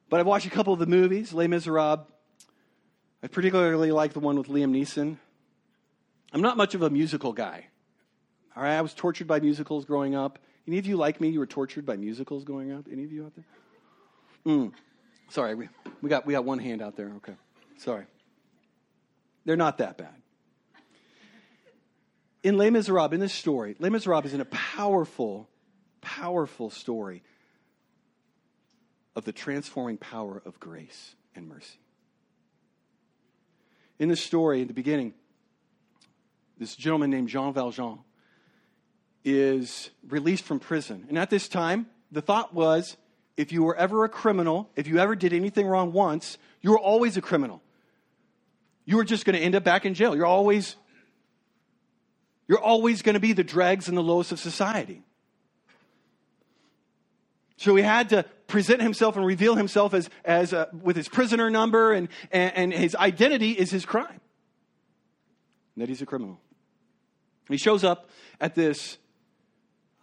But 0.10 0.22
I've 0.22 0.26
watched 0.26 0.46
a 0.46 0.50
couple 0.50 0.72
of 0.72 0.80
the 0.80 0.86
movies, 0.86 1.34
Les 1.34 1.48
Miserables. 1.48 2.08
I 3.22 3.28
particularly 3.28 3.92
like 3.92 4.14
the 4.14 4.20
one 4.20 4.38
with 4.38 4.48
Liam 4.48 4.72
Neeson. 4.72 5.18
I'm 6.32 6.42
not 6.42 6.56
much 6.56 6.76
of 6.76 6.82
a 6.84 6.90
musical 6.90 7.34
guy. 7.34 7.68
All 8.56 8.64
right, 8.64 8.78
I 8.78 8.82
was 8.82 8.94
tortured 8.94 9.28
by 9.28 9.40
musicals 9.40 9.86
growing 9.86 10.16
up. 10.16 10.40
Any 10.68 10.78
of 10.78 10.86
you 10.86 10.98
like 10.98 11.20
me? 11.20 11.30
You 11.30 11.40
were 11.40 11.48
tortured 11.48 11.86
by 11.86 11.98
musicals 11.98 12.44
growing 12.44 12.72
up? 12.72 12.86
Any 12.92 13.04
of 13.04 13.12
you 13.12 13.26
out 13.26 13.34
there? 13.36 13.46
Mm. 14.46 14.72
Sorry, 15.30 15.56
we, 15.56 15.70
we, 16.02 16.10
got, 16.10 16.26
we 16.26 16.34
got 16.34 16.46
one 16.46 16.60
hand 16.60 16.82
out 16.82 16.96
there. 16.96 17.12
Okay. 17.18 17.34
Sorry. 17.78 18.06
They're 19.46 19.58
not 19.58 19.78
that 19.80 19.98
bad. 19.98 20.14
In 22.44 22.58
Les 22.58 22.70
Miserables, 22.70 23.14
in 23.14 23.20
this 23.20 23.34
story, 23.34 23.76
Les 23.80 23.90
Miserables 23.90 24.28
is 24.28 24.34
in 24.34 24.42
a 24.42 24.46
powerful, 24.46 25.50
powerful 26.02 26.70
story 26.70 27.24
of 29.16 29.26
the 29.26 29.32
transforming 29.32 29.98
power 29.98 30.42
of 30.46 30.60
grace 30.60 31.16
and 31.36 31.48
mercy. 31.50 31.80
In 34.00 34.10
this 34.10 34.22
story, 34.22 34.62
in 34.62 34.68
the 34.68 34.74
beginning, 34.74 35.14
this 36.58 36.76
gentleman 36.76 37.10
named 37.10 37.28
Jean 37.28 37.54
Valjean 37.54 38.00
is 39.24 39.90
released 40.08 40.44
from 40.44 40.60
prison. 40.60 41.06
And 41.10 41.18
at 41.18 41.30
this 41.30 41.48
time, 41.48 41.88
the 42.12 42.22
thought 42.22 42.54
was 42.54 42.96
if 43.38 43.52
you 43.52 43.64
were 43.64 43.76
ever 43.76 44.04
a 44.04 44.10
criminal, 44.10 44.70
if 44.76 44.88
you 44.88 44.98
ever 44.98 45.16
did 45.16 45.32
anything 45.32 45.68
wrong 45.68 45.94
once, 45.94 46.38
you 46.62 46.72
were 46.72 46.80
always 46.80 47.16
a 47.16 47.22
criminal. 47.22 47.62
You 48.84 48.98
were 48.98 49.06
just 49.06 49.26
going 49.26 49.38
to 49.38 49.42
end 49.42 49.56
up 49.56 49.64
back 49.64 49.86
in 49.86 49.94
jail. 49.94 50.16
You're 50.16 50.26
always 50.26 50.76
you're 52.48 52.62
always 52.62 53.02
going 53.02 53.14
to 53.14 53.20
be 53.20 53.34
the 53.34 53.44
dregs 53.44 53.88
and 53.90 53.98
the 53.98 54.02
lowest 54.02 54.32
of 54.32 54.40
society. 54.40 55.04
So 57.58 57.76
he 57.76 57.84
had 57.84 58.10
to 58.10 58.24
present 58.48 58.82
himself 58.82 59.18
and 59.18 59.26
reveal 59.26 59.56
himself 59.56 59.94
as, 59.94 60.10
as 60.24 60.54
a, 60.54 60.70
with 60.72 60.96
his 60.96 61.10
prisoner 61.10 61.50
number, 61.50 61.92
and, 61.92 62.08
and, 62.32 62.56
and 62.56 62.74
his 62.74 62.96
identity 62.96 63.52
is 63.52 63.70
his 63.70 63.86
crime. 63.86 64.22
And 65.76 65.82
that 65.82 65.90
he's 65.90 66.02
a 66.02 66.06
criminal. 66.06 66.40
He 67.50 67.58
shows 67.58 67.84
up 67.84 68.10
at 68.40 68.56
this 68.56 68.98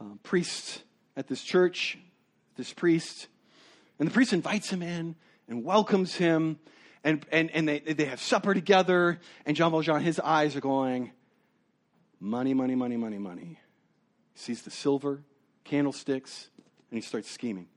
uh, 0.00 0.04
priest, 0.22 0.82
at 1.16 1.28
this 1.28 1.42
church, 1.42 1.96
this 2.56 2.72
priest. 2.72 3.28
And 3.98 4.08
the 4.08 4.12
priest 4.12 4.32
invites 4.32 4.70
him 4.70 4.82
in 4.82 5.16
and 5.48 5.64
welcomes 5.64 6.14
him. 6.16 6.58
And, 7.02 7.24
and, 7.30 7.50
and 7.50 7.68
they, 7.68 7.80
they 7.80 8.06
have 8.06 8.20
supper 8.20 8.54
together. 8.54 9.20
And 9.46 9.56
Jean 9.56 9.70
Valjean, 9.70 10.00
his 10.00 10.18
eyes 10.20 10.56
are 10.56 10.60
going, 10.60 11.12
money, 12.20 12.54
money, 12.54 12.74
money, 12.74 12.96
money, 12.96 13.18
money. 13.18 13.58
He 14.32 14.38
sees 14.38 14.62
the 14.62 14.70
silver, 14.70 15.22
candlesticks, 15.64 16.48
and 16.90 16.96
he 16.96 17.02
starts 17.02 17.30
scheming. 17.30 17.68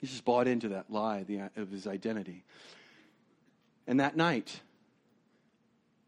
He's 0.00 0.10
just 0.10 0.24
bought 0.24 0.48
into 0.48 0.70
that 0.70 0.90
lie 0.90 1.26
of 1.56 1.70
his 1.70 1.86
identity. 1.86 2.44
And 3.86 4.00
that 4.00 4.16
night, 4.16 4.60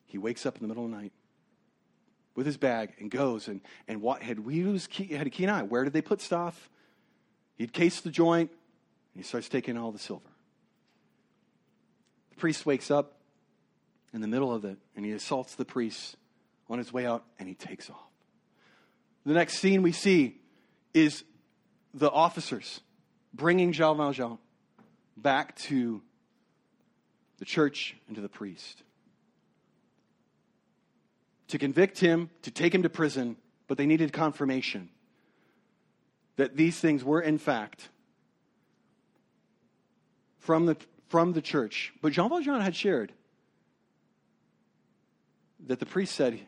he 0.06 0.16
wakes 0.16 0.46
up 0.46 0.56
in 0.56 0.62
the 0.62 0.68
middle 0.68 0.86
of 0.86 0.90
the 0.90 0.96
night 0.96 1.12
with 2.34 2.46
his 2.46 2.56
bag 2.56 2.94
and 2.98 3.10
goes 3.10 3.48
and, 3.48 3.60
and 3.86 4.00
what, 4.00 4.22
had 4.22 4.40
we 4.40 4.56
used 4.56 4.90
key, 4.90 5.06
had 5.14 5.26
a 5.26 5.30
keen 5.30 5.48
eye. 5.48 5.62
Where 5.62 5.84
did 5.84 5.92
they 5.92 6.02
put 6.02 6.20
stuff? 6.20 6.70
He'd 7.56 7.72
case 7.72 8.00
the 8.00 8.10
joint 8.10 8.50
and 8.50 9.22
he 9.22 9.26
starts 9.26 9.48
taking 9.48 9.76
all 9.76 9.92
the 9.92 9.98
silver. 9.98 10.28
The 12.30 12.36
priest 12.36 12.64
wakes 12.64 12.90
up 12.90 13.18
in 14.12 14.20
the 14.20 14.28
middle 14.28 14.52
of 14.52 14.64
it 14.64 14.78
and 14.96 15.04
he 15.04 15.12
assaults 15.12 15.54
the 15.54 15.64
priest 15.64 16.16
on 16.68 16.78
his 16.78 16.92
way 16.92 17.06
out 17.06 17.24
and 17.38 17.48
he 17.48 17.54
takes 17.54 17.90
off. 17.90 17.96
The 19.24 19.34
next 19.34 19.58
scene 19.58 19.82
we 19.82 19.92
see 19.92 20.40
is 20.94 21.24
the 21.94 22.10
officers 22.10 22.80
bringing 23.34 23.72
Jean 23.72 23.96
Valjean 23.96 24.38
back 25.16 25.56
to 25.56 26.02
the 27.38 27.44
church 27.44 27.96
and 28.06 28.16
to 28.16 28.22
the 28.22 28.28
priest 28.28 28.82
to 31.52 31.58
convict 31.58 32.00
him, 32.00 32.30
to 32.40 32.50
take 32.50 32.74
him 32.74 32.82
to 32.82 32.88
prison, 32.88 33.36
but 33.68 33.76
they 33.76 33.84
needed 33.84 34.10
confirmation 34.10 34.88
that 36.36 36.56
these 36.56 36.80
things 36.80 37.04
were, 37.04 37.20
in 37.20 37.36
fact, 37.36 37.90
from 40.38 40.64
the, 40.64 40.78
from 41.10 41.34
the 41.34 41.42
church. 41.42 41.92
But 42.00 42.12
Jean 42.12 42.30
Valjean 42.30 42.62
had 42.62 42.74
shared 42.74 43.12
that 45.66 45.78
the 45.78 45.84
priest 45.84 46.14
said 46.14 46.40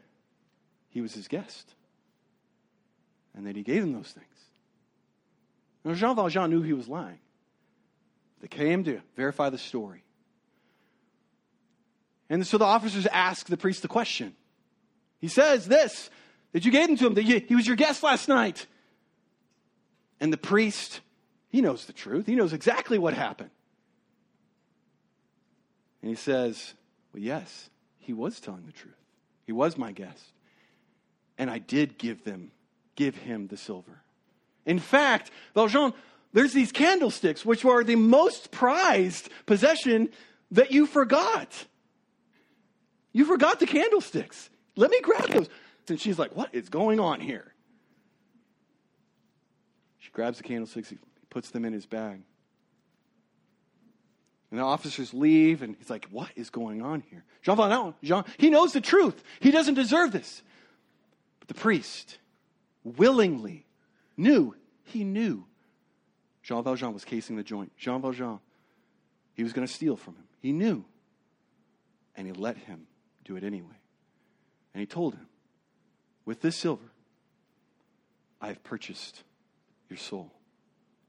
he 0.89 1.03
was 1.03 1.13
his 1.13 1.29
guest 1.29 1.75
and 3.35 3.47
that 3.47 3.57
he 3.57 3.63
gave 3.63 3.83
him 3.83 3.93
those 3.93 4.11
things. 4.11 4.27
Now, 5.85 5.93
Jean 5.93 6.17
Valjean 6.17 6.49
knew 6.49 6.63
he 6.63 6.73
was 6.73 6.89
lying. 6.89 7.21
They 8.41 8.49
came 8.49 8.85
to 8.85 9.03
verify 9.17 9.51
the 9.51 9.59
story. 9.59 10.03
And 12.31 12.47
so 12.47 12.57
the 12.57 12.65
officers 12.65 13.07
ask 13.09 13.49
the 13.49 13.59
priest 13.59 13.83
the 13.83 13.89
question. 13.89 14.35
He 15.25 15.29
says 15.29 15.67
this 15.67 16.11
that 16.53 16.67
you 16.67 16.71
gave 16.71 16.91
him 16.91 16.99
to 16.99 17.07
him, 17.07 17.15
that 17.15 17.23
you, 17.23 17.41
he 17.41 17.55
was 17.55 17.67
your 17.67 17.77
guest 17.77 18.03
last 18.03 18.29
night. 18.29 18.67
And 20.21 20.31
the 20.31 20.37
priest, 20.37 21.01
he 21.49 21.63
knows 21.63 21.87
the 21.87 21.95
truth. 21.95 22.27
He 22.27 22.35
knows 22.35 22.53
exactly 22.53 22.99
what 22.99 23.15
happened. 23.15 23.49
And 26.03 26.11
he 26.11 26.15
says, 26.15 26.75
Well, 27.11 27.23
yes, 27.23 27.71
he 27.97 28.13
was 28.13 28.39
telling 28.39 28.67
the 28.67 28.73
truth. 28.73 29.01
He 29.47 29.53
was 29.53 29.79
my 29.79 29.93
guest. 29.93 30.23
And 31.39 31.51
I 31.51 31.57
did 31.57 31.97
give 31.97 32.25
them, 32.25 32.51
give 32.95 33.17
him 33.17 33.47
the 33.47 33.57
silver. 33.57 34.03
In 34.67 34.79
fact, 34.79 35.31
Valjean, 35.55 35.95
there's 36.35 36.53
these 36.53 36.71
candlesticks, 36.71 37.47
which 37.47 37.65
are 37.65 37.83
the 37.83 37.97
most 37.97 38.51
prized 38.51 39.31
possession 39.47 40.11
that 40.51 40.71
you 40.71 40.87
forgot. 40.87 41.65
You 43.15 43.25
forgot 43.25 43.59
the 43.59 43.67
candlesticks. 43.67 44.51
Let 44.77 44.91
me 44.91 45.01
grab 45.01 45.29
those. 45.29 45.49
And 45.89 46.01
she's 46.01 46.19
like, 46.19 46.35
What 46.35 46.55
is 46.55 46.69
going 46.69 47.01
on 47.01 47.21
here? 47.21 47.53
She 49.99 50.11
grabs 50.11 50.39
the 50.39 50.45
candlesticks, 50.45 50.91
he 50.91 50.99
puts 51.31 51.51
them 51.51 51.65
in 51.65 51.73
his 51.73 51.87
bag. 51.87 52.23
And 54.51 54.61
the 54.61 54.65
officers 54.65 55.13
leave, 55.13 55.63
and 55.63 55.75
he's 55.77 55.91
like, 55.91 56.07
What 56.11 56.31
is 56.37 56.51
going 56.51 56.83
on 56.83 57.03
here? 57.11 57.25
Jean 57.43 57.57
Valjean, 57.57 57.95
Jean, 58.03 58.25
he 58.39 58.51
knows 58.51 58.73
the 58.73 58.81
truth. 58.81 59.23
He 59.41 59.51
doesn't 59.51 59.75
deserve 59.75 60.13
this. 60.13 60.43
But 61.41 61.49
the 61.49 61.55
priest 61.55 62.19
willingly 62.85 63.67
knew, 64.17 64.55
he 64.85 65.05
knew 65.05 65.45
Jean 66.45 66.63
Valjean 66.63 66.93
was 66.93 67.05
casing 67.05 67.37
the 67.37 67.43
joint. 67.43 67.73
Jean 67.77 68.03
Valjean, 68.03 68.39
he 69.33 69.43
was 69.43 69.53
going 69.53 69.67
to 69.67 69.73
steal 69.73 69.97
from 69.97 70.15
him. 70.15 70.25
He 70.41 70.53
knew. 70.53 70.85
And 72.17 72.27
he 72.27 72.33
let 72.33 72.57
him 72.57 72.87
do 73.25 73.37
it 73.37 73.43
anyway. 73.43 73.75
And 74.75 74.81
he 74.81 74.87
told 74.87 75.15
him, 75.15 75.29
With 76.25 76.41
this 76.41 76.57
silver, 76.57 76.91
I 78.41 78.49
have 78.49 78.63
purchased 78.65 79.23
your 79.89 79.97
soul, 79.97 80.33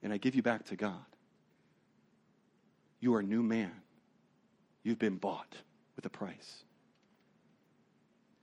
and 0.03 0.13
I 0.13 0.17
give 0.17 0.35
you 0.35 0.43
back 0.43 0.65
to 0.67 0.75
God. 0.75 1.05
You 2.99 3.15
are 3.15 3.19
a 3.19 3.23
new 3.23 3.43
man. 3.43 3.71
You've 4.83 4.99
been 4.99 5.17
bought 5.17 5.55
with 5.95 6.05
a 6.05 6.09
price. 6.09 6.63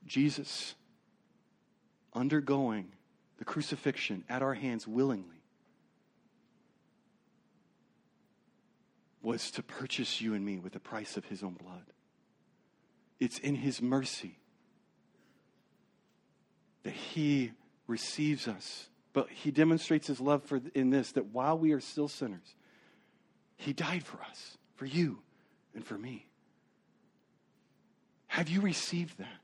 Jesus, 0.04 0.74
undergoing 2.12 2.88
the 3.38 3.44
crucifixion 3.44 4.24
at 4.28 4.42
our 4.42 4.54
hands 4.54 4.88
willingly, 4.88 5.42
was 9.22 9.52
to 9.52 9.62
purchase 9.62 10.20
you 10.20 10.34
and 10.34 10.44
me 10.44 10.58
with 10.58 10.72
the 10.72 10.80
price 10.80 11.16
of 11.16 11.26
his 11.26 11.44
own 11.44 11.54
blood. 11.54 11.84
It's 13.20 13.38
in 13.38 13.54
his 13.54 13.80
mercy 13.80 14.41
that 16.84 16.92
he 16.92 17.52
receives 17.86 18.48
us. 18.48 18.88
But 19.12 19.28
he 19.28 19.50
demonstrates 19.50 20.06
his 20.06 20.20
love 20.20 20.42
for, 20.44 20.60
in 20.74 20.90
this 20.90 21.12
that 21.12 21.26
while 21.26 21.58
we 21.58 21.72
are 21.72 21.80
still 21.80 22.08
sinners, 22.08 22.54
he 23.56 23.72
died 23.72 24.04
for 24.04 24.18
us, 24.22 24.56
for 24.74 24.86
you, 24.86 25.18
and 25.74 25.84
for 25.84 25.98
me. 25.98 26.26
Have 28.28 28.48
you 28.48 28.60
received 28.60 29.18
that? 29.18 29.40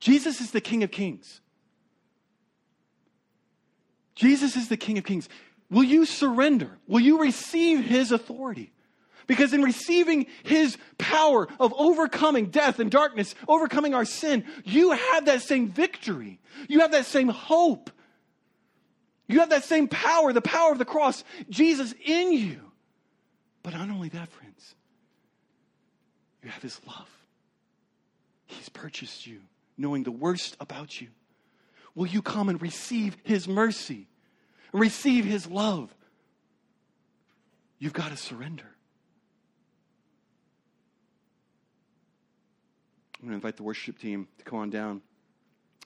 Jesus 0.00 0.40
is 0.40 0.50
the 0.50 0.60
King 0.60 0.82
of 0.82 0.90
Kings. 0.90 1.40
Jesus 4.14 4.56
is 4.56 4.68
the 4.68 4.76
King 4.76 4.98
of 4.98 5.04
Kings. 5.04 5.28
Will 5.70 5.84
you 5.84 6.04
surrender? 6.04 6.78
Will 6.86 7.00
you 7.00 7.20
receive 7.20 7.84
his 7.84 8.12
authority? 8.12 8.72
Because 9.28 9.52
in 9.52 9.62
receiving 9.62 10.26
his 10.42 10.76
power 10.98 11.46
of 11.60 11.72
overcoming 11.76 12.46
death 12.46 12.80
and 12.80 12.90
darkness, 12.90 13.36
overcoming 13.46 13.94
our 13.94 14.04
sin, 14.04 14.44
you 14.64 14.90
have 14.90 15.26
that 15.26 15.42
same 15.42 15.68
victory. 15.68 16.40
You 16.66 16.80
have 16.80 16.90
that 16.90 17.06
same 17.06 17.28
hope. 17.28 17.90
You 19.28 19.38
have 19.40 19.50
that 19.50 19.62
same 19.62 19.86
power, 19.86 20.32
the 20.32 20.42
power 20.42 20.72
of 20.72 20.78
the 20.78 20.84
cross, 20.84 21.22
Jesus 21.48 21.94
in 22.04 22.32
you. 22.32 22.60
But 23.62 23.74
not 23.74 23.90
only 23.90 24.08
that, 24.08 24.28
friends, 24.30 24.74
you 26.42 26.48
have 26.48 26.62
his 26.62 26.80
love. 26.86 27.08
He's 28.46 28.68
purchased 28.70 29.26
you, 29.26 29.40
knowing 29.76 30.02
the 30.02 30.10
worst 30.10 30.56
about 30.58 31.00
you. 31.00 31.08
Will 31.94 32.06
you 32.06 32.22
come 32.22 32.48
and 32.48 32.60
receive 32.60 33.16
his 33.22 33.46
mercy 33.46 34.08
receive 34.72 35.24
his 35.24 35.46
love? 35.46 35.94
You've 37.78 37.92
got 37.92 38.10
to 38.10 38.16
surrender. 38.16 38.66
I'm 43.20 43.28
going 43.28 43.32
to 43.32 43.34
invite 43.34 43.56
the 43.56 43.64
worship 43.64 43.98
team 43.98 44.28
to 44.38 44.44
come 44.44 44.60
on 44.60 44.70
down. 44.70 45.02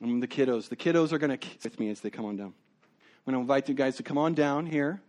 And 0.03 0.23
the 0.23 0.29
kiddos. 0.29 0.69
The 0.69 0.77
kiddos 0.77 1.13
are 1.13 1.19
going 1.19 1.37
to 1.37 1.49
with 1.65 1.81
me 1.81 1.91
as 1.91 2.01
they 2.01 2.11
come 2.11 2.25
on 2.25 2.37
down. 2.37 2.53
I'm 3.27 3.33
going 3.33 3.35
to 3.37 3.41
invite 3.41 3.69
you 3.69 3.75
guys 3.75 3.97
to 3.97 4.03
come 4.03 4.19
on 4.19 4.35
down 4.35 4.67
here. 4.67 5.01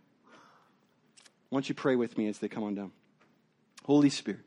Why 1.50 1.56
don't 1.56 1.68
you 1.68 1.74
pray 1.74 1.96
with 1.96 2.16
me 2.16 2.28
as 2.28 2.38
they 2.38 2.48
come 2.48 2.62
on 2.62 2.74
down? 2.74 2.92
Holy 3.84 4.08
Spirit, 4.08 4.40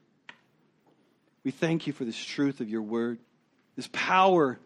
we 1.44 1.52
thank 1.52 1.86
you 1.86 1.94
for 1.94 2.04
this 2.04 2.18
truth 2.18 2.62
of 2.62 2.70
your 2.70 2.82
word, 2.82 3.20
this 3.76 3.90
power. 3.92 4.60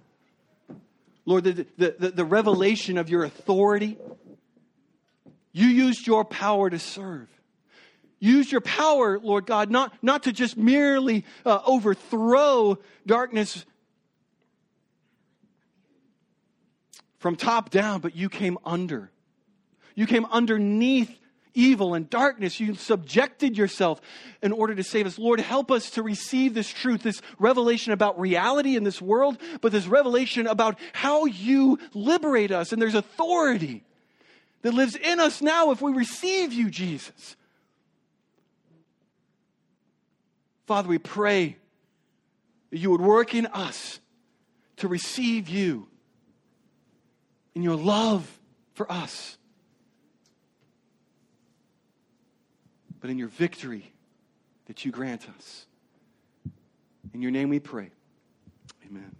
Lord, 1.26 1.44
the, 1.44 1.66
the, 1.78 1.96
the, 2.00 2.12
the 2.12 2.26
revelation 2.26 2.98
of 2.98 3.10
your 3.10 3.24
authority. 3.24 3.98
You 5.52 5.68
used 5.68 6.08
your 6.08 6.24
power 6.24 6.70
to 6.70 6.80
serve. 6.80 7.28
Use 8.24 8.52
your 8.52 8.62
power, 8.62 9.20
Lord 9.20 9.48
God, 9.48 9.72
not, 9.72 9.92
not 10.04 10.24
to 10.24 10.32
just 10.32 10.56
merely 10.56 11.26
uh, 11.44 11.60
overthrow 11.66 12.78
darkness 13.06 13.66
from 17.18 17.36
top 17.36 17.72
down, 17.72 18.00
but 18.00 18.16
you 18.16 18.30
came 18.30 18.60
under. 18.64 19.12
You 19.96 20.06
came 20.06 20.26
underneath 20.26 21.18
evil 21.56 21.96
and 21.96 22.08
darkness. 22.12 22.60
You 22.60 22.76
subjected 22.76 23.58
yourself 23.58 24.00
in 24.44 24.52
order 24.52 24.76
to 24.76 24.84
save 24.84 25.08
us. 25.08 25.18
Lord, 25.18 25.40
help 25.40 25.72
us 25.72 25.90
to 25.92 26.04
receive 26.04 26.54
this 26.54 26.70
truth, 26.70 27.02
this 27.02 27.24
revelation 27.40 27.92
about 27.92 28.20
reality 28.20 28.76
in 28.76 28.84
this 28.84 29.02
world, 29.02 29.40
but 29.62 29.72
this 29.72 29.88
revelation 29.88 30.46
about 30.46 30.78
how 30.94 31.26
you 31.26 31.80
liberate 31.96 32.52
us. 32.52 32.72
And 32.72 32.80
there's 32.80 32.94
authority 32.94 33.84
that 34.62 34.76
lives 34.76 34.96
in 34.96 35.20
us 35.20 35.42
now 35.42 35.72
if 35.72 35.82
we 35.82 35.92
receive 35.92 36.54
you, 36.54 36.70
Jesus. 36.70 37.36
Father, 40.72 40.88
we 40.88 41.00
pray 41.00 41.58
that 42.70 42.78
you 42.78 42.92
would 42.92 43.02
work 43.02 43.36
in 43.36 43.46
us 43.48 44.00
to 44.78 44.88
receive 44.88 45.50
you 45.50 45.90
in 47.54 47.62
your 47.62 47.76
love 47.76 48.40
for 48.74 48.90
us, 48.90 49.38
but 53.02 53.10
in 53.10 53.18
your 53.18 53.28
victory 53.28 53.92
that 54.68 54.86
you 54.86 54.94
grant 54.94 55.28
us. 55.38 55.66
In 57.14 57.22
your 57.22 57.32
name 57.32 57.50
we 57.50 57.60
pray. 57.60 57.90
Amen. 58.88 59.14